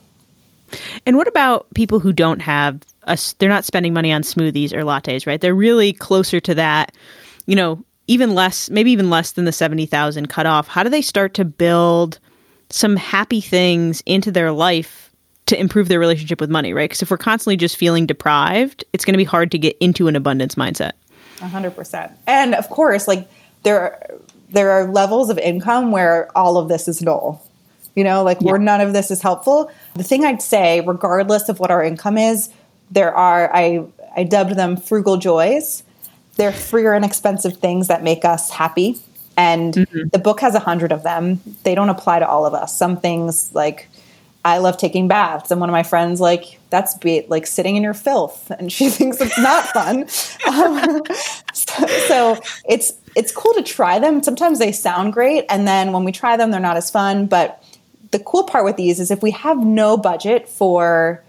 And 1.06 1.16
what 1.16 1.28
about 1.28 1.66
people 1.74 2.00
who 2.00 2.12
don't 2.12 2.40
have 2.40 2.80
us? 3.04 3.34
they're 3.34 3.48
not 3.48 3.64
spending 3.64 3.92
money 3.92 4.12
on 4.12 4.22
smoothies 4.22 4.72
or 4.72 4.82
lattes, 4.82 5.26
right? 5.26 5.40
They're 5.40 5.54
really 5.54 5.92
closer 5.92 6.40
to 6.40 6.54
that, 6.54 6.92
you 7.46 7.56
know, 7.56 7.84
even 8.06 8.34
less, 8.34 8.70
maybe 8.70 8.90
even 8.90 9.10
less 9.10 9.32
than 9.32 9.44
the 9.44 9.52
70,000 9.52 10.28
cutoff. 10.28 10.68
How 10.68 10.82
do 10.82 10.90
they 10.90 11.02
start 11.02 11.34
to 11.34 11.44
build 11.44 12.18
some 12.70 12.96
happy 12.96 13.40
things 13.40 14.02
into 14.06 14.30
their 14.30 14.52
life 14.52 15.10
to 15.46 15.58
improve 15.58 15.88
their 15.88 15.98
relationship 16.00 16.40
with 16.40 16.50
money, 16.50 16.72
right? 16.72 16.88
Because 16.88 17.02
if 17.02 17.10
we're 17.10 17.18
constantly 17.18 17.56
just 17.56 17.76
feeling 17.76 18.06
deprived, 18.06 18.84
it's 18.92 19.04
going 19.04 19.12
to 19.12 19.18
be 19.18 19.24
hard 19.24 19.50
to 19.50 19.58
get 19.58 19.76
into 19.78 20.08
an 20.08 20.16
abundance 20.16 20.54
mindset. 20.54 20.92
100%. 21.38 22.12
And 22.26 22.54
of 22.54 22.68
course, 22.68 23.08
like 23.08 23.28
there 23.62 23.80
are, 23.80 24.20
there 24.50 24.70
are 24.70 24.90
levels 24.90 25.30
of 25.30 25.38
income 25.38 25.90
where 25.90 26.36
all 26.36 26.56
of 26.56 26.68
this 26.68 26.88
is 26.88 27.02
null 27.02 27.44
you 27.94 28.04
know, 28.04 28.22
like 28.22 28.40
yeah. 28.40 28.50
where 28.50 28.58
none 28.58 28.80
of 28.80 28.92
this 28.92 29.10
is 29.10 29.22
helpful. 29.22 29.70
The 29.94 30.02
thing 30.02 30.24
I'd 30.24 30.42
say, 30.42 30.80
regardless 30.80 31.48
of 31.48 31.60
what 31.60 31.70
our 31.70 31.82
income 31.82 32.18
is, 32.18 32.50
there 32.90 33.14
are, 33.14 33.54
I, 33.54 33.84
I 34.16 34.24
dubbed 34.24 34.56
them 34.56 34.76
frugal 34.76 35.16
joys. 35.16 35.82
They're 36.36 36.52
free 36.52 36.84
or 36.84 36.94
inexpensive 36.94 37.58
things 37.58 37.88
that 37.88 38.02
make 38.02 38.24
us 38.24 38.50
happy. 38.50 38.98
And 39.36 39.74
mm-hmm. 39.74 40.08
the 40.12 40.18
book 40.18 40.40
has 40.40 40.54
a 40.54 40.60
hundred 40.60 40.92
of 40.92 41.02
them. 41.02 41.40
They 41.62 41.74
don't 41.74 41.88
apply 41.88 42.20
to 42.20 42.28
all 42.28 42.46
of 42.46 42.54
us. 42.54 42.76
Some 42.76 42.96
things 42.96 43.54
like 43.54 43.88
I 44.44 44.58
love 44.58 44.76
taking 44.76 45.08
baths, 45.08 45.50
and 45.50 45.58
one 45.58 45.70
of 45.70 45.72
my 45.72 45.82
friends 45.82 46.20
like 46.20 46.58
that's 46.68 46.94
be 46.94 47.24
like 47.28 47.46
sitting 47.46 47.76
in 47.76 47.82
your 47.82 47.94
filth, 47.94 48.50
and 48.50 48.70
she 48.70 48.88
thinks 48.90 49.20
it's 49.20 49.38
not 49.38 49.64
fun. 49.68 50.02
um, 50.46 51.02
so, 51.54 51.86
so, 52.08 52.40
it's 52.68 52.92
it's 53.16 53.32
cool 53.32 53.54
to 53.54 53.62
try 53.62 53.98
them. 53.98 54.22
Sometimes 54.22 54.58
they 54.58 54.72
sound 54.72 55.12
great, 55.12 55.46
and 55.48 55.66
then 55.66 55.92
when 55.92 56.04
we 56.04 56.12
try 56.12 56.36
them, 56.36 56.50
they're 56.50 56.60
not 56.60 56.76
as 56.76 56.90
fun. 56.90 57.26
But 57.26 57.62
the 58.10 58.18
cool 58.18 58.44
part 58.44 58.64
with 58.64 58.76
these 58.76 59.00
is 59.00 59.10
if 59.10 59.22
we 59.22 59.30
have 59.32 59.58
no 59.58 59.96
budget 59.96 60.48
for 60.48 61.24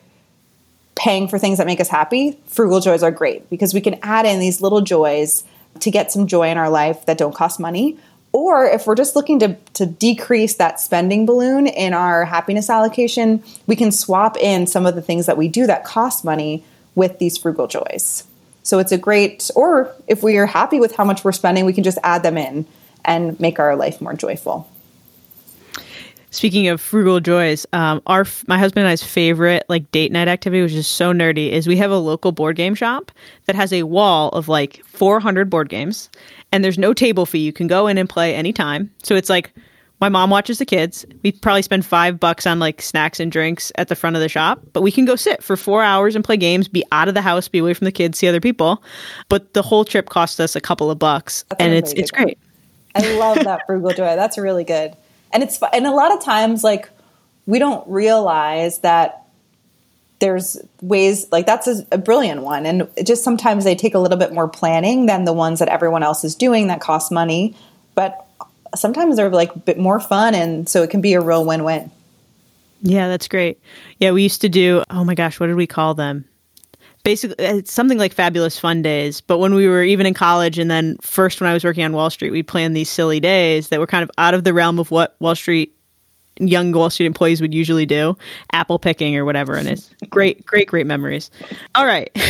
paying 0.95 1.27
for 1.27 1.37
things 1.37 1.57
that 1.57 1.67
make 1.67 1.79
us 1.79 1.87
happy, 1.87 2.39
frugal 2.45 2.79
joys 2.79 3.03
are 3.03 3.11
great 3.11 3.49
because 3.49 3.73
we 3.73 3.81
can 3.81 3.97
add 4.01 4.25
in 4.25 4.39
these 4.39 4.61
little 4.61 4.81
joys 4.81 5.43
to 5.79 5.91
get 5.91 6.11
some 6.11 6.27
joy 6.27 6.49
in 6.49 6.57
our 6.57 6.69
life 6.69 7.05
that 7.05 7.17
don't 7.17 7.35
cost 7.35 7.59
money. 7.59 7.97
Or 8.35 8.65
if 8.65 8.85
we're 8.85 8.95
just 8.95 9.15
looking 9.15 9.39
to, 9.39 9.55
to 9.75 9.85
decrease 9.85 10.55
that 10.55 10.81
spending 10.81 11.25
balloon 11.25 11.67
in 11.67 11.93
our 11.93 12.25
happiness 12.25 12.69
allocation, 12.69 13.41
we 13.65 13.77
can 13.77 13.93
swap 13.93 14.35
in 14.35 14.67
some 14.67 14.85
of 14.85 14.93
the 14.93 15.01
things 15.01 15.27
that 15.27 15.37
we 15.37 15.47
do 15.47 15.65
that 15.67 15.85
cost 15.85 16.25
money 16.25 16.61
with 16.95 17.17
these 17.17 17.37
frugal 17.37 17.67
joys. 17.67 18.25
So 18.61 18.79
it's 18.79 18.91
a 18.91 18.97
great, 18.97 19.49
or 19.55 19.95
if 20.05 20.21
we 20.21 20.35
are 20.35 20.47
happy 20.47 20.81
with 20.81 20.97
how 20.97 21.05
much 21.05 21.23
we're 21.23 21.31
spending, 21.31 21.63
we 21.63 21.71
can 21.71 21.85
just 21.85 21.97
add 22.03 22.23
them 22.23 22.37
in 22.37 22.67
and 23.05 23.39
make 23.39 23.57
our 23.57 23.77
life 23.77 24.01
more 24.01 24.13
joyful. 24.13 24.69
Speaking 26.35 26.67
of 26.67 26.81
frugal 26.81 27.21
joys, 27.21 27.65
um, 27.71 28.01
our 28.07 28.25
my 28.45 28.59
husband 28.59 28.85
and 28.85 28.91
I's 28.91 29.01
favorite 29.01 29.63
like 29.69 29.89
date 29.91 30.11
night 30.11 30.27
activity, 30.27 30.61
which 30.61 30.73
is 30.73 30.85
so 30.85 31.13
nerdy, 31.13 31.49
is 31.49 31.65
we 31.65 31.77
have 31.77 31.91
a 31.91 31.97
local 31.97 32.33
board 32.33 32.57
game 32.57 32.75
shop 32.75 33.09
that 33.45 33.55
has 33.55 33.71
a 33.71 33.83
wall 33.83 34.27
of 34.31 34.49
like 34.49 34.83
400 34.83 35.49
board 35.49 35.69
games, 35.69 36.09
and 36.51 36.61
there's 36.61 36.77
no 36.77 36.93
table 36.93 37.25
fee. 37.25 37.39
You 37.39 37.53
can 37.53 37.67
go 37.67 37.87
in 37.87 37.97
and 37.97 38.09
play 38.09 38.35
anytime. 38.35 38.91
So 39.01 39.15
it's 39.15 39.29
like 39.29 39.53
my 40.01 40.09
mom 40.09 40.29
watches 40.29 40.57
the 40.57 40.65
kids. 40.65 41.05
We 41.23 41.31
probably 41.31 41.61
spend 41.61 41.85
five 41.85 42.19
bucks 42.19 42.45
on 42.45 42.59
like 42.59 42.81
snacks 42.81 43.21
and 43.21 43.31
drinks 43.31 43.71
at 43.75 43.87
the 43.87 43.95
front 43.95 44.17
of 44.17 44.21
the 44.21 44.27
shop, 44.27 44.59
but 44.73 44.81
we 44.81 44.91
can 44.91 45.05
go 45.05 45.15
sit 45.15 45.41
for 45.41 45.55
four 45.55 45.83
hours 45.83 46.17
and 46.17 46.25
play 46.25 46.35
games, 46.35 46.67
be 46.67 46.83
out 46.91 47.07
of 47.07 47.13
the 47.13 47.21
house, 47.21 47.47
be 47.47 47.59
away 47.59 47.73
from 47.73 47.85
the 47.85 47.93
kids, 47.93 48.19
see 48.19 48.27
other 48.27 48.41
people. 48.41 48.83
But 49.29 49.53
the 49.53 49.61
whole 49.61 49.85
trip 49.85 50.09
cost 50.09 50.41
us 50.41 50.53
a 50.53 50.59
couple 50.59 50.91
of 50.91 50.99
bucks, 50.99 51.45
That's 51.47 51.61
and 51.61 51.73
it's 51.73 51.93
it's 51.93 52.11
great. 52.11 52.37
I 52.93 53.15
love 53.15 53.37
that 53.37 53.61
frugal 53.65 53.91
joy. 53.91 54.17
That's 54.17 54.37
really 54.37 54.65
good 54.65 54.97
and 55.31 55.43
it's 55.43 55.59
and 55.73 55.85
a 55.85 55.91
lot 55.91 56.13
of 56.13 56.23
times 56.23 56.63
like 56.63 56.89
we 57.45 57.59
don't 57.59 57.87
realize 57.87 58.79
that 58.79 59.25
there's 60.19 60.57
ways 60.81 61.27
like 61.31 61.45
that's 61.45 61.67
a, 61.67 61.85
a, 61.91 61.97
brilliant 61.97 62.41
one. 62.41 62.65
And 62.65 62.89
just 63.03 63.23
sometimes 63.23 63.63
they 63.63 63.75
take 63.75 63.93
a 63.93 63.99
little 63.99 64.17
bit 64.17 64.33
more 64.33 64.47
planning 64.47 65.05
than 65.05 65.25
the 65.25 65.33
ones 65.33 65.59
that 65.59 65.67
everyone 65.67 66.03
else 66.03 66.23
is 66.23 66.35
doing 66.35 66.67
that 66.67 66.79
cost 66.79 67.11
money. 67.11 67.55
But 67.95 68.25
sometimes 68.75 69.17
they're 69.17 69.29
like 69.29 69.55
a 69.55 69.59
bit 69.59 69.77
more 69.77 69.99
fun 69.99 70.33
and 70.33 70.67
so 70.67 70.83
it 70.83 70.89
can 70.89 71.01
be 71.01 71.13
a 71.13 71.21
real 71.21 71.45
win-win. 71.45 71.91
Yeah 72.81 73.07
that's 73.07 73.27
great. 73.27 73.59
Yeah 73.99 74.11
we 74.11 74.23
used 74.23 74.41
to 74.41 74.49
do 74.49 74.83
oh 74.89 75.03
my 75.03 75.15
gosh 75.15 75.39
what 75.39 75.47
did 75.47 75.55
we 75.55 75.67
call 75.67 75.93
them 75.93 76.25
basically 77.05 77.45
it's 77.45 77.71
something 77.71 77.97
like 77.97 78.13
fabulous 78.13 78.59
fun 78.59 78.81
days 78.81 79.21
but 79.21 79.37
when 79.37 79.53
we 79.53 79.69
were 79.69 79.83
even 79.83 80.05
in 80.05 80.13
college 80.13 80.59
and 80.59 80.69
then 80.69 80.97
first 80.97 81.39
when 81.39 81.49
i 81.49 81.53
was 81.53 81.63
working 81.63 81.85
on 81.85 81.93
wall 81.93 82.09
street 82.09 82.31
we 82.31 82.43
planned 82.43 82.75
these 82.75 82.89
silly 82.89 83.21
days 83.21 83.69
that 83.69 83.79
were 83.79 83.87
kind 83.87 84.03
of 84.03 84.11
out 84.17 84.33
of 84.33 84.43
the 84.43 84.53
realm 84.53 84.79
of 84.79 84.91
what 84.91 85.15
wall 85.19 85.35
street 85.35 85.73
young 86.37 86.73
wall 86.73 86.89
street 86.89 87.05
employees 87.05 87.39
would 87.39 87.53
usually 87.53 87.85
do 87.85 88.17
apple 88.51 88.77
picking 88.77 89.15
or 89.15 89.23
whatever 89.23 89.55
and 89.55 89.69
it's 89.69 89.89
great 90.09 90.45
great 90.45 90.67
great 90.67 90.85
memories. 90.85 91.31
All 91.75 91.85
right. 91.85 92.11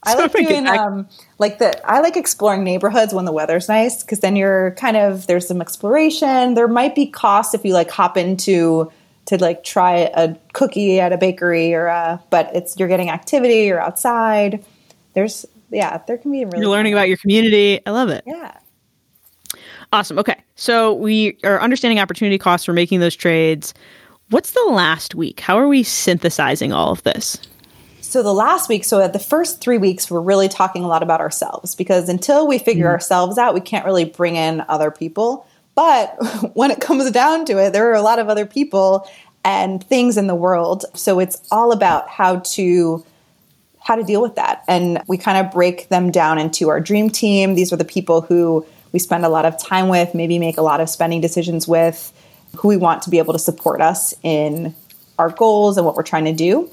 I 0.02 0.14
like 0.14 0.32
doing 0.32 0.66
um, 0.66 1.08
like 1.38 1.58
the 1.58 1.88
I 1.88 2.00
like 2.00 2.16
exploring 2.16 2.64
neighborhoods 2.64 3.12
when 3.12 3.26
the 3.26 3.32
weather's 3.32 3.68
nice 3.68 4.02
because 4.02 4.20
then 4.20 4.34
you're 4.34 4.70
kind 4.72 4.96
of 4.96 5.26
there's 5.26 5.46
some 5.46 5.60
exploration. 5.60 6.54
There 6.54 6.68
might 6.68 6.94
be 6.94 7.06
costs 7.06 7.52
if 7.52 7.66
you 7.66 7.74
like 7.74 7.90
hop 7.90 8.16
into 8.16 8.90
to 9.30 9.38
like 9.38 9.62
try 9.62 10.10
a 10.14 10.34
cookie 10.52 11.00
at 11.00 11.12
a 11.12 11.18
bakery 11.18 11.72
or 11.72 11.86
a, 11.86 12.20
but 12.30 12.50
it's 12.54 12.76
you're 12.78 12.88
getting 12.88 13.10
activity 13.10 13.70
or 13.70 13.80
outside. 13.80 14.64
There's 15.14 15.46
yeah, 15.70 15.98
there 16.06 16.18
can 16.18 16.32
be 16.32 16.44
really 16.44 16.58
You're 16.58 16.68
learning 16.68 16.92
about 16.92 17.08
your 17.08 17.16
community. 17.16 17.80
I 17.86 17.90
love 17.92 18.10
it. 18.10 18.24
Yeah. 18.26 18.56
Awesome. 19.92 20.18
Okay. 20.18 20.36
So 20.56 20.94
we 20.94 21.38
are 21.44 21.60
understanding 21.60 22.00
opportunity 22.00 22.38
costs 22.38 22.64
for 22.66 22.72
making 22.72 23.00
those 23.00 23.14
trades. 23.14 23.72
What's 24.30 24.52
the 24.52 24.68
last 24.70 25.14
week? 25.14 25.40
How 25.40 25.56
are 25.58 25.68
we 25.68 25.82
synthesizing 25.84 26.72
all 26.72 26.90
of 26.90 27.02
this? 27.04 27.38
So 28.00 28.24
the 28.24 28.34
last 28.34 28.68
week, 28.68 28.84
so 28.84 29.00
at 29.00 29.12
the 29.12 29.20
first 29.20 29.60
three 29.60 29.78
weeks, 29.78 30.10
we're 30.10 30.20
really 30.20 30.48
talking 30.48 30.82
a 30.82 30.88
lot 30.88 31.04
about 31.04 31.20
ourselves 31.20 31.76
because 31.76 32.08
until 32.08 32.48
we 32.48 32.58
figure 32.58 32.86
mm-hmm. 32.86 32.94
ourselves 32.94 33.38
out, 33.38 33.54
we 33.54 33.60
can't 33.60 33.84
really 33.84 34.04
bring 34.04 34.34
in 34.34 34.64
other 34.68 34.90
people. 34.90 35.46
But 35.80 36.52
when 36.54 36.70
it 36.70 36.78
comes 36.82 37.10
down 37.10 37.46
to 37.46 37.58
it, 37.58 37.72
there 37.72 37.90
are 37.90 37.94
a 37.94 38.02
lot 38.02 38.18
of 38.18 38.28
other 38.28 38.44
people 38.44 39.08
and 39.42 39.82
things 39.82 40.18
in 40.18 40.26
the 40.26 40.34
world. 40.34 40.84
So 40.92 41.20
it's 41.20 41.40
all 41.50 41.72
about 41.72 42.06
how 42.10 42.40
to 42.40 43.02
how 43.82 43.96
to 43.96 44.04
deal 44.04 44.20
with 44.20 44.34
that. 44.34 44.62
And 44.68 45.02
we 45.08 45.16
kind 45.16 45.38
of 45.38 45.50
break 45.50 45.88
them 45.88 46.10
down 46.10 46.38
into 46.38 46.68
our 46.68 46.80
dream 46.80 47.08
team. 47.08 47.54
These 47.54 47.72
are 47.72 47.76
the 47.76 47.84
people 47.86 48.20
who 48.20 48.66
we 48.92 48.98
spend 48.98 49.24
a 49.24 49.30
lot 49.30 49.46
of 49.46 49.58
time 49.58 49.88
with, 49.88 50.14
maybe 50.14 50.38
make 50.38 50.58
a 50.58 50.62
lot 50.62 50.82
of 50.82 50.90
spending 50.90 51.22
decisions 51.22 51.66
with, 51.66 52.12
who 52.58 52.68
we 52.68 52.76
want 52.76 53.00
to 53.04 53.10
be 53.10 53.16
able 53.16 53.32
to 53.32 53.38
support 53.38 53.80
us 53.80 54.12
in 54.22 54.74
our 55.18 55.30
goals 55.30 55.78
and 55.78 55.86
what 55.86 55.96
we're 55.96 56.02
trying 56.02 56.26
to 56.26 56.34
do. 56.34 56.70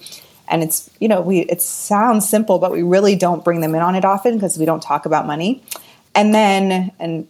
And 0.49 0.63
it's, 0.63 0.89
you 0.99 1.07
know, 1.07 1.21
we 1.21 1.39
it 1.39 1.61
sounds 1.61 2.27
simple, 2.27 2.59
but 2.59 2.73
we 2.73 2.83
really 2.83 3.15
don't 3.15 3.45
bring 3.45 3.61
them 3.61 3.73
in 3.73 3.81
on 3.81 3.95
it 3.95 4.03
often 4.03 4.33
because 4.33 4.57
we 4.57 4.65
don't 4.65 4.83
talk 4.83 5.05
about 5.05 5.25
money. 5.25 5.63
And 6.13 6.33
then 6.33 6.91
and 6.99 7.25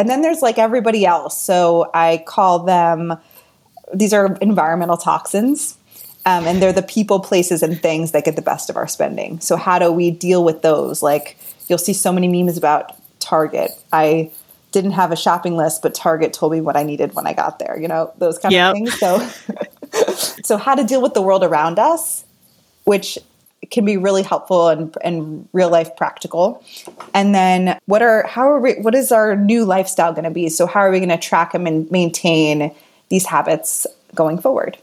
and 0.00 0.08
then 0.08 0.22
there's 0.22 0.40
like 0.40 0.56
everybody 0.56 1.04
else. 1.04 1.38
So 1.38 1.90
I 1.92 2.24
call 2.26 2.60
them, 2.60 3.18
these 3.92 4.14
are 4.14 4.34
environmental 4.40 4.96
toxins. 4.96 5.76
Um, 6.24 6.46
and 6.46 6.62
they're 6.62 6.72
the 6.72 6.82
people, 6.82 7.20
places, 7.20 7.62
and 7.62 7.80
things 7.80 8.12
that 8.12 8.24
get 8.24 8.36
the 8.36 8.42
best 8.42 8.70
of 8.70 8.76
our 8.76 8.88
spending. 8.88 9.40
So, 9.40 9.56
how 9.56 9.78
do 9.78 9.90
we 9.90 10.10
deal 10.10 10.44
with 10.44 10.60
those? 10.60 11.02
Like, 11.02 11.38
you'll 11.66 11.78
see 11.78 11.94
so 11.94 12.12
many 12.12 12.28
memes 12.28 12.58
about 12.58 12.94
Target. 13.20 13.70
I 13.90 14.30
didn't 14.70 14.90
have 14.90 15.12
a 15.12 15.16
shopping 15.16 15.56
list, 15.56 15.80
but 15.80 15.94
Target 15.94 16.34
told 16.34 16.52
me 16.52 16.60
what 16.60 16.76
I 16.76 16.82
needed 16.82 17.14
when 17.14 17.26
I 17.26 17.32
got 17.32 17.58
there, 17.58 17.78
you 17.80 17.88
know, 17.88 18.12
those 18.18 18.38
kind 18.38 18.52
yep. 18.52 18.72
of 18.72 18.74
things. 18.74 18.98
So, 18.98 19.26
so 20.44 20.58
how 20.58 20.74
to 20.74 20.84
deal 20.84 21.00
with 21.00 21.14
the 21.14 21.22
world 21.22 21.42
around 21.42 21.78
us, 21.78 22.24
which 22.84 23.18
can 23.70 23.84
be 23.84 23.96
really 23.96 24.22
helpful 24.22 24.68
and, 24.68 24.96
and 25.02 25.48
real 25.52 25.70
life 25.70 25.94
practical. 25.96 26.64
And 27.14 27.34
then 27.34 27.78
what 27.86 28.02
are 28.02 28.26
how 28.26 28.50
are 28.50 28.60
we 28.60 28.74
what 28.80 28.94
is 28.94 29.12
our 29.12 29.36
new 29.36 29.64
lifestyle 29.64 30.12
going 30.12 30.24
to 30.24 30.30
be? 30.30 30.48
So 30.48 30.66
how 30.66 30.80
are 30.80 30.90
we 30.90 30.98
going 30.98 31.10
to 31.10 31.18
track 31.18 31.54
and 31.54 31.90
maintain 31.90 32.74
these 33.10 33.26
habits 33.26 33.86
going 34.14 34.38
forward? 34.38 34.78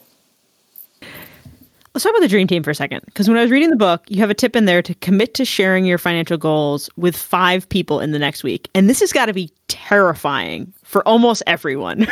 Let's 1.93 2.03
talk 2.03 2.11
about 2.11 2.21
the 2.21 2.27
dream 2.27 2.45
team 2.45 2.61
for 2.61 2.69
a 2.69 2.75
second. 2.75 3.01
Because 3.05 3.27
when 3.27 3.37
I 3.39 3.41
was 3.41 3.49
reading 3.49 3.71
the 3.71 3.75
book, 3.75 4.03
you 4.07 4.19
have 4.19 4.29
a 4.29 4.35
tip 4.35 4.55
in 4.55 4.65
there 4.65 4.83
to 4.83 4.93
commit 4.95 5.33
to 5.33 5.45
sharing 5.45 5.83
your 5.83 5.97
financial 5.97 6.37
goals 6.37 6.91
with 6.95 7.17
five 7.17 7.67
people 7.69 7.99
in 7.99 8.11
the 8.11 8.19
next 8.19 8.43
week. 8.43 8.69
And 8.75 8.87
this 8.87 8.99
has 8.99 9.11
got 9.11 9.25
to 9.25 9.33
be 9.33 9.51
terrifying 9.67 10.71
for 10.83 11.01
almost 11.07 11.41
everyone. 11.47 12.01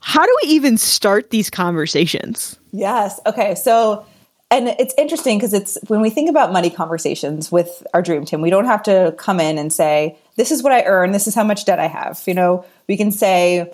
How 0.00 0.24
do 0.24 0.38
we 0.42 0.50
even 0.50 0.78
start 0.78 1.30
these 1.30 1.50
conversations? 1.50 2.56
Yes. 2.70 3.18
Okay. 3.26 3.56
So 3.56 4.06
and 4.50 4.68
it's 4.68 4.94
interesting 4.96 5.38
because 5.38 5.52
it's 5.52 5.76
when 5.88 6.00
we 6.00 6.08
think 6.08 6.30
about 6.30 6.52
money 6.52 6.70
conversations 6.70 7.52
with 7.52 7.86
our 7.92 8.00
dream 8.00 8.24
team, 8.24 8.40
we 8.40 8.50
don't 8.50 8.64
have 8.64 8.82
to 8.84 9.14
come 9.18 9.40
in 9.40 9.58
and 9.58 9.72
say, 9.72 10.16
This 10.36 10.50
is 10.50 10.62
what 10.62 10.72
I 10.72 10.84
earn, 10.84 11.12
this 11.12 11.26
is 11.26 11.34
how 11.34 11.44
much 11.44 11.66
debt 11.66 11.78
I 11.78 11.86
have. 11.86 12.22
You 12.26 12.34
know, 12.34 12.64
we 12.86 12.96
can 12.96 13.12
say, 13.12 13.70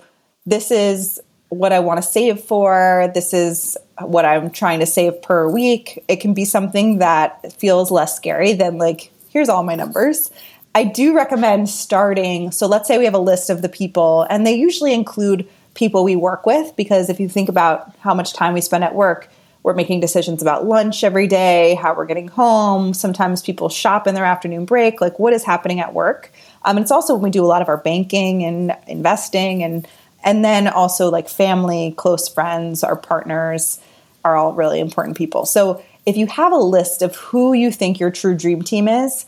This 0.46 0.70
is 0.72 1.20
what 1.48 1.72
I 1.72 1.78
want 1.78 2.02
to 2.02 2.08
save 2.08 2.40
for, 2.40 3.10
this 3.14 3.32
is 3.32 3.76
what 4.00 4.24
I'm 4.24 4.50
trying 4.50 4.80
to 4.80 4.86
save 4.86 5.22
per 5.22 5.48
week. 5.48 6.02
It 6.08 6.16
can 6.16 6.34
be 6.34 6.44
something 6.44 6.98
that 6.98 7.52
feels 7.52 7.92
less 7.92 8.16
scary 8.16 8.54
than 8.54 8.78
like, 8.78 9.12
here's 9.28 9.48
all 9.48 9.62
my 9.62 9.76
numbers. 9.76 10.32
I 10.74 10.82
do 10.82 11.14
recommend 11.14 11.68
starting. 11.68 12.50
So 12.50 12.66
let's 12.66 12.88
say 12.88 12.98
we 12.98 13.04
have 13.04 13.14
a 13.14 13.18
list 13.18 13.48
of 13.48 13.62
the 13.62 13.68
people, 13.68 14.26
and 14.28 14.44
they 14.44 14.54
usually 14.54 14.92
include 14.92 15.48
people 15.74 16.02
we 16.02 16.16
work 16.16 16.46
with 16.46 16.74
because 16.74 17.08
if 17.08 17.20
you 17.20 17.28
think 17.28 17.48
about 17.48 17.94
how 18.00 18.14
much 18.14 18.32
time 18.32 18.54
we 18.54 18.60
spend 18.60 18.82
at 18.82 18.94
work, 18.94 19.30
we're 19.64 19.74
making 19.74 19.98
decisions 19.98 20.42
about 20.42 20.66
lunch 20.66 21.02
every 21.02 21.26
day, 21.26 21.74
how 21.74 21.94
we're 21.94 22.04
getting 22.04 22.28
home. 22.28 22.92
Sometimes 22.92 23.40
people 23.40 23.70
shop 23.70 24.06
in 24.06 24.14
their 24.14 24.26
afternoon 24.26 24.66
break, 24.66 25.00
like 25.00 25.18
what 25.18 25.32
is 25.32 25.42
happening 25.42 25.80
at 25.80 25.94
work. 25.94 26.30
Um, 26.66 26.76
and 26.76 26.84
it's 26.84 26.92
also 26.92 27.14
when 27.14 27.22
we 27.22 27.30
do 27.30 27.42
a 27.42 27.48
lot 27.48 27.62
of 27.62 27.68
our 27.68 27.78
banking 27.78 28.44
and 28.44 28.76
investing, 28.86 29.64
and 29.64 29.88
and 30.22 30.44
then 30.44 30.68
also 30.68 31.10
like 31.10 31.28
family, 31.28 31.94
close 31.96 32.28
friends, 32.28 32.84
our 32.84 32.94
partners 32.94 33.80
are 34.22 34.36
all 34.36 34.52
really 34.52 34.80
important 34.80 35.16
people. 35.16 35.46
So 35.46 35.82
if 36.06 36.16
you 36.16 36.26
have 36.26 36.52
a 36.52 36.56
list 36.56 37.00
of 37.00 37.16
who 37.16 37.54
you 37.54 37.72
think 37.72 37.98
your 37.98 38.10
true 38.10 38.36
dream 38.36 38.62
team 38.62 38.86
is, 38.86 39.24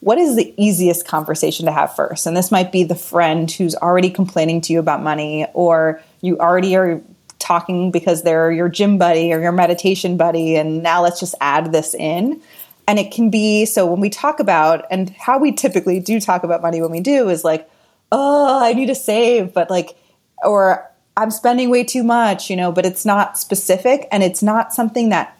what 0.00 0.18
is 0.18 0.34
the 0.34 0.52
easiest 0.56 1.06
conversation 1.06 1.66
to 1.66 1.72
have 1.72 1.94
first? 1.94 2.26
And 2.26 2.36
this 2.36 2.50
might 2.50 2.72
be 2.72 2.82
the 2.82 2.96
friend 2.96 3.48
who's 3.48 3.76
already 3.76 4.10
complaining 4.10 4.60
to 4.62 4.72
you 4.72 4.80
about 4.80 5.00
money, 5.00 5.46
or 5.54 6.02
you 6.20 6.38
already 6.38 6.74
are 6.74 7.00
talking 7.42 7.90
because 7.90 8.22
they're 8.22 8.50
your 8.50 8.68
gym 8.68 8.98
buddy 8.98 9.32
or 9.32 9.40
your 9.40 9.52
meditation 9.52 10.16
buddy 10.16 10.56
and 10.56 10.82
now 10.82 11.02
let's 11.02 11.20
just 11.20 11.34
add 11.40 11.72
this 11.72 11.94
in 11.94 12.40
and 12.88 12.98
it 12.98 13.10
can 13.10 13.30
be 13.30 13.64
so 13.64 13.86
when 13.86 14.00
we 14.00 14.08
talk 14.08 14.40
about 14.40 14.84
and 14.90 15.10
how 15.10 15.38
we 15.38 15.52
typically 15.52 16.00
do 16.00 16.20
talk 16.20 16.44
about 16.44 16.62
money 16.62 16.80
when 16.80 16.90
we 16.90 17.00
do 17.00 17.28
is 17.28 17.44
like 17.44 17.68
oh 18.10 18.62
i 18.62 18.72
need 18.72 18.86
to 18.86 18.94
save 18.94 19.52
but 19.52 19.68
like 19.70 19.96
or 20.44 20.88
i'm 21.16 21.30
spending 21.30 21.68
way 21.68 21.84
too 21.84 22.02
much 22.02 22.48
you 22.48 22.56
know 22.56 22.72
but 22.72 22.86
it's 22.86 23.04
not 23.04 23.36
specific 23.36 24.06
and 24.10 24.22
it's 24.22 24.42
not 24.42 24.72
something 24.72 25.08
that 25.10 25.38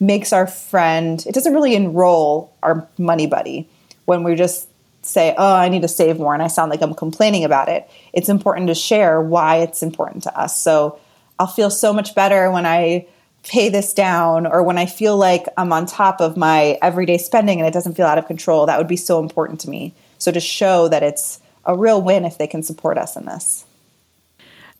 makes 0.00 0.32
our 0.32 0.46
friend 0.46 1.24
it 1.26 1.34
doesn't 1.34 1.54
really 1.54 1.74
enroll 1.74 2.52
our 2.62 2.88
money 2.98 3.26
buddy 3.26 3.68
when 4.06 4.24
we're 4.24 4.36
just 4.36 4.68
say, 5.02 5.34
oh, 5.36 5.54
I 5.54 5.68
need 5.68 5.82
to 5.82 5.88
save 5.88 6.18
more 6.18 6.32
and 6.32 6.42
I 6.42 6.46
sound 6.46 6.70
like 6.70 6.80
I'm 6.80 6.94
complaining 6.94 7.44
about 7.44 7.68
it. 7.68 7.88
It's 8.12 8.28
important 8.28 8.68
to 8.68 8.74
share 8.74 9.20
why 9.20 9.56
it's 9.56 9.82
important 9.82 10.22
to 10.24 10.38
us. 10.38 10.60
So 10.60 10.98
I'll 11.42 11.48
feel 11.48 11.70
so 11.70 11.92
much 11.92 12.14
better 12.14 12.52
when 12.52 12.64
I 12.64 13.08
pay 13.42 13.68
this 13.68 13.92
down 13.92 14.46
or 14.46 14.62
when 14.62 14.78
I 14.78 14.86
feel 14.86 15.16
like 15.16 15.46
I'm 15.56 15.72
on 15.72 15.86
top 15.86 16.20
of 16.20 16.36
my 16.36 16.78
everyday 16.80 17.18
spending 17.18 17.58
and 17.58 17.66
it 17.66 17.74
doesn't 17.74 17.94
feel 17.94 18.06
out 18.06 18.16
of 18.16 18.28
control. 18.28 18.64
That 18.66 18.78
would 18.78 18.86
be 18.86 18.96
so 18.96 19.18
important 19.18 19.58
to 19.62 19.68
me. 19.68 19.92
So 20.18 20.30
to 20.30 20.38
show 20.38 20.86
that 20.86 21.02
it's 21.02 21.40
a 21.64 21.76
real 21.76 22.00
win 22.00 22.24
if 22.24 22.38
they 22.38 22.46
can 22.46 22.62
support 22.62 22.96
us 22.96 23.16
in 23.16 23.26
this. 23.26 23.64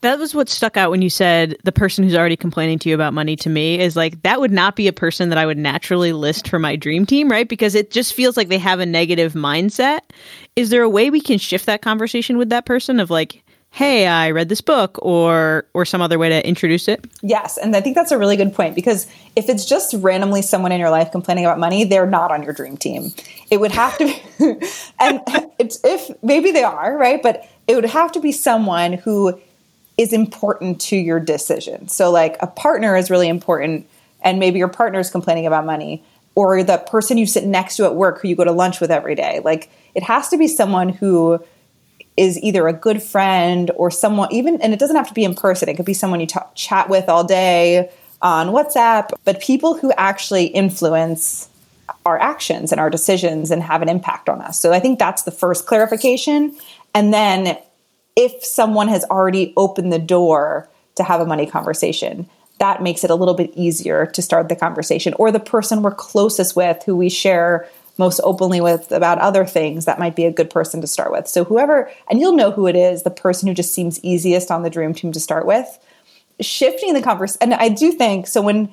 That 0.02 0.20
was 0.20 0.36
what 0.36 0.48
stuck 0.48 0.76
out 0.76 0.92
when 0.92 1.02
you 1.02 1.10
said 1.10 1.56
the 1.64 1.72
person 1.72 2.04
who's 2.04 2.14
already 2.14 2.36
complaining 2.36 2.78
to 2.80 2.88
you 2.88 2.94
about 2.94 3.12
money 3.12 3.34
to 3.36 3.50
me 3.50 3.80
is 3.80 3.96
like 3.96 4.22
that 4.22 4.40
would 4.40 4.52
not 4.52 4.76
be 4.76 4.86
a 4.86 4.92
person 4.92 5.30
that 5.30 5.38
I 5.38 5.46
would 5.46 5.58
naturally 5.58 6.12
list 6.12 6.46
for 6.46 6.60
my 6.60 6.76
dream 6.76 7.06
team, 7.06 7.28
right? 7.28 7.48
Because 7.48 7.74
it 7.74 7.90
just 7.90 8.14
feels 8.14 8.36
like 8.36 8.46
they 8.46 8.58
have 8.58 8.78
a 8.78 8.86
negative 8.86 9.32
mindset. 9.32 10.00
Is 10.54 10.70
there 10.70 10.82
a 10.82 10.88
way 10.88 11.10
we 11.10 11.20
can 11.20 11.38
shift 11.38 11.66
that 11.66 11.82
conversation 11.82 12.38
with 12.38 12.50
that 12.50 12.66
person 12.66 13.00
of 13.00 13.10
like, 13.10 13.41
hey, 13.72 14.06
I 14.06 14.30
read 14.32 14.50
this 14.50 14.60
book 14.60 14.98
or 15.00 15.64
or 15.74 15.84
some 15.84 16.02
other 16.02 16.18
way 16.18 16.28
to 16.28 16.46
introduce 16.46 16.88
it? 16.88 17.04
Yes, 17.22 17.56
and 17.56 17.74
I 17.74 17.80
think 17.80 17.96
that's 17.96 18.12
a 18.12 18.18
really 18.18 18.36
good 18.36 18.54
point 18.54 18.74
because 18.74 19.06
if 19.34 19.48
it's 19.48 19.64
just 19.64 19.94
randomly 19.94 20.42
someone 20.42 20.72
in 20.72 20.78
your 20.78 20.90
life 20.90 21.10
complaining 21.10 21.44
about 21.44 21.58
money, 21.58 21.84
they're 21.84 22.06
not 22.06 22.30
on 22.30 22.42
your 22.42 22.52
dream 22.52 22.76
team. 22.76 23.12
It 23.50 23.58
would 23.58 23.72
have 23.72 23.96
to 23.98 24.04
be 24.04 24.20
and 25.00 25.20
it's 25.58 25.80
if 25.82 26.10
maybe 26.22 26.52
they 26.52 26.62
are, 26.62 26.96
right? 26.96 27.22
But 27.22 27.48
it 27.66 27.74
would 27.74 27.86
have 27.86 28.12
to 28.12 28.20
be 28.20 28.30
someone 28.30 28.92
who 28.92 29.40
is 29.96 30.12
important 30.12 30.80
to 30.82 30.96
your 30.96 31.18
decision. 31.18 31.88
So, 31.88 32.10
like 32.10 32.36
a 32.40 32.46
partner 32.46 32.94
is 32.94 33.10
really 33.10 33.28
important, 33.28 33.86
and 34.20 34.38
maybe 34.38 34.58
your 34.58 34.68
partner 34.68 35.00
is 35.00 35.10
complaining 35.10 35.46
about 35.46 35.64
money, 35.64 36.04
or 36.34 36.62
the 36.62 36.76
person 36.76 37.16
you 37.16 37.26
sit 37.26 37.44
next 37.44 37.76
to 37.76 37.84
at 37.86 37.94
work 37.94 38.20
who 38.20 38.28
you 38.28 38.36
go 38.36 38.44
to 38.44 38.52
lunch 38.52 38.80
with 38.80 38.90
every 38.90 39.14
day. 39.14 39.40
Like, 39.42 39.70
it 39.94 40.02
has 40.02 40.28
to 40.28 40.36
be 40.36 40.46
someone 40.46 40.90
who 40.90 41.42
is 42.16 42.38
either 42.42 42.68
a 42.68 42.72
good 42.72 43.02
friend 43.02 43.70
or 43.76 43.90
someone, 43.90 44.32
even, 44.32 44.60
and 44.60 44.72
it 44.72 44.78
doesn't 44.78 44.96
have 44.96 45.08
to 45.08 45.14
be 45.14 45.24
in 45.24 45.34
person, 45.34 45.68
it 45.68 45.76
could 45.76 45.86
be 45.86 45.94
someone 45.94 46.20
you 46.20 46.26
talk, 46.26 46.54
chat 46.54 46.88
with 46.88 47.08
all 47.08 47.24
day 47.24 47.90
on 48.20 48.48
WhatsApp, 48.48 49.10
but 49.24 49.40
people 49.40 49.76
who 49.76 49.92
actually 49.92 50.46
influence 50.46 51.48
our 52.06 52.18
actions 52.18 52.70
and 52.70 52.80
our 52.80 52.90
decisions 52.90 53.50
and 53.50 53.62
have 53.62 53.82
an 53.82 53.88
impact 53.88 54.28
on 54.28 54.40
us. 54.40 54.60
So, 54.60 54.72
I 54.72 54.80
think 54.80 54.98
that's 54.98 55.22
the 55.22 55.30
first 55.30 55.66
clarification. 55.66 56.54
And 56.94 57.12
then 57.12 57.58
if 58.16 58.44
someone 58.44 58.88
has 58.88 59.04
already 59.04 59.52
opened 59.56 59.92
the 59.92 59.98
door 59.98 60.68
to 60.96 61.02
have 61.02 61.20
a 61.20 61.26
money 61.26 61.46
conversation, 61.46 62.28
that 62.58 62.82
makes 62.82 63.02
it 63.02 63.10
a 63.10 63.14
little 63.14 63.34
bit 63.34 63.50
easier 63.54 64.06
to 64.06 64.22
start 64.22 64.48
the 64.48 64.56
conversation. 64.56 65.14
Or 65.14 65.32
the 65.32 65.40
person 65.40 65.82
we're 65.82 65.94
closest 65.94 66.54
with, 66.54 66.82
who 66.84 66.94
we 66.94 67.08
share 67.08 67.68
most 67.98 68.20
openly 68.24 68.60
with 68.60 68.90
about 68.92 69.18
other 69.18 69.44
things, 69.44 69.84
that 69.84 69.98
might 69.98 70.16
be 70.16 70.24
a 70.24 70.32
good 70.32 70.50
person 70.50 70.80
to 70.80 70.86
start 70.86 71.12
with. 71.12 71.28
So, 71.28 71.44
whoever, 71.44 71.90
and 72.10 72.20
you'll 72.20 72.36
know 72.36 72.50
who 72.50 72.66
it 72.66 72.76
is, 72.76 73.02
the 73.02 73.10
person 73.10 73.48
who 73.48 73.54
just 73.54 73.74
seems 73.74 74.02
easiest 74.02 74.50
on 74.50 74.62
the 74.62 74.70
dream 74.70 74.94
team 74.94 75.12
to 75.12 75.20
start 75.20 75.46
with, 75.46 75.78
shifting 76.40 76.94
the 76.94 77.02
conversation. 77.02 77.38
And 77.42 77.54
I 77.54 77.68
do 77.68 77.92
think 77.92 78.26
so, 78.26 78.42
when 78.42 78.72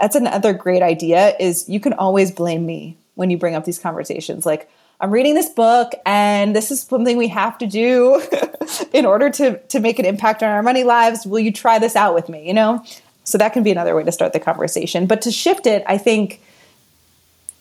that's 0.00 0.16
another 0.16 0.52
great 0.52 0.82
idea, 0.82 1.34
is 1.40 1.68
you 1.68 1.80
can 1.80 1.92
always 1.94 2.30
blame 2.30 2.66
me 2.66 2.96
when 3.14 3.30
you 3.30 3.38
bring 3.38 3.54
up 3.54 3.64
these 3.64 3.78
conversations. 3.78 4.46
Like, 4.46 4.70
I'm 5.00 5.10
reading 5.10 5.34
this 5.34 5.48
book 5.48 5.92
and 6.04 6.56
this 6.56 6.70
is 6.70 6.82
something 6.82 7.16
we 7.16 7.28
have 7.28 7.56
to 7.58 7.66
do 7.66 8.20
in 8.92 9.06
order 9.06 9.30
to 9.30 9.58
to 9.58 9.80
make 9.80 9.98
an 9.98 10.04
impact 10.04 10.42
on 10.42 10.50
our 10.50 10.62
money 10.62 10.84
lives. 10.84 11.26
Will 11.26 11.38
you 11.38 11.52
try 11.52 11.78
this 11.78 11.94
out 11.94 12.14
with 12.14 12.28
me, 12.28 12.46
you 12.46 12.54
know? 12.54 12.84
So 13.22 13.38
that 13.38 13.52
can 13.52 13.62
be 13.62 13.70
another 13.70 13.94
way 13.94 14.04
to 14.04 14.12
start 14.12 14.32
the 14.32 14.40
conversation. 14.40 15.06
But 15.06 15.22
to 15.22 15.30
shift 15.30 15.66
it, 15.66 15.84
I 15.86 15.98
think 15.98 16.40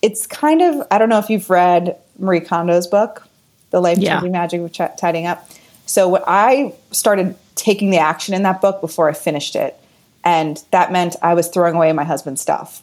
it's 0.02 0.28
kind 0.28 0.62
of 0.62 0.86
I 0.92 0.98
don't 0.98 1.10
know 1.10 1.20
if 1.20 1.30
you've 1.30 1.50
read 1.50 1.98
Marie 2.20 2.42
Kondo's 2.42 2.88
book, 2.88 3.28
The 3.72 3.80
Life 3.80 3.98
Changing 3.98 4.34
yeah. 4.34 4.40
Magic 4.42 4.62
of 4.62 4.72
Ch- 4.72 4.98
Tidying 5.00 5.26
Up. 5.26 5.50
So 5.86 6.08
what 6.08 6.24
I 6.28 6.74
started 6.92 7.36
taking 7.56 7.90
the 7.90 7.98
action 7.98 8.34
in 8.34 8.44
that 8.44 8.62
book 8.62 8.82
before 8.82 9.10
I 9.10 9.14
finished 9.14 9.56
it, 9.56 9.76
and 10.24 10.62
that 10.72 10.92
meant 10.92 11.16
I 11.22 11.34
was 11.34 11.48
throwing 11.48 11.76
away 11.76 11.92
my 11.94 12.04
husband's 12.04 12.42
stuff 12.42 12.82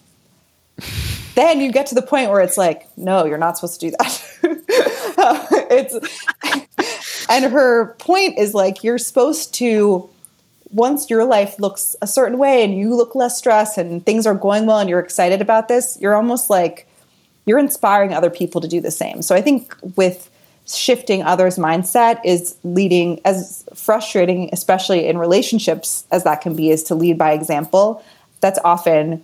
then 1.35 1.61
you 1.61 1.73
get 1.73 1.87
to 1.87 1.95
the 1.95 2.03
point 2.03 2.31
where 2.31 2.41
it's 2.41 2.57
like, 2.57 2.87
no, 2.97 3.25
you're 3.25 3.39
not 3.39 3.57
supposed 3.57 3.81
to 3.81 3.91
do 3.91 3.97
that. 3.99 4.31
Uh, 5.17 5.47
it's 5.71 5.95
and 7.31 7.45
her 7.45 7.95
point 7.99 8.37
is 8.37 8.53
like 8.53 8.83
you're 8.83 8.99
supposed 8.99 9.55
to 9.55 10.11
once 10.71 11.09
your 11.09 11.25
life 11.25 11.59
looks 11.61 11.95
a 12.03 12.07
certain 12.07 12.37
way 12.37 12.65
and 12.65 12.77
you 12.77 12.95
look 12.95 13.15
less 13.15 13.39
stressed 13.39 13.79
and 13.79 14.05
things 14.05 14.27
are 14.27 14.35
going 14.35 14.67
well 14.67 14.81
and 14.81 14.91
you're 14.91 14.99
excited 14.99 15.41
about 15.41 15.69
this, 15.69 15.97
you're 16.01 16.15
almost 16.15 16.51
like 16.51 16.89
you're 17.47 17.59
inspiring 17.59 18.13
other 18.13 18.31
people 18.31 18.61
to 18.61 18.69
do 18.69 18.81
the 18.81 18.91
same. 18.91 19.23
So 19.23 19.35
I 19.35 19.41
think 19.41 19.75
with 19.97 20.31
shifting 20.67 21.23
others' 21.23 21.59
mindset 21.59 22.21
is 22.25 22.57
leading 22.65 23.21
as 23.25 23.65
frustrating, 23.75 24.49
especially 24.53 25.07
in 25.07 25.19
relationships 25.19 26.05
as 26.11 26.25
that 26.25 26.41
can 26.41 26.57
be, 26.57 26.71
is 26.71 26.83
to 26.85 26.95
lead 26.95 27.19
by 27.19 27.33
example. 27.33 28.03
That's 28.41 28.59
often 28.65 29.23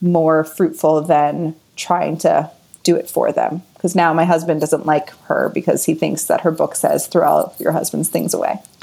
more 0.00 0.44
fruitful 0.44 1.02
than 1.02 1.54
trying 1.76 2.18
to 2.18 2.50
do 2.82 2.96
it 2.96 3.08
for 3.08 3.30
them. 3.32 3.62
Because 3.74 3.94
now 3.94 4.12
my 4.12 4.24
husband 4.24 4.60
doesn't 4.60 4.86
like 4.86 5.10
her 5.26 5.50
because 5.54 5.84
he 5.84 5.94
thinks 5.94 6.24
that 6.24 6.40
her 6.42 6.50
book 6.50 6.74
says 6.74 7.06
throw 7.06 7.26
all 7.26 7.54
your 7.58 7.72
husband's 7.72 8.08
things 8.08 8.34
away. 8.34 8.60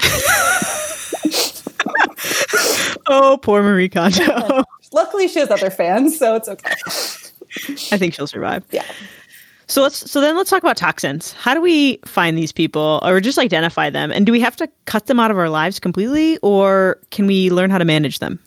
oh, 3.06 3.38
poor 3.42 3.62
Marie 3.62 3.88
Kondo. 3.88 4.64
Luckily, 4.92 5.28
she 5.28 5.38
has 5.38 5.50
other 5.50 5.70
fans, 5.70 6.18
so 6.18 6.34
it's 6.34 6.48
okay. 6.48 6.74
I 7.68 7.98
think 7.98 8.14
she'll 8.14 8.26
survive. 8.26 8.64
Yeah. 8.70 8.84
So 9.66 9.82
let's 9.82 10.10
so 10.10 10.20
then 10.20 10.36
let's 10.36 10.50
talk 10.50 10.62
about 10.62 10.76
toxins. 10.76 11.32
How 11.34 11.54
do 11.54 11.60
we 11.60 11.98
find 12.04 12.36
these 12.36 12.50
people 12.50 13.00
or 13.04 13.20
just 13.20 13.38
identify 13.38 13.88
them? 13.88 14.10
And 14.10 14.26
do 14.26 14.32
we 14.32 14.40
have 14.40 14.56
to 14.56 14.68
cut 14.86 15.06
them 15.06 15.20
out 15.20 15.30
of 15.30 15.38
our 15.38 15.48
lives 15.48 15.78
completely 15.78 16.38
or 16.38 16.98
can 17.12 17.26
we 17.26 17.50
learn 17.50 17.70
how 17.70 17.78
to 17.78 17.84
manage 17.84 18.18
them? 18.18 18.40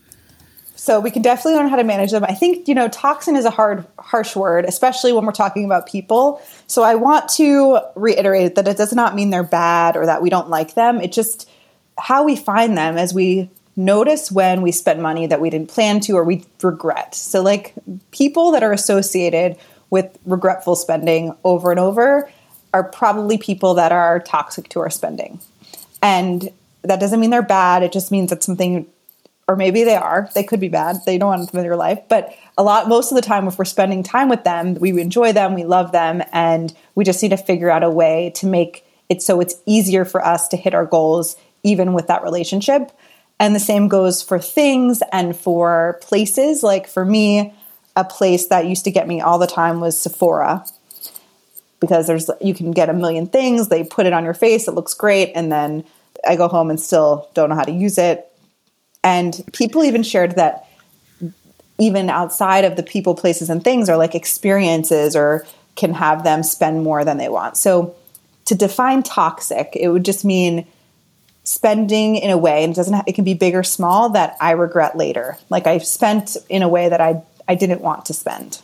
So 0.75 0.99
we 0.99 1.11
can 1.11 1.21
definitely 1.21 1.53
learn 1.53 1.69
how 1.69 1.77
to 1.77 1.83
manage 1.85 2.11
them. 2.11 2.25
I 2.25 2.33
think, 2.33 2.67
you 2.67 2.75
know, 2.75 2.89
toxin 2.89 3.37
is 3.37 3.45
a 3.45 3.49
hard, 3.49 3.85
harsh 3.99 4.35
word, 4.35 4.65
especially 4.65 5.13
when 5.13 5.25
we're 5.25 5.31
talking 5.31 5.63
about 5.63 5.87
people. 5.87 6.41
So 6.67 6.83
I 6.83 6.95
want 6.95 7.29
to 7.35 7.79
reiterate 7.95 8.55
that 8.55 8.67
it 8.67 8.75
does 8.75 8.91
not 8.91 9.15
mean 9.15 9.29
they're 9.29 9.43
bad 9.43 9.95
or 9.95 10.05
that 10.05 10.21
we 10.21 10.29
don't 10.29 10.49
like 10.49 10.73
them. 10.73 10.99
It 10.99 11.13
just 11.13 11.49
how 11.97 12.25
we 12.25 12.35
find 12.35 12.77
them 12.77 12.97
as 12.97 13.13
we 13.13 13.49
notice 13.75 14.31
when 14.31 14.61
we 14.61 14.71
spend 14.71 15.01
money 15.01 15.27
that 15.27 15.41
we 15.41 15.49
didn't 15.49 15.69
plan 15.69 15.99
to 16.01 16.13
or 16.13 16.23
we 16.23 16.45
regret. 16.61 17.15
So 17.15 17.41
like 17.41 17.73
people 18.11 18.51
that 18.51 18.63
are 18.63 18.71
associated 18.71 19.57
with 19.89 20.17
regretful 20.25 20.75
spending 20.75 21.35
over 21.43 21.71
and 21.71 21.79
over 21.79 22.29
are 22.73 22.83
probably 22.83 23.37
people 23.37 23.75
that 23.75 23.91
are 23.91 24.19
toxic 24.19 24.69
to 24.69 24.79
our 24.79 24.89
spending. 24.89 25.39
And 26.01 26.49
that 26.83 26.99
doesn't 26.99 27.19
mean 27.19 27.29
they're 27.29 27.41
bad. 27.41 27.83
It 27.83 27.91
just 27.91 28.11
means 28.11 28.29
that 28.29 28.43
something 28.43 28.87
or 29.47 29.55
maybe 29.55 29.83
they 29.83 29.95
are. 29.95 30.29
They 30.35 30.43
could 30.43 30.59
be 30.59 30.69
bad. 30.69 30.97
They 31.05 31.17
don't 31.17 31.29
want 31.29 31.51
them 31.51 31.59
in 31.59 31.65
your 31.65 31.75
life. 31.75 31.99
But 32.07 32.33
a 32.57 32.63
lot, 32.63 32.87
most 32.87 33.11
of 33.11 33.15
the 33.15 33.21
time, 33.21 33.47
if 33.47 33.57
we're 33.57 33.65
spending 33.65 34.03
time 34.03 34.29
with 34.29 34.43
them, 34.43 34.75
we 34.75 34.99
enjoy 35.01 35.33
them, 35.33 35.53
we 35.53 35.65
love 35.65 35.91
them, 35.91 36.23
and 36.31 36.73
we 36.95 37.03
just 37.03 37.21
need 37.21 37.29
to 37.29 37.37
figure 37.37 37.69
out 37.69 37.83
a 37.83 37.89
way 37.89 38.31
to 38.35 38.45
make 38.45 38.85
it 39.09 39.21
so 39.21 39.41
it's 39.41 39.55
easier 39.65 40.05
for 40.05 40.25
us 40.25 40.47
to 40.49 40.57
hit 40.57 40.73
our 40.73 40.85
goals, 40.85 41.35
even 41.61 41.93
with 41.93 42.07
that 42.07 42.23
relationship. 42.23 42.91
And 43.39 43.55
the 43.55 43.59
same 43.59 43.87
goes 43.87 44.21
for 44.21 44.39
things 44.39 45.01
and 45.11 45.35
for 45.35 45.99
places. 46.01 46.63
Like 46.63 46.87
for 46.87 47.03
me, 47.03 47.53
a 47.95 48.03
place 48.03 48.47
that 48.47 48.65
used 48.65 48.85
to 48.85 48.91
get 48.91 49.07
me 49.07 49.21
all 49.21 49.37
the 49.37 49.47
time 49.47 49.79
was 49.79 49.99
Sephora 49.99 50.65
because 51.79 52.07
there's 52.07 52.29
you 52.39 52.53
can 52.53 52.71
get 52.71 52.89
a 52.89 52.93
million 52.93 53.27
things. 53.27 53.67
They 53.67 53.83
put 53.83 54.05
it 54.05 54.13
on 54.13 54.23
your 54.23 54.33
face, 54.33 54.67
it 54.67 54.73
looks 54.73 54.93
great, 54.93 55.33
and 55.35 55.51
then 55.51 55.83
I 56.25 56.37
go 56.37 56.47
home 56.47 56.69
and 56.69 56.79
still 56.79 57.29
don't 57.33 57.49
know 57.49 57.55
how 57.55 57.63
to 57.63 57.71
use 57.71 57.97
it 57.97 58.33
and 59.03 59.43
people 59.53 59.83
even 59.83 60.01
shared 60.01 60.35
that 60.37 60.67
even 61.79 62.09
outside 62.09 62.63
of 62.63 62.75
the 62.75 62.83
people, 62.83 63.15
places, 63.15 63.49
and 63.49 63.63
things 63.63 63.89
are 63.89 63.97
like 63.97 64.15
experiences 64.15 65.15
or 65.15 65.45
can 65.75 65.93
have 65.93 66.23
them 66.23 66.43
spend 66.43 66.83
more 66.83 67.03
than 67.03 67.17
they 67.17 67.29
want. 67.29 67.57
So 67.57 67.95
to 68.45 68.55
define 68.55 69.03
toxic, 69.03 69.75
it 69.75 69.89
would 69.89 70.05
just 70.05 70.23
mean 70.23 70.65
spending 71.43 72.15
in 72.15 72.31
a 72.31 72.37
way, 72.37 72.63
and 72.63 72.73
it 72.73 72.75
doesn't 72.75 72.93
have, 72.93 73.07
it 73.07 73.13
can 73.13 73.23
be 73.23 73.33
big 73.33 73.55
or 73.55 73.63
small 73.63 74.09
that 74.09 74.37
I 74.39 74.51
regret 74.51 74.95
later. 74.95 75.37
Like 75.49 75.67
I 75.67 75.77
spent 75.79 76.37
in 76.49 76.61
a 76.63 76.69
way 76.69 76.89
that 76.89 77.01
I 77.01 77.21
I 77.47 77.55
didn't 77.55 77.81
want 77.81 78.05
to 78.05 78.13
spend. 78.13 78.61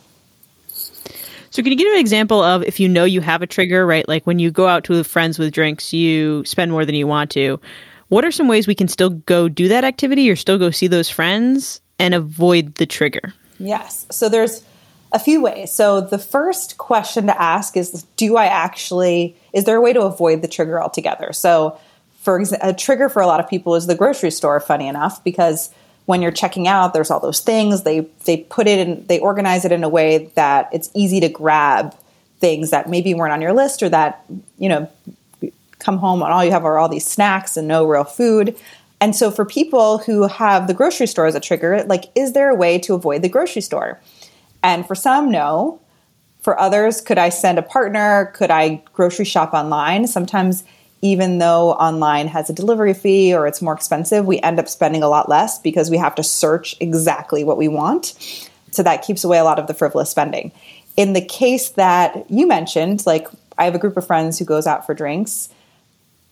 So, 1.50 1.62
can 1.62 1.72
you 1.72 1.76
give 1.76 1.92
an 1.92 1.98
example 1.98 2.42
of 2.42 2.62
if 2.62 2.78
you 2.78 2.88
know 2.88 3.04
you 3.04 3.20
have 3.20 3.42
a 3.42 3.46
trigger, 3.46 3.84
right? 3.86 4.08
Like 4.08 4.26
when 4.26 4.38
you 4.38 4.50
go 4.50 4.68
out 4.68 4.84
to 4.84 5.02
friends 5.04 5.38
with 5.38 5.52
drinks, 5.52 5.92
you 5.92 6.44
spend 6.44 6.70
more 6.70 6.84
than 6.84 6.94
you 6.94 7.06
want 7.06 7.30
to. 7.32 7.60
What 8.08 8.24
are 8.24 8.32
some 8.32 8.48
ways 8.48 8.66
we 8.66 8.74
can 8.74 8.88
still 8.88 9.10
go 9.10 9.48
do 9.48 9.68
that 9.68 9.84
activity 9.84 10.30
or 10.30 10.36
still 10.36 10.58
go 10.58 10.70
see 10.70 10.86
those 10.86 11.10
friends 11.10 11.80
and 11.98 12.14
avoid 12.14 12.76
the 12.76 12.86
trigger? 12.86 13.34
Yes. 13.58 14.06
So 14.10 14.28
there's 14.28 14.64
a 15.12 15.18
few 15.18 15.42
ways. 15.42 15.72
So 15.72 16.00
the 16.00 16.18
first 16.18 16.78
question 16.78 17.26
to 17.26 17.40
ask 17.40 17.76
is 17.76 18.04
do 18.16 18.36
I 18.36 18.46
actually 18.46 19.36
is 19.52 19.64
there 19.64 19.76
a 19.76 19.80
way 19.80 19.92
to 19.92 20.02
avoid 20.02 20.42
the 20.42 20.48
trigger 20.48 20.80
altogether? 20.80 21.32
So 21.32 21.78
for 22.20 22.42
a 22.60 22.72
trigger 22.74 23.08
for 23.08 23.22
a 23.22 23.26
lot 23.26 23.40
of 23.40 23.48
people 23.48 23.74
is 23.74 23.86
the 23.86 23.94
grocery 23.94 24.30
store 24.30 24.60
funny 24.60 24.86
enough 24.86 25.22
because 25.24 25.70
when 26.06 26.22
you're 26.22 26.32
checking 26.32 26.68
out 26.68 26.92
there's 26.92 27.10
all 27.10 27.20
those 27.20 27.40
things 27.40 27.82
they 27.82 28.00
they 28.26 28.36
put 28.36 28.66
it 28.66 28.78
in 28.78 29.06
they 29.06 29.18
organize 29.18 29.64
it 29.64 29.72
in 29.72 29.82
a 29.84 29.88
way 29.88 30.30
that 30.34 30.68
it's 30.72 30.90
easy 30.94 31.20
to 31.20 31.28
grab 31.28 31.94
things 32.40 32.70
that 32.70 32.88
maybe 32.88 33.14
weren't 33.14 33.32
on 33.32 33.40
your 33.40 33.52
list 33.52 33.82
or 33.82 33.88
that, 33.90 34.24
you 34.58 34.68
know, 34.68 34.90
come 35.78 35.98
home 35.98 36.22
and 36.22 36.32
all 36.32 36.44
you 36.44 36.50
have 36.50 36.64
are 36.64 36.78
all 36.78 36.88
these 36.88 37.06
snacks 37.06 37.56
and 37.56 37.68
no 37.68 37.86
real 37.86 38.04
food. 38.04 38.56
And 39.00 39.14
so 39.14 39.30
for 39.30 39.44
people 39.44 39.98
who 39.98 40.26
have 40.26 40.66
the 40.66 40.74
grocery 40.74 41.06
store 41.06 41.26
as 41.26 41.34
a 41.34 41.40
trigger, 41.40 41.84
like, 41.84 42.10
is 42.14 42.32
there 42.32 42.50
a 42.50 42.54
way 42.54 42.78
to 42.80 42.94
avoid 42.94 43.22
the 43.22 43.28
grocery 43.28 43.62
store? 43.62 44.00
And 44.62 44.86
for 44.86 44.94
some, 44.94 45.30
no. 45.30 45.80
For 46.40 46.58
others, 46.58 47.00
could 47.00 47.18
I 47.18 47.28
send 47.28 47.58
a 47.58 47.62
partner? 47.62 48.32
Could 48.34 48.50
I 48.50 48.82
grocery 48.92 49.24
shop 49.24 49.52
online? 49.52 50.06
Sometimes, 50.06 50.64
even 51.02 51.38
though 51.38 51.72
online 51.72 52.28
has 52.28 52.50
a 52.50 52.52
delivery 52.52 52.94
fee 52.94 53.34
or 53.34 53.46
it's 53.46 53.62
more 53.62 53.72
expensive, 53.72 54.26
we 54.26 54.38
end 54.40 54.58
up 54.58 54.68
spending 54.68 55.02
a 55.02 55.08
lot 55.08 55.28
less 55.28 55.58
because 55.58 55.90
we 55.90 55.96
have 55.96 56.14
to 56.16 56.22
search 56.22 56.76
exactly 56.80 57.44
what 57.44 57.56
we 57.56 57.68
want. 57.68 58.14
So 58.70 58.82
that 58.82 59.02
keeps 59.02 59.24
away 59.24 59.38
a 59.38 59.44
lot 59.44 59.58
of 59.58 59.66
the 59.66 59.74
frivolous 59.74 60.10
spending. 60.10 60.52
In 60.96 61.12
the 61.12 61.24
case 61.24 61.70
that 61.70 62.30
you 62.30 62.46
mentioned, 62.46 63.06
like 63.06 63.28
I 63.56 63.64
have 63.64 63.74
a 63.74 63.78
group 63.78 63.96
of 63.96 64.06
friends 64.06 64.38
who 64.38 64.44
goes 64.44 64.66
out 64.66 64.86
for 64.86 64.94
drinks 64.94 65.48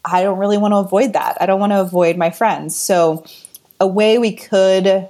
I 0.05 0.23
don't 0.23 0.39
really 0.39 0.59
want 0.59 0.73
to 0.73 0.79
avoid 0.79 1.13
that. 1.15 1.37
I 1.41 1.47
don't 1.47 1.61
want 1.61 1.73
to 1.73 1.81
avoid 1.81 2.17
my 2.17 2.31
friends. 2.31 2.77
So, 2.77 3.25
a 3.81 3.87
way 3.87 4.19
we 4.19 4.35
could 4.35 5.09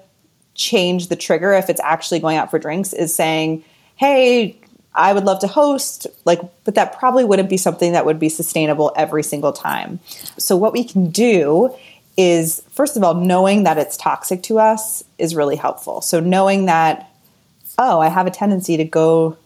change 0.54 1.08
the 1.08 1.16
trigger 1.16 1.52
if 1.52 1.70
it's 1.70 1.80
actually 1.82 2.20
going 2.20 2.36
out 2.36 2.50
for 2.50 2.58
drinks 2.58 2.92
is 2.92 3.14
saying, 3.14 3.64
hey, 3.96 4.58
I 4.98 5.12
would 5.12 5.24
love 5.24 5.38
to 5.40 5.46
host, 5.46 6.08
like, 6.24 6.40
but 6.64 6.74
that 6.74 6.98
probably 6.98 7.24
wouldn't 7.24 7.48
be 7.48 7.56
something 7.56 7.92
that 7.92 8.04
would 8.04 8.18
be 8.18 8.28
sustainable 8.28 8.92
every 8.96 9.22
single 9.22 9.52
time. 9.52 10.00
So, 10.38 10.56
what 10.56 10.72
we 10.72 10.82
can 10.82 11.10
do 11.10 11.72
is, 12.16 12.64
first 12.70 12.96
of 12.96 13.04
all, 13.04 13.14
knowing 13.14 13.62
that 13.62 13.78
it's 13.78 13.96
toxic 13.96 14.42
to 14.44 14.58
us 14.58 15.04
is 15.16 15.36
really 15.36 15.54
helpful. 15.54 16.00
So, 16.00 16.18
knowing 16.18 16.66
that, 16.66 17.10
oh, 17.78 18.00
I 18.00 18.08
have 18.08 18.26
a 18.26 18.30
tendency 18.32 18.76
to 18.76 18.84
go 18.84 19.38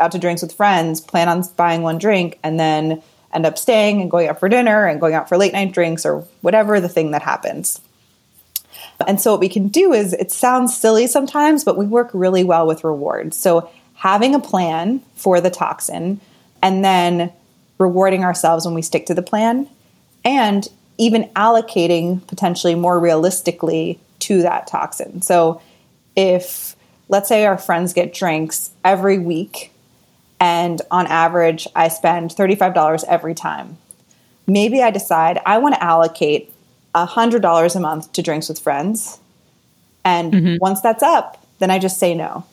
out 0.00 0.12
to 0.12 0.18
drinks 0.18 0.40
with 0.40 0.54
friends, 0.54 0.98
plan 0.98 1.28
on 1.28 1.44
buying 1.56 1.82
one 1.82 1.98
drink, 1.98 2.38
and 2.42 2.58
then 2.58 3.02
end 3.34 3.44
up 3.44 3.58
staying 3.58 4.00
and 4.00 4.10
going 4.10 4.28
out 4.28 4.40
for 4.40 4.48
dinner 4.48 4.86
and 4.86 4.98
going 4.98 5.12
out 5.12 5.28
for 5.28 5.36
late 5.36 5.52
night 5.52 5.72
drinks 5.72 6.06
or 6.06 6.26
whatever 6.40 6.80
the 6.80 6.88
thing 6.88 7.10
that 7.10 7.20
happens. 7.20 7.82
And 9.06 9.20
so, 9.20 9.32
what 9.32 9.40
we 9.40 9.50
can 9.50 9.68
do 9.68 9.92
is 9.92 10.14
it 10.14 10.32
sounds 10.32 10.74
silly 10.74 11.06
sometimes, 11.06 11.64
but 11.64 11.76
we 11.76 11.84
work 11.84 12.08
really 12.14 12.44
well 12.44 12.66
with 12.66 12.82
rewards. 12.82 13.36
So, 13.36 13.70
having 14.04 14.34
a 14.34 14.38
plan 14.38 15.00
for 15.14 15.40
the 15.40 15.48
toxin 15.48 16.20
and 16.62 16.84
then 16.84 17.32
rewarding 17.78 18.22
ourselves 18.22 18.66
when 18.66 18.74
we 18.74 18.82
stick 18.82 19.06
to 19.06 19.14
the 19.14 19.22
plan 19.22 19.66
and 20.26 20.68
even 20.98 21.24
allocating 21.30 22.24
potentially 22.26 22.74
more 22.74 23.00
realistically 23.00 23.98
to 24.18 24.42
that 24.42 24.66
toxin. 24.66 25.22
So, 25.22 25.62
if 26.14 26.76
let's 27.08 27.30
say 27.30 27.46
our 27.46 27.56
friends 27.56 27.94
get 27.94 28.12
drinks 28.12 28.70
every 28.84 29.18
week 29.18 29.72
and 30.38 30.82
on 30.90 31.06
average, 31.06 31.66
I 31.74 31.88
spend 31.88 32.30
$35 32.30 33.04
every 33.08 33.34
time. 33.34 33.78
Maybe 34.46 34.82
I 34.82 34.90
decide 34.90 35.40
I 35.46 35.56
want 35.56 35.76
to 35.76 35.82
allocate 35.82 36.52
$100 36.94 37.76
a 37.76 37.80
month 37.80 38.12
to 38.12 38.22
drinks 38.22 38.50
with 38.50 38.58
friends. 38.58 39.18
And 40.04 40.32
mm-hmm. 40.32 40.56
once 40.60 40.82
that's 40.82 41.02
up, 41.02 41.42
then 41.58 41.70
I 41.70 41.78
just 41.78 41.98
say 41.98 42.14
no. 42.14 42.44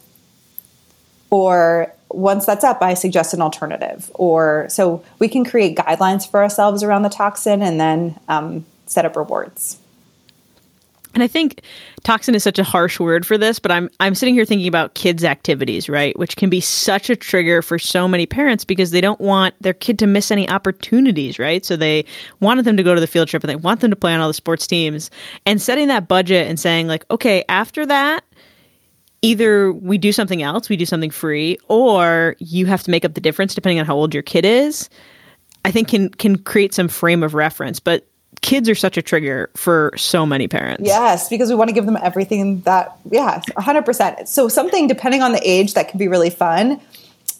Or 1.31 1.91
once 2.09 2.45
that's 2.45 2.63
up, 2.63 2.81
I 2.81 2.93
suggest 2.93 3.33
an 3.33 3.41
alternative. 3.41 4.11
Or 4.13 4.67
so 4.69 5.03
we 5.17 5.27
can 5.27 5.43
create 5.43 5.75
guidelines 5.75 6.29
for 6.29 6.43
ourselves 6.43 6.83
around 6.83 7.01
the 7.01 7.09
toxin 7.09 7.61
and 7.63 7.79
then 7.79 8.19
um, 8.27 8.65
set 8.85 9.05
up 9.05 9.15
rewards. 9.15 9.79
And 11.13 11.23
I 11.23 11.27
think 11.27 11.61
toxin 12.03 12.35
is 12.35 12.43
such 12.43 12.57
a 12.57 12.63
harsh 12.63 12.99
word 12.99 13.25
for 13.25 13.37
this, 13.37 13.59
but 13.59 13.71
I'm 13.71 13.89
I'm 13.99 14.15
sitting 14.15 14.33
here 14.33 14.45
thinking 14.45 14.67
about 14.67 14.93
kids' 14.93 15.25
activities, 15.25 15.89
right? 15.89 16.17
Which 16.17 16.37
can 16.37 16.49
be 16.49 16.61
such 16.61 17.09
a 17.09 17.15
trigger 17.15 17.61
for 17.61 17.77
so 17.77 18.07
many 18.07 18.25
parents 18.25 18.63
because 18.63 18.91
they 18.91 19.01
don't 19.01 19.19
want 19.19 19.53
their 19.59 19.73
kid 19.73 19.99
to 19.99 20.07
miss 20.07 20.31
any 20.31 20.49
opportunities, 20.49 21.37
right? 21.37 21.65
So 21.65 21.75
they 21.75 22.05
wanted 22.39 22.63
them 22.65 22.77
to 22.77 22.83
go 22.83 22.95
to 22.95 23.01
the 23.01 23.07
field 23.07 23.27
trip 23.27 23.43
and 23.43 23.49
they 23.49 23.57
want 23.57 23.81
them 23.81 23.89
to 23.89 23.95
play 23.97 24.13
on 24.13 24.21
all 24.21 24.29
the 24.29 24.33
sports 24.33 24.67
teams. 24.67 25.11
And 25.45 25.61
setting 25.61 25.89
that 25.89 26.07
budget 26.07 26.47
and 26.47 26.57
saying, 26.57 26.87
like, 26.87 27.05
okay, 27.11 27.43
after 27.49 27.85
that, 27.85 28.23
either 29.21 29.71
we 29.71 29.97
do 29.97 30.11
something 30.11 30.41
else, 30.41 30.69
we 30.69 30.77
do 30.77 30.85
something 30.85 31.11
free, 31.11 31.57
or 31.67 32.35
you 32.39 32.65
have 32.65 32.83
to 32.83 32.91
make 32.91 33.05
up 33.05 33.13
the 33.13 33.21
difference 33.21 33.53
depending 33.55 33.79
on 33.79 33.85
how 33.85 33.95
old 33.95 34.13
your 34.13 34.23
kid 34.23 34.45
is. 34.45 34.89
I 35.63 35.71
think 35.71 35.89
can 35.89 36.09
can 36.09 36.37
create 36.37 36.73
some 36.73 36.87
frame 36.87 37.23
of 37.23 37.33
reference. 37.33 37.79
But 37.79 38.07
kids 38.41 38.67
are 38.67 38.75
such 38.75 38.97
a 38.97 39.01
trigger 39.01 39.49
for 39.55 39.93
so 39.95 40.25
many 40.25 40.47
parents. 40.47 40.83
Yes, 40.85 41.29
because 41.29 41.49
we 41.49 41.55
want 41.55 41.69
to 41.69 41.73
give 41.73 41.85
them 41.85 41.97
everything 42.01 42.61
that, 42.61 42.97
yeah, 43.09 43.39
100%. 43.51 44.27
So, 44.27 44.47
something 44.47 44.87
depending 44.87 45.21
on 45.21 45.31
the 45.31 45.41
age 45.47 45.73
that 45.75 45.89
can 45.89 45.97
be 45.97 46.07
really 46.07 46.29
fun 46.29 46.81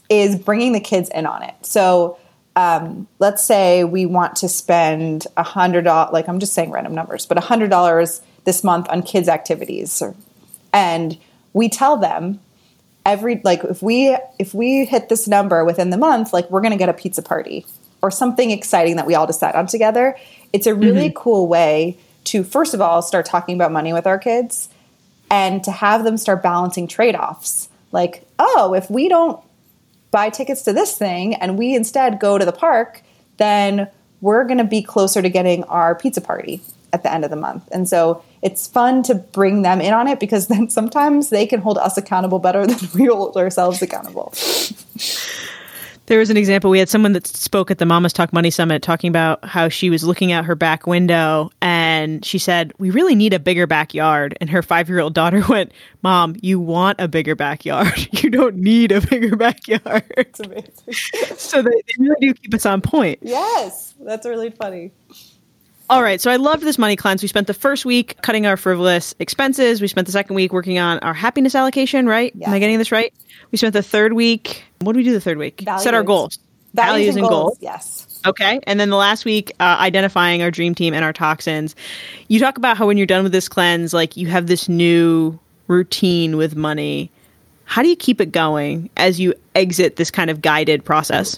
is 0.09 0.37
bringing 0.37 0.73
the 0.73 0.79
kids 0.79 1.09
in 1.09 1.25
on 1.25 1.43
it. 1.43 1.55
So, 1.61 2.17
um, 2.55 3.07
let's 3.19 3.43
say 3.43 3.83
we 3.83 4.05
want 4.05 4.35
to 4.37 4.49
spend 4.49 5.25
a 5.37 5.43
hundred 5.43 5.83
dollars, 5.83 6.11
like 6.13 6.27
I'm 6.27 6.39
just 6.39 6.53
saying 6.53 6.71
random 6.71 6.93
numbers, 6.93 7.25
but 7.25 7.37
a 7.37 7.41
hundred 7.41 7.69
dollars 7.69 8.21
this 8.43 8.63
month 8.63 8.89
on 8.89 9.03
kids' 9.03 9.29
activities, 9.29 10.01
or, 10.01 10.15
and 10.73 11.17
we 11.53 11.69
tell 11.69 11.97
them 11.97 12.39
every 13.05 13.41
like 13.43 13.63
if 13.63 13.81
we 13.81 14.15
if 14.39 14.53
we 14.53 14.85
hit 14.85 15.09
this 15.09 15.27
number 15.27 15.65
within 15.65 15.89
the 15.89 15.97
month, 15.97 16.33
like 16.33 16.49
we're 16.49 16.61
going 16.61 16.71
to 16.71 16.77
get 16.77 16.89
a 16.89 16.93
pizza 16.93 17.21
party 17.21 17.65
or 18.01 18.11
something 18.11 18.51
exciting 18.51 18.95
that 18.95 19.05
we 19.05 19.15
all 19.15 19.27
decide 19.27 19.55
on 19.55 19.67
together. 19.67 20.17
It's 20.53 20.67
a 20.67 20.75
really 20.75 21.09
mm-hmm. 21.09 21.17
cool 21.17 21.47
way 21.47 21.97
to, 22.25 22.43
first 22.43 22.73
of 22.73 22.81
all, 22.81 23.01
start 23.01 23.25
talking 23.25 23.55
about 23.55 23.71
money 23.71 23.93
with 23.93 24.07
our 24.07 24.17
kids 24.17 24.69
and 25.29 25.63
to 25.63 25.71
have 25.71 26.03
them 26.03 26.17
start 26.17 26.43
balancing 26.43 26.87
trade 26.87 27.15
offs. 27.15 27.69
Like, 27.91 28.25
oh, 28.39 28.73
if 28.73 28.89
we 28.89 29.07
don't 29.07 29.41
buy 30.11 30.29
tickets 30.29 30.63
to 30.63 30.73
this 30.73 30.97
thing 30.97 31.35
and 31.35 31.57
we 31.57 31.75
instead 31.75 32.19
go 32.19 32.37
to 32.37 32.45
the 32.45 32.51
park, 32.51 33.01
then 33.37 33.89
we're 34.19 34.43
going 34.43 34.57
to 34.57 34.63
be 34.63 34.81
closer 34.81 35.21
to 35.21 35.29
getting 35.29 35.63
our 35.65 35.95
pizza 35.95 36.21
party 36.21 36.61
at 36.93 37.03
the 37.03 37.13
end 37.13 37.23
of 37.23 37.29
the 37.29 37.37
month. 37.37 37.67
And 37.71 37.87
so 37.87 38.23
it's 38.41 38.67
fun 38.67 39.03
to 39.03 39.15
bring 39.15 39.61
them 39.61 39.81
in 39.81 39.93
on 39.93 40.07
it 40.07 40.19
because 40.19 40.47
then 40.47 40.69
sometimes 40.69 41.29
they 41.29 41.45
can 41.45 41.61
hold 41.61 41.77
us 41.77 41.97
accountable 41.97 42.39
better 42.39 42.65
than 42.65 42.77
we 42.95 43.05
hold 43.05 43.37
ourselves 43.37 43.81
accountable. 43.81 44.33
There 46.07 46.19
was 46.19 46.29
an 46.29 46.35
example. 46.35 46.69
We 46.69 46.79
had 46.79 46.89
someone 46.89 47.13
that 47.13 47.25
spoke 47.25 47.71
at 47.71 47.77
the 47.77 47.85
Mamas 47.85 48.11
Talk 48.11 48.33
Money 48.33 48.49
Summit 48.49 48.81
talking 48.81 49.07
about 49.07 49.45
how 49.45 49.69
she 49.69 49.89
was 49.89 50.03
looking 50.03 50.33
out 50.33 50.43
her 50.43 50.55
back 50.55 50.85
window 50.85 51.51
and 51.61 52.25
she 52.25 52.37
said, 52.37 52.73
We 52.79 52.89
really 52.89 53.15
need 53.15 53.33
a 53.33 53.39
bigger 53.39 53.65
backyard. 53.65 54.37
And 54.41 54.49
her 54.49 54.61
five 54.61 54.89
year 54.89 54.99
old 54.99 55.13
daughter 55.13 55.41
went, 55.49 55.71
Mom, 56.01 56.35
you 56.41 56.59
want 56.59 56.99
a 56.99 57.07
bigger 57.07 57.35
backyard. 57.35 58.09
You 58.21 58.29
don't 58.29 58.57
need 58.57 58.91
a 58.91 59.01
bigger 59.01 59.35
backyard. 59.35 60.03
It's 60.15 60.39
amazing. 60.39 60.93
so 61.37 61.61
they, 61.61 61.71
they 61.71 61.95
really 61.97 62.15
do 62.19 62.33
keep 62.35 62.53
us 62.53 62.65
on 62.65 62.81
point. 62.81 63.19
Yes, 63.21 63.95
that's 63.99 64.27
really 64.27 64.51
funny. 64.51 64.91
All 65.91 66.01
right, 66.01 66.21
so 66.21 66.31
I 66.31 66.37
loved 66.37 66.63
this 66.63 66.77
money 66.77 66.95
cleanse. 66.95 67.21
We 67.21 67.27
spent 67.27 67.47
the 67.47 67.53
first 67.53 67.83
week 67.83 68.15
cutting 68.21 68.45
our 68.45 68.55
frivolous 68.55 69.13
expenses. 69.19 69.81
We 69.81 69.89
spent 69.89 70.05
the 70.07 70.13
second 70.13 70.37
week 70.37 70.53
working 70.53 70.79
on 70.79 70.99
our 70.99 71.13
happiness 71.13 71.53
allocation, 71.53 72.07
right? 72.07 72.33
Am 72.43 72.53
I 72.53 72.59
getting 72.59 72.77
this 72.77 72.93
right? 72.93 73.13
We 73.51 73.57
spent 73.57 73.73
the 73.73 73.83
third 73.83 74.13
week. 74.13 74.63
What 74.79 74.93
do 74.93 74.97
we 74.99 75.03
do 75.03 75.11
the 75.11 75.19
third 75.19 75.37
week? 75.37 75.59
Values. 75.59 75.83
Set 75.83 75.93
our 75.93 76.01
goals. 76.01 76.39
Values, 76.75 76.93
Values 76.93 77.15
and, 77.17 77.27
goals. 77.27 77.31
goals. 77.31 77.57
Yes. 77.59 78.21
Okay. 78.25 78.61
And 78.67 78.79
then 78.79 78.89
the 78.89 78.95
last 78.95 79.25
week, 79.25 79.51
uh, 79.59 79.75
identifying 79.81 80.41
our 80.41 80.49
dream 80.49 80.73
team 80.73 80.93
and 80.93 81.03
our 81.03 81.11
toxins. 81.11 81.75
You 82.29 82.39
talk 82.39 82.57
about 82.57 82.77
how 82.77 82.87
when 82.87 82.95
you're 82.95 83.05
done 83.05 83.23
with 83.23 83.33
this 83.33 83.49
cleanse, 83.49 83.93
like 83.93 84.15
you 84.15 84.27
have 84.27 84.47
this 84.47 84.69
new 84.69 85.37
routine 85.67 86.37
with 86.37 86.55
money. 86.55 87.11
How 87.65 87.81
do 87.81 87.89
you 87.89 87.97
keep 87.97 88.21
it 88.21 88.31
going 88.31 88.89
as 88.95 89.19
you 89.19 89.33
exit 89.55 89.97
this 89.97 90.09
kind 90.09 90.29
of 90.29 90.39
guided 90.39 90.85
process? 90.85 91.37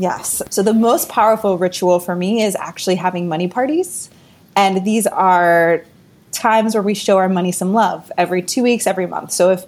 Yes. 0.00 0.40
So 0.48 0.62
the 0.62 0.72
most 0.72 1.10
powerful 1.10 1.58
ritual 1.58 2.00
for 2.00 2.16
me 2.16 2.42
is 2.42 2.56
actually 2.56 2.94
having 2.94 3.28
money 3.28 3.48
parties. 3.48 4.08
And 4.56 4.82
these 4.82 5.06
are 5.06 5.84
times 6.32 6.72
where 6.74 6.82
we 6.82 6.94
show 6.94 7.18
our 7.18 7.28
money 7.28 7.52
some 7.52 7.74
love 7.74 8.10
every 8.16 8.40
two 8.40 8.62
weeks, 8.62 8.86
every 8.86 9.06
month. 9.06 9.30
So 9.30 9.50
if 9.50 9.64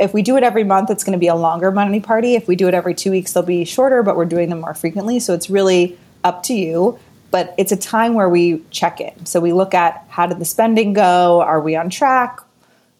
if 0.00 0.14
we 0.14 0.22
do 0.22 0.38
it 0.38 0.42
every 0.42 0.64
month, 0.64 0.88
it's 0.88 1.04
going 1.04 1.12
to 1.12 1.18
be 1.18 1.26
a 1.26 1.34
longer 1.34 1.70
money 1.70 2.00
party. 2.00 2.34
If 2.34 2.48
we 2.48 2.56
do 2.56 2.66
it 2.66 2.72
every 2.72 2.94
two 2.94 3.10
weeks, 3.10 3.34
they'll 3.34 3.42
be 3.42 3.66
shorter, 3.66 4.02
but 4.02 4.16
we're 4.16 4.24
doing 4.24 4.48
them 4.48 4.60
more 4.62 4.72
frequently. 4.72 5.20
So 5.20 5.34
it's 5.34 5.50
really 5.50 5.98
up 6.24 6.44
to 6.44 6.54
you. 6.54 6.98
But 7.30 7.54
it's 7.58 7.72
a 7.72 7.76
time 7.76 8.14
where 8.14 8.28
we 8.28 8.62
check 8.70 9.02
in. 9.02 9.26
So 9.26 9.38
we 9.38 9.52
look 9.52 9.74
at 9.74 10.06
how 10.08 10.26
did 10.26 10.38
the 10.38 10.46
spending 10.46 10.94
go? 10.94 11.42
Are 11.42 11.60
we 11.60 11.76
on 11.76 11.90
track? 11.90 12.40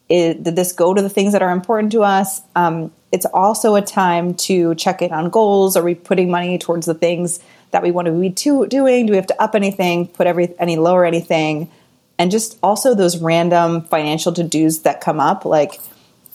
Did 0.08 0.44
this 0.44 0.72
go 0.72 0.94
to 0.94 1.02
the 1.02 1.10
things 1.10 1.32
that 1.32 1.42
are 1.42 1.50
important 1.50 1.92
to 1.92 2.02
us? 2.02 2.40
Um, 2.56 2.92
it's 3.12 3.26
also 3.26 3.74
a 3.74 3.82
time 3.82 4.34
to 4.34 4.74
check 4.74 5.02
in 5.02 5.12
on 5.12 5.30
goals. 5.30 5.76
Are 5.76 5.82
we 5.82 5.94
putting 5.94 6.30
money 6.30 6.58
towards 6.58 6.86
the 6.86 6.94
things 6.94 7.40
that 7.70 7.82
we 7.82 7.90
want 7.90 8.06
to 8.06 8.12
be 8.12 8.30
to, 8.30 8.66
doing? 8.66 9.06
Do 9.06 9.12
we 9.12 9.16
have 9.16 9.26
to 9.26 9.42
up 9.42 9.54
anything, 9.54 10.06
put 10.08 10.26
every 10.26 10.54
any 10.58 10.76
lower 10.76 11.04
anything? 11.04 11.70
And 12.18 12.30
just 12.30 12.58
also 12.62 12.94
those 12.94 13.18
random 13.18 13.82
financial 13.82 14.32
to 14.32 14.42
dos 14.42 14.80
that 14.80 15.00
come 15.00 15.20
up, 15.20 15.44
like 15.44 15.80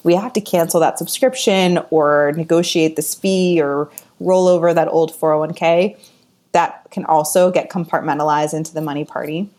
we 0.03 0.15
have 0.15 0.33
to 0.33 0.41
cancel 0.41 0.79
that 0.79 0.97
subscription 0.97 1.79
or 1.89 2.33
negotiate 2.35 2.95
this 2.95 3.15
fee 3.15 3.61
or 3.61 3.89
roll 4.19 4.47
over 4.47 4.73
that 4.73 4.87
old 4.87 5.11
401k. 5.13 5.97
That 6.51 6.87
can 6.91 7.05
also 7.05 7.51
get 7.51 7.69
compartmentalized 7.69 8.53
into 8.53 8.73
the 8.73 8.81
money 8.81 9.05
party. 9.05 9.49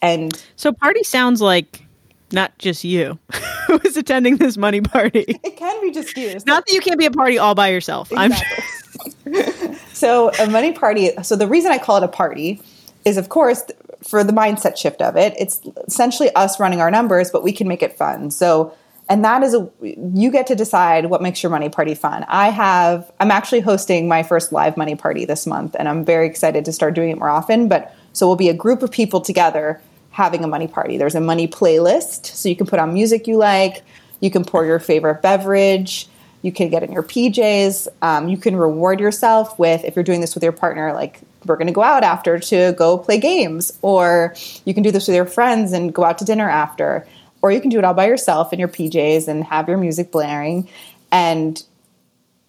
And 0.00 0.32
so, 0.56 0.72
party 0.72 1.02
sounds 1.02 1.42
like 1.42 1.84
not 2.32 2.56
just 2.58 2.84
you 2.84 3.18
who 3.66 3.80
is 3.84 3.96
attending 3.96 4.36
this 4.36 4.56
money 4.56 4.80
party. 4.80 5.40
It 5.44 5.56
can 5.56 5.80
be 5.80 5.90
just 5.90 6.16
you. 6.16 6.38
Not 6.46 6.66
that 6.66 6.72
you 6.72 6.80
can't 6.80 6.98
be 6.98 7.06
a 7.06 7.10
party 7.10 7.38
all 7.38 7.54
by 7.54 7.68
yourself. 7.68 8.10
Exactly. 8.12 9.74
so 9.92 10.30
a 10.38 10.46
money 10.48 10.72
party. 10.72 11.10
So 11.22 11.36
the 11.36 11.46
reason 11.46 11.72
I 11.72 11.78
call 11.78 11.96
it 11.98 12.02
a 12.02 12.08
party 12.08 12.60
is, 13.04 13.16
of 13.16 13.28
course, 13.28 13.64
for 14.02 14.22
the 14.22 14.32
mindset 14.32 14.76
shift 14.76 15.02
of 15.02 15.16
it. 15.16 15.34
It's 15.38 15.60
essentially 15.86 16.30
us 16.34 16.60
running 16.60 16.80
our 16.80 16.90
numbers, 16.90 17.30
but 17.30 17.42
we 17.42 17.52
can 17.52 17.66
make 17.66 17.82
it 17.82 17.96
fun. 17.96 18.30
So 18.30 18.74
and 19.08 19.24
that 19.24 19.42
is 19.42 19.54
a 19.54 19.68
you 19.82 20.30
get 20.30 20.46
to 20.48 20.54
decide 20.54 21.06
what 21.06 21.22
makes 21.22 21.42
your 21.42 21.50
money 21.50 21.68
party 21.68 21.94
fun 21.94 22.24
i 22.28 22.50
have 22.50 23.10
i'm 23.20 23.30
actually 23.30 23.60
hosting 23.60 24.06
my 24.06 24.22
first 24.22 24.52
live 24.52 24.76
money 24.76 24.94
party 24.94 25.24
this 25.24 25.46
month 25.46 25.74
and 25.78 25.88
i'm 25.88 26.04
very 26.04 26.26
excited 26.26 26.64
to 26.64 26.72
start 26.72 26.94
doing 26.94 27.10
it 27.10 27.18
more 27.18 27.30
often 27.30 27.68
but 27.68 27.94
so 28.12 28.26
we'll 28.26 28.36
be 28.36 28.48
a 28.48 28.54
group 28.54 28.82
of 28.82 28.90
people 28.90 29.20
together 29.20 29.80
having 30.18 30.42
a 30.42 30.48
money 30.48 30.66
party 30.66 30.98
there's 30.98 31.14
a 31.14 31.20
money 31.20 31.46
playlist 31.46 32.26
so 32.26 32.48
you 32.48 32.56
can 32.56 32.66
put 32.66 32.78
on 32.78 32.92
music 32.92 33.26
you 33.26 33.36
like 33.36 33.84
you 34.20 34.30
can 34.30 34.44
pour 34.44 34.66
your 34.66 34.80
favorite 34.80 35.22
beverage 35.22 36.08
you 36.42 36.50
can 36.50 36.68
get 36.68 36.82
in 36.82 36.90
your 36.90 37.04
pjs 37.04 37.86
um, 38.02 38.28
you 38.28 38.36
can 38.36 38.56
reward 38.56 38.98
yourself 38.98 39.56
with 39.58 39.84
if 39.84 39.94
you're 39.94 40.02
doing 40.02 40.20
this 40.20 40.34
with 40.34 40.42
your 40.42 40.52
partner 40.52 40.92
like 40.92 41.20
we're 41.46 41.56
going 41.56 41.68
to 41.68 41.72
go 41.72 41.84
out 41.84 42.02
after 42.02 42.38
to 42.38 42.74
go 42.76 42.98
play 42.98 43.18
games 43.18 43.78
or 43.80 44.34
you 44.64 44.74
can 44.74 44.82
do 44.82 44.90
this 44.90 45.06
with 45.06 45.14
your 45.14 45.24
friends 45.24 45.72
and 45.72 45.94
go 45.94 46.04
out 46.04 46.18
to 46.18 46.24
dinner 46.24 46.50
after 46.50 47.06
or 47.42 47.52
you 47.52 47.60
can 47.60 47.70
do 47.70 47.78
it 47.78 47.84
all 47.84 47.94
by 47.94 48.06
yourself 48.06 48.52
in 48.52 48.58
your 48.58 48.68
PJs 48.68 49.28
and 49.28 49.44
have 49.44 49.68
your 49.68 49.78
music 49.78 50.10
blaring. 50.10 50.68
And 51.12 51.62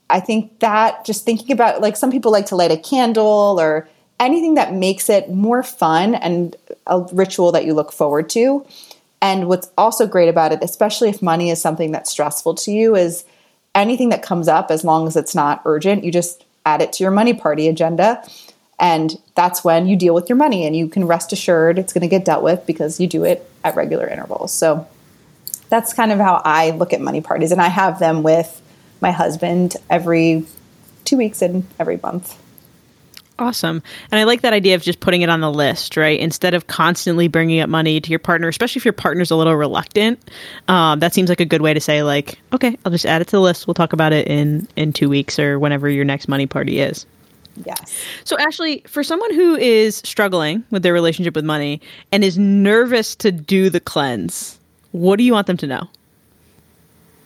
I 0.10 0.20
think 0.20 0.60
that 0.60 1.06
just 1.06 1.26
thinking 1.26 1.52
about 1.52 1.82
like 1.82 1.96
some 1.96 2.12
people 2.12 2.32
like 2.32 2.48
to 2.48 2.56
light 2.56 2.72
a 2.72 2.78
candle 2.78 3.60
or 3.60 3.88
anything 4.20 4.56
that 4.56 4.74
makes 4.74 5.10
it 5.10 5.30
more 5.30 5.64
fun 5.64 6.16
and 6.16 6.56
a 6.88 7.00
ritual 7.14 7.52
that 7.54 7.66
you 7.66 7.74
look 7.74 7.92
forward 7.92 8.30
to. 8.32 8.66
And 9.22 9.48
what's 9.48 9.70
also 9.78 10.08
great 10.08 10.30
about 10.30 10.52
it, 10.52 10.60
especially 10.62 11.10
if 11.10 11.22
money 11.22 11.50
is 11.50 11.62
something 11.62 11.92
that's 11.92 12.12
stressful 12.12 12.56
to 12.56 12.72
you, 12.72 12.96
is 12.96 13.26
anything 13.76 14.10
that 14.10 14.22
comes 14.22 14.48
up, 14.48 14.72
as 14.72 14.84
long 14.84 15.08
as 15.08 15.16
it's 15.16 15.36
not 15.36 15.62
urgent, 15.66 16.04
you 16.04 16.12
just 16.12 16.46
add 16.66 16.82
it 16.82 16.94
to 16.94 17.04
your 17.04 17.12
money 17.12 17.34
party 17.34 17.68
agenda. 17.68 18.24
And 18.80 19.20
that's 19.36 19.64
when 19.64 19.88
you 19.88 19.96
deal 19.98 20.14
with 20.14 20.30
your 20.30 20.38
money 20.38 20.66
and 20.66 20.76
you 20.76 20.88
can 20.88 21.06
rest 21.06 21.34
assured 21.34 21.78
it's 21.78 21.92
going 21.92 22.02
to 22.02 22.08
get 22.08 22.24
dealt 22.24 22.44
with 22.44 22.66
because 22.66 23.00
you 23.00 23.08
do 23.08 23.26
it 23.26 23.50
at 23.64 23.76
regular 23.76 24.08
intervals. 24.08 24.54
So 24.54 24.88
that's 25.70 25.94
kind 25.94 26.12
of 26.12 26.20
how 26.20 26.42
I 26.46 26.72
look 26.72 26.94
at 26.94 27.02
money 27.02 27.22
parties. 27.22 27.52
And 27.52 27.62
I 27.62 27.68
have 27.68 28.00
them 28.00 28.24
with 28.24 28.62
my 29.02 29.12
husband 29.12 29.76
every 29.90 30.46
two 31.04 31.18
weeks 31.18 31.42
and 31.42 31.66
every 31.78 32.00
month. 32.02 32.38
Awesome. 33.40 33.82
And 34.12 34.20
I 34.20 34.26
like 34.26 34.42
that 34.42 34.52
idea 34.52 34.76
of 34.76 34.82
just 34.82 35.00
putting 35.00 35.22
it 35.22 35.30
on 35.30 35.40
the 35.40 35.50
list, 35.50 35.96
right? 35.96 36.20
Instead 36.20 36.54
of 36.54 36.68
constantly 36.68 37.30
bringing 37.30 37.62
up 37.62 37.70
money 37.70 38.02
to 38.02 38.10
your 38.10 38.20
partner, 38.20 38.50
especially 38.50 38.82
if 38.82 38.86
your 38.86 38.94
partner's 38.94 39.32
a 39.32 39.36
little 39.38 39.56
reluctant. 39.56 40.20
Um, 40.68 41.00
that 41.00 41.14
seems 41.14 41.30
like 41.30 41.40
a 41.40 41.46
good 41.46 41.62
way 41.62 41.74
to 41.74 41.80
say, 41.80 42.04
like, 42.04 42.38
okay, 42.52 42.78
I'll 42.84 42.92
just 42.92 43.06
add 43.06 43.22
it 43.22 43.26
to 43.26 43.32
the 43.32 43.42
list. 43.42 43.66
We'll 43.66 43.76
talk 43.76 43.94
about 43.94 44.12
it 44.12 44.28
in 44.28 44.68
in 44.76 44.92
two 44.92 45.08
weeks 45.08 45.40
or 45.40 45.58
whenever 45.58 45.90
your 45.90 46.04
next 46.04 46.28
money 46.28 46.48
party 46.48 46.82
is. 46.82 47.06
Yes. 47.66 47.98
So, 48.26 48.38
Ashley, 48.38 48.84
for 48.88 49.04
someone 49.04 49.34
who 49.34 49.56
is 49.56 49.98
struggling 49.98 50.66
with 50.70 50.84
their 50.84 50.94
relationship 50.94 51.36
with 51.36 51.46
money 51.46 51.82
and 52.12 52.24
is 52.26 52.38
nervous 52.38 53.16
to 53.18 53.32
do 53.32 53.70
the 53.70 53.80
cleanse, 53.80 54.60
what 54.92 55.16
do 55.16 55.24
you 55.24 55.32
want 55.32 55.48
them 55.48 55.58
to 55.58 55.68
know? 55.68 55.90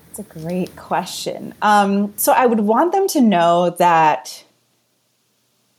That's 0.08 0.20
a 0.20 0.40
great 0.40 0.76
question. 0.76 1.56
Um, 1.64 2.14
so, 2.18 2.34
I 2.34 2.46
would 2.46 2.62
want 2.62 2.92
them 2.92 3.08
to 3.10 3.22
know 3.22 3.72
that 3.80 4.43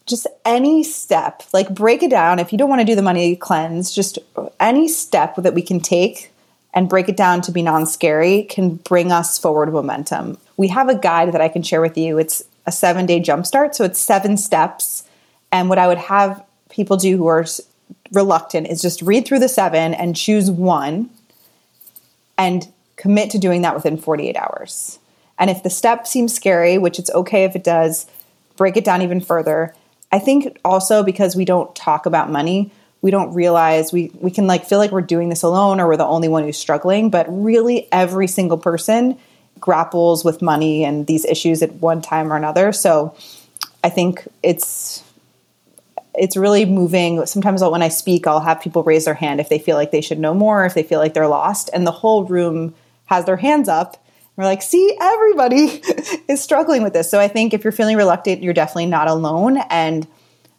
just 0.06 0.26
any 0.44 0.82
step, 0.82 1.42
like 1.52 1.74
break 1.74 2.02
it 2.02 2.10
down. 2.10 2.38
If 2.38 2.52
you 2.52 2.58
don't 2.58 2.68
want 2.68 2.80
to 2.80 2.86
do 2.86 2.94
the 2.94 3.02
money 3.02 3.36
cleanse, 3.36 3.92
just 3.92 4.18
any 4.60 4.88
step 4.88 5.36
that 5.36 5.54
we 5.54 5.62
can 5.62 5.80
take 5.80 6.30
and 6.74 6.88
break 6.88 7.08
it 7.08 7.16
down 7.16 7.40
to 7.42 7.52
be 7.52 7.62
non 7.62 7.86
scary 7.86 8.42
can 8.42 8.74
bring 8.76 9.12
us 9.12 9.38
forward 9.38 9.72
momentum. 9.72 10.38
We 10.56 10.68
have 10.68 10.88
a 10.88 10.98
guide 10.98 11.32
that 11.32 11.40
I 11.40 11.48
can 11.48 11.62
share 11.62 11.80
with 11.80 11.96
you. 11.96 12.18
It's 12.18 12.42
a 12.66 12.72
seven 12.72 13.06
day 13.06 13.20
jumpstart. 13.20 13.74
So 13.74 13.84
it's 13.84 14.00
seven 14.00 14.36
steps. 14.36 15.04
And 15.52 15.68
what 15.68 15.78
I 15.78 15.86
would 15.86 15.98
have 15.98 16.44
people 16.68 16.96
do 16.96 17.16
who 17.16 17.26
are 17.26 17.46
reluctant 18.12 18.66
is 18.66 18.82
just 18.82 19.02
read 19.02 19.26
through 19.26 19.38
the 19.38 19.48
seven 19.48 19.94
and 19.94 20.16
choose 20.16 20.50
one 20.50 21.10
and 22.36 22.70
commit 22.96 23.30
to 23.30 23.38
doing 23.38 23.62
that 23.62 23.74
within 23.74 23.96
48 23.96 24.36
hours. 24.36 24.98
And 25.38 25.50
if 25.50 25.62
the 25.62 25.70
step 25.70 26.06
seems 26.06 26.34
scary, 26.34 26.78
which 26.78 26.98
it's 26.98 27.10
okay 27.10 27.44
if 27.44 27.56
it 27.56 27.64
does, 27.64 28.06
break 28.56 28.76
it 28.76 28.84
down 28.84 29.02
even 29.02 29.20
further. 29.20 29.74
I 30.14 30.20
think 30.20 30.56
also 30.64 31.02
because 31.02 31.34
we 31.34 31.44
don't 31.44 31.74
talk 31.74 32.06
about 32.06 32.30
money, 32.30 32.70
we 33.02 33.10
don't 33.10 33.34
realize 33.34 33.92
we, 33.92 34.12
we 34.20 34.30
can 34.30 34.46
like 34.46 34.64
feel 34.64 34.78
like 34.78 34.92
we're 34.92 35.00
doing 35.00 35.28
this 35.28 35.42
alone 35.42 35.80
or 35.80 35.88
we're 35.88 35.96
the 35.96 36.06
only 36.06 36.28
one 36.28 36.44
who's 36.44 36.56
struggling, 36.56 37.10
but 37.10 37.26
really 37.28 37.88
every 37.90 38.28
single 38.28 38.56
person 38.56 39.18
grapples 39.58 40.24
with 40.24 40.40
money 40.40 40.84
and 40.84 41.08
these 41.08 41.24
issues 41.24 41.62
at 41.62 41.72
one 41.74 42.00
time 42.00 42.32
or 42.32 42.36
another. 42.36 42.72
So 42.72 43.16
I 43.82 43.90
think 43.90 44.28
it's 44.44 45.02
it's 46.14 46.36
really 46.36 46.64
moving. 46.64 47.26
Sometimes 47.26 47.60
when 47.64 47.82
I 47.82 47.88
speak, 47.88 48.28
I'll 48.28 48.38
have 48.38 48.60
people 48.60 48.84
raise 48.84 49.06
their 49.06 49.14
hand 49.14 49.40
if 49.40 49.48
they 49.48 49.58
feel 49.58 49.74
like 49.74 49.90
they 49.90 50.00
should 50.00 50.20
know 50.20 50.32
more, 50.32 50.64
if 50.64 50.74
they 50.74 50.84
feel 50.84 51.00
like 51.00 51.14
they're 51.14 51.26
lost, 51.26 51.70
and 51.72 51.84
the 51.84 51.90
whole 51.90 52.22
room 52.22 52.72
has 53.06 53.24
their 53.24 53.38
hands 53.38 53.68
up. 53.68 54.00
We're 54.36 54.44
like, 54.44 54.62
see, 54.62 54.96
everybody 55.00 55.82
is 56.28 56.42
struggling 56.42 56.82
with 56.82 56.92
this. 56.92 57.10
So 57.10 57.20
I 57.20 57.28
think 57.28 57.54
if 57.54 57.62
you're 57.62 57.72
feeling 57.72 57.96
reluctant, 57.96 58.42
you're 58.42 58.54
definitely 58.54 58.86
not 58.86 59.06
alone. 59.06 59.58
And 59.70 60.06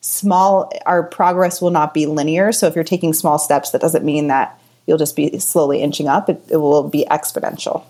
small, 0.01 0.71
our 0.86 1.03
progress 1.03 1.61
will 1.61 1.71
not 1.71 1.93
be 1.93 2.05
linear. 2.05 2.51
So 2.51 2.67
if 2.67 2.76
you're 2.76 2.84
taking 2.84 3.13
small 3.13 3.38
steps, 3.38 3.71
that 3.71 3.82
doesn't 3.82 4.05
mean 4.05 4.28
that 4.28 4.59
you'll 4.86 4.97
just 4.97 5.15
be 5.15 5.38
slowly 5.39 5.82
inching 5.82 6.07
up. 6.07 6.30
It, 6.30 6.41
it 6.49 6.57
will 6.57 6.88
be 6.88 7.05
exponential. 7.11 7.84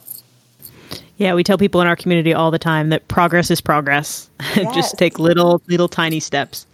Yeah, 1.18 1.34
we 1.34 1.44
tell 1.44 1.58
people 1.58 1.82
in 1.82 1.88
our 1.88 1.96
community 1.96 2.34
all 2.34 2.52
the 2.52 2.60
time 2.60 2.90
that 2.90 3.08
progress 3.08 3.52
is 3.52 3.62
progress. 3.62 4.30
Yes. 4.56 4.74
Just 4.74 4.98
take 4.98 5.20
little, 5.20 5.62
little 5.68 5.90
tiny 5.90 6.22
steps. 6.22 6.66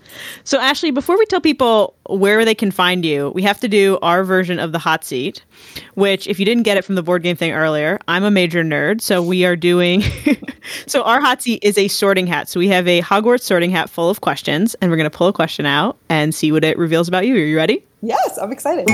So, 0.44 0.60
Ashley, 0.60 0.92
before 0.92 1.18
we 1.18 1.26
tell 1.26 1.42
people 1.42 1.96
where 2.08 2.44
they 2.46 2.56
can 2.56 2.72
find 2.72 3.06
you, 3.06 3.30
we 3.36 3.42
have 3.44 3.60
to 3.62 3.68
do 3.68 3.98
our 4.02 4.24
version 4.24 4.60
of 4.60 4.72
the 4.72 4.80
hot 4.80 5.04
seat, 5.04 5.44
which, 5.96 6.28
if 6.28 6.40
you 6.40 6.46
didn't 6.46 6.64
get 6.64 6.78
it 6.78 6.86
from 6.86 6.96
the 6.96 7.04
board 7.04 7.24
game 7.24 7.36
thing 7.36 7.52
earlier, 7.52 8.00
I'm 8.08 8.24
a 8.24 8.32
major 8.32 8.64
nerd. 8.64 9.02
So, 9.02 9.22
we 9.22 9.46
are 9.46 9.56
doing. 9.56 10.04
so, 10.88 11.04
our 11.04 11.22
hot 11.22 11.42
seat 11.42 11.64
is 11.64 11.78
a 11.78 11.88
sorting 11.88 12.28
hat. 12.28 12.50
So, 12.50 12.60
we 12.60 12.68
have 12.70 12.88
a 12.88 13.02
Hogwarts 13.02 13.44
sorting 13.44 13.72
hat 13.72 13.90
full 13.90 14.10
of 14.10 14.22
questions, 14.22 14.76
and 14.82 14.92
we're 14.92 14.98
going 14.98 15.10
to 15.10 15.16
pull 15.16 15.28
a 15.28 15.34
question 15.34 15.66
out 15.66 15.98
and 16.10 16.34
see 16.34 16.52
what 16.52 16.64
it 16.64 16.78
reveals 16.78 17.08
about 17.08 17.26
you. 17.28 17.36
Are 17.36 17.40
you 17.40 17.58
ready? 17.58 17.84
Yes, 18.02 18.38
I'm 18.42 18.52
excited. 18.52 18.88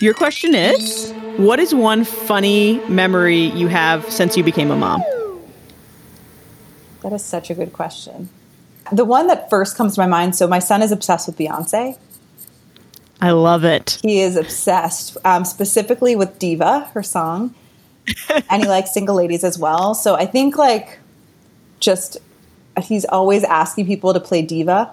Your 0.00 0.14
question 0.14 0.54
is 0.54 1.12
What 1.38 1.58
is 1.58 1.74
one 1.74 2.04
funny 2.04 2.78
memory 2.88 3.46
you 3.46 3.66
have 3.66 4.08
since 4.10 4.36
you 4.36 4.44
became 4.44 4.70
a 4.70 4.76
mom? 4.76 5.02
That 7.02 7.12
is 7.12 7.24
such 7.24 7.50
a 7.50 7.54
good 7.54 7.72
question. 7.72 8.28
The 8.90 9.04
one 9.04 9.26
that 9.26 9.50
first 9.50 9.76
comes 9.76 9.94
to 9.94 10.00
my 10.00 10.06
mind 10.06 10.34
so, 10.34 10.46
my 10.46 10.58
son 10.58 10.82
is 10.82 10.92
obsessed 10.92 11.26
with 11.26 11.36
Beyonce. 11.36 11.98
I 13.20 13.32
love 13.32 13.64
it. 13.64 13.98
He 14.02 14.20
is 14.20 14.36
obsessed, 14.36 15.16
um, 15.24 15.44
specifically 15.44 16.14
with 16.16 16.38
Diva, 16.38 16.90
her 16.94 17.02
song. 17.02 17.54
and 18.50 18.62
he 18.62 18.68
likes 18.68 18.94
single 18.94 19.16
ladies 19.16 19.44
as 19.44 19.58
well. 19.58 19.94
So 19.94 20.14
I 20.14 20.24
think, 20.24 20.56
like, 20.56 20.98
just 21.80 22.18
he's 22.80 23.04
always 23.04 23.44
asking 23.44 23.86
people 23.86 24.14
to 24.14 24.20
play 24.20 24.42
Diva 24.42 24.90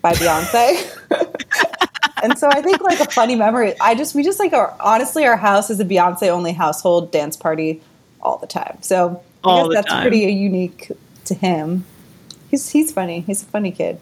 by 0.00 0.12
Beyonce. 0.14 0.96
and 2.22 2.38
so 2.38 2.48
I 2.50 2.62
think 2.62 2.80
like 2.80 3.00
a 3.00 3.10
funny 3.10 3.34
memory. 3.34 3.74
I 3.80 3.94
just 3.94 4.14
we 4.14 4.22
just 4.22 4.38
like 4.38 4.52
our 4.52 4.74
honestly 4.80 5.26
our 5.26 5.36
house 5.36 5.70
is 5.70 5.80
a 5.80 5.84
Beyonce 5.84 6.28
only 6.28 6.52
household 6.52 7.10
dance 7.10 7.36
party 7.36 7.82
all 8.22 8.38
the 8.38 8.46
time. 8.46 8.78
So 8.80 9.22
I 9.44 9.62
guess 9.62 9.74
that's 9.74 9.88
time. 9.88 10.02
pretty 10.02 10.18
unique 10.32 10.92
to 11.30 11.34
him. 11.34 11.84
He's 12.50 12.68
he's 12.68 12.92
funny. 12.92 13.20
He's 13.20 13.42
a 13.42 13.46
funny 13.46 13.72
kid. 13.72 13.98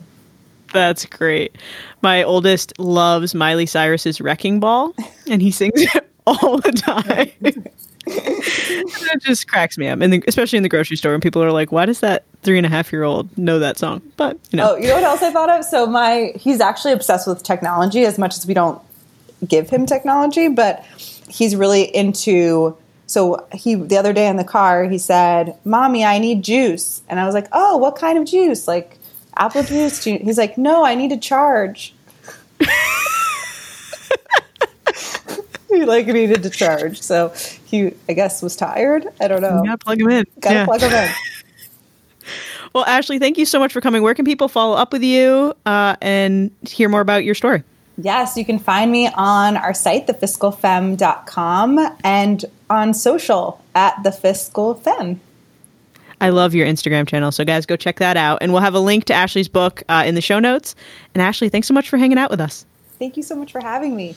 That's 0.73 1.07
great. 1.07 1.57
My 2.03 2.23
oldest 2.23 2.79
loves 2.79 3.35
Miley 3.35 3.67
Cyrus's 3.67 4.21
Wrecking 4.21 4.61
Ball, 4.61 4.95
and 5.27 5.41
he 5.41 5.51
sings 5.51 5.81
it 5.81 6.11
all 6.27 6.59
the 6.59 6.73
time. 6.73 7.31
it 8.11 9.23
just 9.23 9.49
cracks 9.49 9.77
me 9.77 9.87
up, 9.89 10.01
and 10.01 10.25
especially 10.27 10.57
in 10.57 10.63
the 10.63 10.69
grocery 10.69 10.97
store, 10.97 11.13
when 11.13 11.21
people 11.21 11.43
are 11.43 11.53
like, 11.53 11.73
"Why 11.73 11.85
does 11.85 12.01
that 12.01 12.25
three 12.43 12.57
and 12.57 12.67
a 12.67 12.71
half 12.71 12.91
year 12.91 13.03
old 13.03 13.37
know 13.37 13.59
that 13.59 13.77
song?" 13.79 14.01
But 14.17 14.39
you 14.51 14.57
know, 14.57 14.73
oh, 14.73 14.77
you 14.77 14.89
know 14.89 14.95
what 14.95 15.05
else 15.05 15.23
I 15.23 15.31
thought 15.31 15.51
of? 15.51 15.65
So 15.65 15.87
my 15.87 16.33
he's 16.35 16.61
actually 16.61 16.95
obsessed 16.95 17.27
with 17.27 17.43
technology 17.43 18.07
as 18.07 18.19
much 18.19 18.37
as 18.37 18.47
we 18.47 18.55
don't 18.55 18.81
give 19.47 19.69
him 19.69 19.85
technology, 19.85 20.49
but 20.49 20.85
he's 21.29 21.55
really 21.55 21.83
into. 21.95 22.77
So 23.09 23.47
he 23.53 23.75
the 23.75 23.97
other 23.97 24.13
day 24.13 24.29
in 24.29 24.37
the 24.37 24.45
car, 24.45 24.85
he 24.85 24.99
said, 24.99 25.57
"Mommy, 25.65 26.05
I 26.05 26.19
need 26.19 26.45
juice," 26.45 27.01
and 27.09 27.19
I 27.19 27.25
was 27.25 27.35
like, 27.35 27.49
"Oh, 27.53 27.79
what 27.79 27.97
kind 27.97 28.19
of 28.19 28.27
juice? 28.27 28.69
Like 28.69 28.99
apple 29.37 29.63
juice?" 29.63 30.05
He's 30.05 30.37
like, 30.37 30.59
"No, 30.59 30.85
I 30.85 30.95
need 30.95 31.09
to 31.09 31.17
charge." 31.17 31.95
he 35.71 35.87
like 35.87 36.07
needed 36.07 36.43
to 36.43 36.51
charge. 36.51 37.01
So 37.01 37.33
he, 37.65 37.95
I 38.11 38.13
guess, 38.13 38.43
was 38.43 38.57
tired. 38.57 39.07
I 39.19 39.27
don't 39.27 39.41
know. 39.41 39.63
You 39.63 39.71
gotta 39.71 39.79
plug 39.79 40.01
him 40.01 40.11
in. 40.11 40.27
Gotta 40.41 40.55
yeah. 40.55 40.65
plug 40.67 40.83
him 40.83 40.93
in. 40.93 41.11
well, 42.75 42.85
Ashley, 42.85 43.19
thank 43.19 43.39
you 43.39 43.47
so 43.47 43.59
much 43.59 43.73
for 43.73 43.81
coming. 43.81 44.03
Where 44.03 44.15
can 44.15 44.27
people 44.27 44.49
follow 44.49 44.77
up 44.77 44.93
with 44.93 45.03
you 45.03 45.55
uh, 45.65 45.97
and 46.03 46.51
hear 46.69 46.91
more 46.91 47.01
about 47.01 47.25
your 47.25 47.35
story? 47.35 47.63
Yes, 47.97 48.37
you 48.37 48.45
can 48.45 48.59
find 48.59 48.93
me 48.93 49.09
on 49.09 49.57
our 49.57 49.73
site, 49.73 50.07
thefiscalfemme.com, 50.07 51.97
and 52.05 52.45
on 52.71 52.95
social 52.95 53.63
at 53.75 54.03
the 54.03 54.13
Fiscal 54.13 54.75
thefiscalfemme. 54.75 55.19
I 56.21 56.31
love 56.31 56.55
your 56.55 56.67
Instagram 56.67 57.07
channel. 57.07 57.31
So, 57.31 57.45
guys, 57.45 57.65
go 57.65 57.77
check 57.77 57.99
that 58.01 58.17
out. 58.17 58.39
And 58.41 58.53
we'll 58.53 58.63
have 58.63 58.75
a 58.75 58.81
link 58.81 59.05
to 59.05 59.15
Ashley's 59.15 59.49
book 59.49 59.83
uh, 59.89 60.03
in 60.05 60.15
the 60.15 60.21
show 60.21 60.41
notes. 60.41 60.75
And, 61.15 61.23
Ashley, 61.23 61.49
thanks 61.49 61.69
so 61.69 61.75
much 61.75 61.89
for 61.89 61.97
hanging 61.97 62.19
out 62.19 62.31
with 62.31 62.41
us. 62.41 62.67
Thank 62.99 63.17
you 63.17 63.23
so 63.23 63.37
much 63.37 63.53
for 63.53 63.61
having 63.61 63.95
me. 63.95 64.17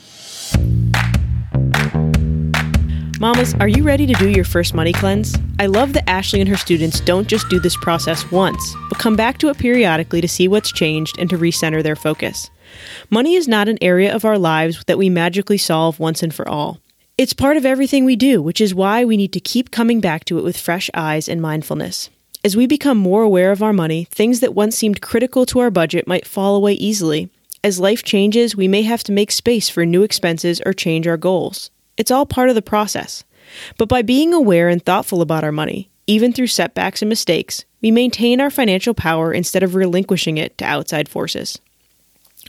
Mamas, 3.20 3.54
are 3.60 3.68
you 3.68 3.84
ready 3.84 4.08
to 4.08 4.14
do 4.14 4.30
your 4.30 4.44
first 4.44 4.74
money 4.74 4.92
cleanse? 4.92 5.38
I 5.60 5.68
love 5.68 5.94
that 5.94 6.10
Ashley 6.10 6.42
and 6.42 6.50
her 6.50 6.58
students 6.58 7.00
don't 7.02 7.28
just 7.28 7.48
do 7.50 7.60
this 7.60 7.78
process 7.78 8.32
once, 8.32 8.76
but 8.90 8.98
come 8.98 9.16
back 9.16 9.38
to 9.38 9.50
it 9.50 9.60
periodically 9.60 10.22
to 10.22 10.28
see 10.28 10.48
what's 10.48 10.72
changed 10.72 11.20
and 11.20 11.30
to 11.30 11.38
recenter 11.38 11.84
their 11.84 11.96
focus. 11.96 12.50
Money 13.12 13.36
is 13.36 13.48
not 13.48 13.70
an 13.70 13.78
area 13.80 14.12
of 14.16 14.26
our 14.26 14.40
lives 14.40 14.84
that 14.88 14.98
we 14.98 15.08
magically 15.08 15.60
solve 15.60 16.00
once 16.00 16.24
and 16.24 16.34
for 16.34 16.50
all. 16.50 16.80
It's 17.18 17.34
part 17.34 17.58
of 17.58 17.66
everything 17.66 18.06
we 18.06 18.16
do, 18.16 18.42
which 18.42 18.62
is 18.62 18.74
why 18.74 19.06
we 19.06 19.18
need 19.18 19.34
to 19.34 19.40
keep 19.40 19.70
coming 19.70 20.00
back 20.00 20.26
to 20.26 20.40
it 20.40 20.44
with 20.44 20.58
fresh 20.58 20.90
eyes 20.94 21.30
and 21.30 21.42
mindfulness. 21.42 22.10
As 22.44 22.56
we 22.56 22.66
become 22.66 22.98
more 22.98 23.22
aware 23.22 23.52
of 23.52 23.62
our 23.62 23.74
money, 23.74 24.06
things 24.06 24.40
that 24.40 24.56
once 24.56 24.76
seemed 24.76 25.02
critical 25.02 25.46
to 25.48 25.60
our 25.60 25.70
budget 25.70 26.08
might 26.08 26.26
fall 26.26 26.56
away 26.56 26.74
easily. 26.74 27.30
As 27.64 27.80
life 27.80 28.02
changes, 28.02 28.56
we 28.56 28.68
may 28.68 28.82
have 28.82 29.04
to 29.04 29.12
make 29.12 29.32
space 29.32 29.70
for 29.70 29.86
new 29.86 30.02
expenses 30.02 30.62
or 30.66 30.74
change 30.74 31.06
our 31.06 31.18
goals. 31.18 31.70
It's 31.98 32.10
all 32.10 32.26
part 32.26 32.50
of 32.50 32.56
the 32.56 32.62
process. 32.64 33.24
But 33.78 33.90
by 33.90 34.02
being 34.02 34.34
aware 34.34 34.70
and 34.70 34.84
thoughtful 34.84 35.22
about 35.22 35.44
our 35.44 35.52
money, 35.52 35.92
even 36.08 36.34
through 36.34 36.48
setbacks 36.48 37.04
and 37.04 37.10
mistakes, 37.10 37.66
we 37.82 37.92
maintain 37.92 38.42
our 38.42 38.50
financial 38.50 38.96
power 38.96 39.32
instead 39.32 39.62
of 39.62 39.76
relinquishing 39.76 40.38
it 40.38 40.58
to 40.58 40.66
outside 40.66 41.08
forces. 41.08 41.60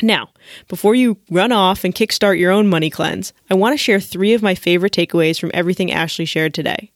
Now, 0.00 0.30
before 0.68 0.94
you 0.94 1.18
run 1.30 1.52
off 1.52 1.84
and 1.84 1.94
kickstart 1.94 2.38
your 2.38 2.50
own 2.50 2.68
money 2.68 2.88
cleanse, 2.88 3.32
I 3.50 3.54
want 3.54 3.74
to 3.74 3.76
share 3.76 4.00
three 4.00 4.32
of 4.32 4.42
my 4.42 4.54
favorite 4.54 4.92
takeaways 4.92 5.38
from 5.38 5.50
everything 5.52 5.92
Ashley 5.92 6.24
shared 6.24 6.54
today. 6.54 6.90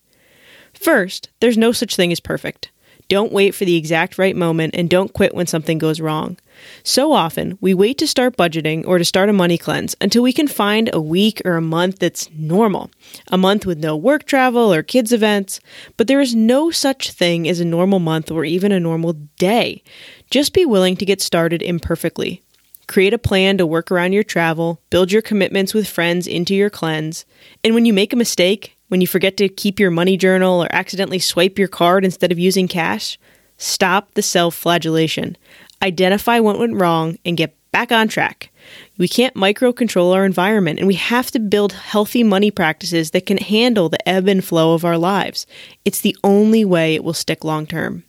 First, 0.72 1.28
there's 1.40 1.58
no 1.58 1.72
such 1.72 1.96
thing 1.96 2.12
as 2.12 2.20
perfect. 2.20 2.70
Don't 3.08 3.32
wait 3.32 3.54
for 3.54 3.64
the 3.64 3.76
exact 3.76 4.18
right 4.18 4.34
moment 4.34 4.74
and 4.74 4.90
don't 4.90 5.12
quit 5.12 5.34
when 5.34 5.46
something 5.46 5.78
goes 5.78 6.00
wrong. 6.00 6.38
So 6.82 7.12
often, 7.12 7.56
we 7.60 7.72
wait 7.72 7.98
to 7.98 8.06
start 8.06 8.36
budgeting 8.36 8.84
or 8.86 8.98
to 8.98 9.04
start 9.04 9.28
a 9.28 9.32
money 9.32 9.58
cleanse 9.58 9.94
until 10.00 10.22
we 10.22 10.32
can 10.32 10.48
find 10.48 10.90
a 10.92 11.00
week 11.00 11.40
or 11.44 11.56
a 11.56 11.62
month 11.62 12.00
that's 12.00 12.28
normal, 12.32 12.90
a 13.28 13.38
month 13.38 13.64
with 13.64 13.78
no 13.78 13.96
work 13.96 14.24
travel 14.24 14.72
or 14.72 14.82
kids' 14.82 15.12
events. 15.12 15.60
But 15.96 16.08
there 16.08 16.20
is 16.20 16.34
no 16.34 16.70
such 16.72 17.12
thing 17.12 17.48
as 17.48 17.60
a 17.60 17.64
normal 17.64 18.00
month 18.00 18.30
or 18.30 18.44
even 18.44 18.72
a 18.72 18.80
normal 18.80 19.12
day. 19.38 19.84
Just 20.30 20.52
be 20.52 20.66
willing 20.66 20.96
to 20.96 21.04
get 21.04 21.20
started 21.20 21.62
imperfectly. 21.62 22.42
Create 22.86 23.12
a 23.12 23.18
plan 23.18 23.58
to 23.58 23.66
work 23.66 23.90
around 23.90 24.12
your 24.12 24.22
travel, 24.22 24.80
build 24.90 25.10
your 25.10 25.22
commitments 25.22 25.74
with 25.74 25.88
friends 25.88 26.26
into 26.26 26.54
your 26.54 26.70
cleanse, 26.70 27.24
and 27.64 27.74
when 27.74 27.84
you 27.84 27.92
make 27.92 28.12
a 28.12 28.16
mistake, 28.16 28.76
when 28.88 29.00
you 29.00 29.06
forget 29.06 29.36
to 29.36 29.48
keep 29.48 29.80
your 29.80 29.90
money 29.90 30.16
journal 30.16 30.62
or 30.62 30.68
accidentally 30.70 31.18
swipe 31.18 31.58
your 31.58 31.68
card 31.68 32.04
instead 32.04 32.30
of 32.30 32.38
using 32.38 32.68
cash, 32.68 33.18
stop 33.58 34.14
the 34.14 34.22
self 34.22 34.54
flagellation. 34.54 35.36
Identify 35.82 36.38
what 36.38 36.58
went 36.58 36.76
wrong 36.76 37.18
and 37.24 37.36
get 37.36 37.56
back 37.72 37.92
on 37.92 38.08
track. 38.08 38.50
We 38.96 39.08
can't 39.08 39.36
micro 39.36 39.72
control 39.72 40.12
our 40.12 40.24
environment, 40.24 40.78
and 40.78 40.88
we 40.88 40.94
have 40.94 41.30
to 41.32 41.38
build 41.38 41.72
healthy 41.72 42.22
money 42.22 42.50
practices 42.50 43.10
that 43.10 43.26
can 43.26 43.36
handle 43.36 43.88
the 43.88 44.08
ebb 44.08 44.28
and 44.28 44.44
flow 44.44 44.74
of 44.74 44.84
our 44.84 44.96
lives. 44.96 45.46
It's 45.84 46.00
the 46.00 46.16
only 46.24 46.64
way 46.64 46.94
it 46.94 47.04
will 47.04 47.12
stick 47.12 47.44
long 47.44 47.66
term. 47.66 48.04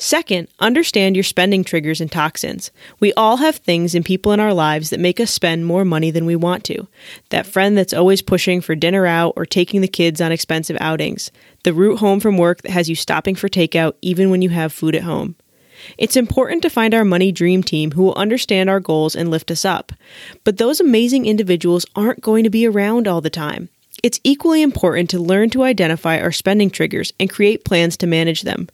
Second, 0.00 0.46
understand 0.60 1.16
your 1.16 1.24
spending 1.24 1.64
triggers 1.64 2.00
and 2.00 2.10
toxins. 2.10 2.70
We 3.00 3.12
all 3.14 3.38
have 3.38 3.56
things 3.56 3.96
and 3.96 4.04
people 4.04 4.30
in 4.30 4.38
our 4.38 4.54
lives 4.54 4.90
that 4.90 5.00
make 5.00 5.18
us 5.18 5.32
spend 5.32 5.66
more 5.66 5.84
money 5.84 6.12
than 6.12 6.24
we 6.24 6.36
want 6.36 6.62
to. 6.64 6.86
That 7.30 7.48
friend 7.48 7.76
that's 7.76 7.92
always 7.92 8.22
pushing 8.22 8.60
for 8.60 8.76
dinner 8.76 9.06
out 9.06 9.32
or 9.34 9.44
taking 9.44 9.80
the 9.80 9.88
kids 9.88 10.20
on 10.20 10.30
expensive 10.30 10.76
outings. 10.80 11.32
The 11.64 11.74
route 11.74 11.98
home 11.98 12.20
from 12.20 12.38
work 12.38 12.62
that 12.62 12.70
has 12.70 12.88
you 12.88 12.94
stopping 12.94 13.34
for 13.34 13.48
takeout 13.48 13.94
even 14.00 14.30
when 14.30 14.40
you 14.40 14.50
have 14.50 14.72
food 14.72 14.94
at 14.94 15.02
home. 15.02 15.34
It's 15.96 16.16
important 16.16 16.62
to 16.62 16.70
find 16.70 16.94
our 16.94 17.04
money 17.04 17.32
dream 17.32 17.64
team 17.64 17.90
who 17.90 18.04
will 18.04 18.14
understand 18.14 18.70
our 18.70 18.80
goals 18.80 19.16
and 19.16 19.32
lift 19.32 19.50
us 19.50 19.64
up. 19.64 19.90
But 20.44 20.58
those 20.58 20.78
amazing 20.80 21.26
individuals 21.26 21.86
aren't 21.96 22.20
going 22.20 22.44
to 22.44 22.50
be 22.50 22.66
around 22.66 23.08
all 23.08 23.20
the 23.20 23.30
time. 23.30 23.68
It's 24.04 24.20
equally 24.22 24.62
important 24.62 25.10
to 25.10 25.18
learn 25.18 25.50
to 25.50 25.64
identify 25.64 26.20
our 26.20 26.30
spending 26.30 26.70
triggers 26.70 27.12
and 27.18 27.28
create 27.28 27.64
plans 27.64 27.96
to 27.96 28.06
manage 28.06 28.42
them. 28.42 28.68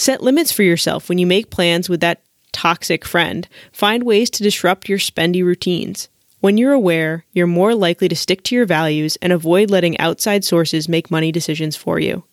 Set 0.00 0.22
limits 0.22 0.50
for 0.50 0.62
yourself 0.62 1.10
when 1.10 1.18
you 1.18 1.26
make 1.26 1.50
plans 1.50 1.90
with 1.90 2.00
that 2.00 2.22
toxic 2.52 3.04
friend. 3.04 3.46
Find 3.70 4.02
ways 4.02 4.30
to 4.30 4.42
disrupt 4.42 4.88
your 4.88 4.96
spendy 4.96 5.44
routines. 5.44 6.08
When 6.40 6.56
you're 6.56 6.72
aware, 6.72 7.26
you're 7.34 7.46
more 7.46 7.74
likely 7.74 8.08
to 8.08 8.16
stick 8.16 8.42
to 8.44 8.54
your 8.54 8.64
values 8.64 9.16
and 9.20 9.30
avoid 9.30 9.68
letting 9.68 9.98
outside 9.98 10.42
sources 10.42 10.88
make 10.88 11.10
money 11.10 11.30
decisions 11.30 11.76
for 11.76 12.00
you. 12.00 12.24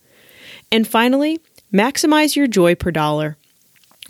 And 0.71 0.87
finally, 0.87 1.41
maximize 1.73 2.37
your 2.37 2.47
joy 2.47 2.73
per 2.73 2.89
dollar. 2.89 3.35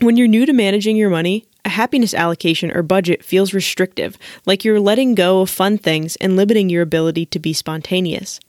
When 0.01 0.17
you're 0.17 0.27
new 0.27 0.45
to 0.45 0.53
managing 0.53 0.95
your 0.95 1.09
money, 1.09 1.47
a 1.65 1.69
happiness 1.69 2.13
allocation 2.13 2.69
or 2.69 2.83
budget 2.83 3.25
feels 3.25 3.55
restrictive, 3.55 4.19
like 4.45 4.63
you're 4.65 4.79
letting 4.79 5.15
go 5.15 5.41
of 5.41 5.49
fun 5.49 5.79
things 5.79 6.15
and 6.17 6.35
limiting 6.35 6.69
your 6.69 6.83
ability 6.83 7.25
to 7.25 7.39
be 7.39 7.53
spontaneous. 7.53 8.39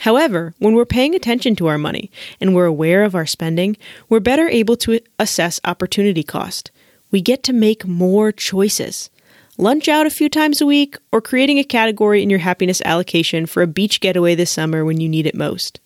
However, 0.00 0.54
when 0.58 0.74
we're 0.74 0.84
paying 0.84 1.14
attention 1.14 1.54
to 1.56 1.66
our 1.66 1.78
money 1.78 2.10
and 2.40 2.54
we're 2.54 2.66
aware 2.66 3.04
of 3.04 3.14
our 3.14 3.26
spending, 3.26 3.76
we're 4.08 4.20
better 4.20 4.48
able 4.48 4.76
to 4.78 5.00
assess 5.18 5.60
opportunity 5.64 6.22
cost. 6.22 6.70
We 7.10 7.20
get 7.20 7.42
to 7.44 7.52
make 7.52 7.86
more 7.86 8.32
choices. 8.32 9.10
Lunch 9.58 9.86
out 9.86 10.06
a 10.06 10.10
few 10.10 10.28
times 10.28 10.60
a 10.60 10.66
week, 10.66 10.96
or 11.12 11.20
creating 11.20 11.58
a 11.58 11.64
category 11.64 12.22
in 12.22 12.30
your 12.30 12.38
happiness 12.38 12.80
allocation 12.86 13.44
for 13.44 13.62
a 13.62 13.66
beach 13.66 14.00
getaway 14.00 14.34
this 14.34 14.50
summer 14.50 14.84
when 14.84 14.98
you 14.98 15.08
need 15.08 15.26
it 15.26 15.34
most. 15.34 15.78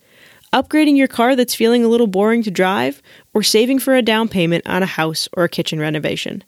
Upgrading 0.53 0.97
your 0.97 1.09
car 1.09 1.35
that's 1.35 1.55
feeling 1.55 1.85
a 1.85 1.89
little 1.89 2.07
boring 2.07 2.45
to 2.45 2.51
drive, 2.51 3.03
or 3.35 3.43
saving 3.43 3.81
for 3.81 3.95
a 3.95 4.03
down 4.03 4.29
payment 4.29 4.67
on 4.67 4.85
a 4.85 4.87
house 4.87 5.29
or 5.33 5.45
a 5.45 5.49
kitchen 5.49 5.81
renovation. 5.81 6.45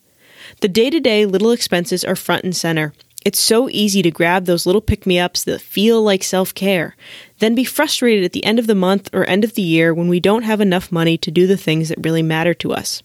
The 0.60 0.68
day 0.68 0.90
to 0.90 1.00
day 1.00 1.26
little 1.26 1.50
expenses 1.50 2.04
are 2.04 2.16
front 2.16 2.44
and 2.44 2.56
center, 2.56 2.94
it's 3.24 3.40
so 3.40 3.68
easy 3.70 4.02
to 4.02 4.10
grab 4.10 4.44
those 4.44 4.64
little 4.64 4.80
pick 4.80 5.06
me 5.06 5.18
ups 5.18 5.44
that 5.44 5.60
feel 5.60 6.02
like 6.02 6.22
self 6.22 6.54
care, 6.54 6.96
then 7.38 7.54
be 7.54 7.64
frustrated 7.64 8.24
at 8.24 8.32
the 8.32 8.44
end 8.44 8.58
of 8.58 8.66
the 8.66 8.74
month 8.74 9.10
or 9.12 9.24
end 9.24 9.44
of 9.44 9.54
the 9.54 9.62
year 9.62 9.92
when 9.92 10.08
we 10.08 10.20
don't 10.20 10.42
have 10.42 10.60
enough 10.60 10.92
money 10.92 11.18
to 11.18 11.30
do 11.30 11.46
the 11.46 11.56
things 11.56 11.88
that 11.88 12.02
really 12.02 12.22
matter 12.22 12.54
to 12.54 12.72
us. 12.72 13.02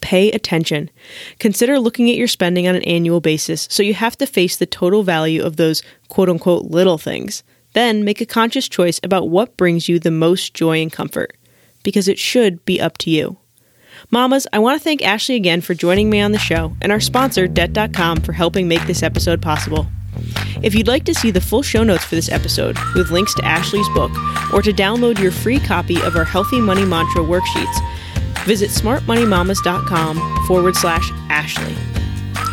Pay 0.00 0.30
attention. 0.32 0.90
Consider 1.38 1.78
looking 1.78 2.10
at 2.10 2.16
your 2.16 2.28
spending 2.28 2.66
on 2.66 2.74
an 2.74 2.82
annual 2.82 3.20
basis 3.20 3.68
so 3.70 3.82
you 3.82 3.94
have 3.94 4.16
to 4.18 4.26
face 4.26 4.56
the 4.56 4.66
total 4.66 5.02
value 5.02 5.42
of 5.42 5.56
those 5.56 5.82
quote 6.08 6.28
unquote 6.28 6.64
little 6.64 6.98
things. 6.98 7.42
Then 7.72 8.04
make 8.04 8.20
a 8.20 8.26
conscious 8.26 8.68
choice 8.68 9.00
about 9.02 9.30
what 9.30 9.56
brings 9.56 9.88
you 9.88 9.98
the 9.98 10.10
most 10.10 10.54
joy 10.54 10.80
and 10.80 10.92
comfort, 10.92 11.36
because 11.82 12.08
it 12.08 12.18
should 12.18 12.64
be 12.64 12.80
up 12.80 12.98
to 12.98 13.10
you. 13.10 13.38
Mamas, 14.10 14.46
I 14.52 14.58
want 14.58 14.78
to 14.78 14.84
thank 14.84 15.02
Ashley 15.02 15.34
again 15.34 15.60
for 15.60 15.74
joining 15.74 16.10
me 16.10 16.20
on 16.20 16.32
the 16.32 16.38
show 16.38 16.76
and 16.80 16.92
our 16.92 17.00
sponsor, 17.00 17.46
Debt.com, 17.46 18.20
for 18.20 18.32
helping 18.32 18.68
make 18.68 18.86
this 18.86 19.02
episode 19.02 19.42
possible. 19.42 19.86
If 20.62 20.74
you'd 20.74 20.88
like 20.88 21.04
to 21.04 21.14
see 21.14 21.30
the 21.30 21.40
full 21.40 21.62
show 21.62 21.82
notes 21.82 22.04
for 22.04 22.14
this 22.14 22.30
episode, 22.30 22.78
with 22.94 23.10
links 23.10 23.34
to 23.34 23.44
Ashley's 23.44 23.88
book, 23.90 24.12
or 24.52 24.62
to 24.62 24.72
download 24.72 25.18
your 25.18 25.32
free 25.32 25.58
copy 25.58 26.00
of 26.02 26.16
our 26.16 26.24
Healthy 26.24 26.60
Money 26.60 26.84
Mantra 26.84 27.22
worksheets, 27.22 28.44
visit 28.44 28.70
smartmoneymamas.com 28.70 30.44
forward 30.46 30.76
slash 30.76 31.10
Ashley. 31.28 31.74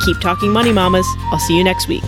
Keep 0.06 0.20
talking 0.20 0.52
money, 0.52 0.74
mamas. 0.74 1.06
I'll 1.32 1.39
see 1.39 1.58
you 1.58 1.64
next 1.64 1.88
week. 1.88 2.04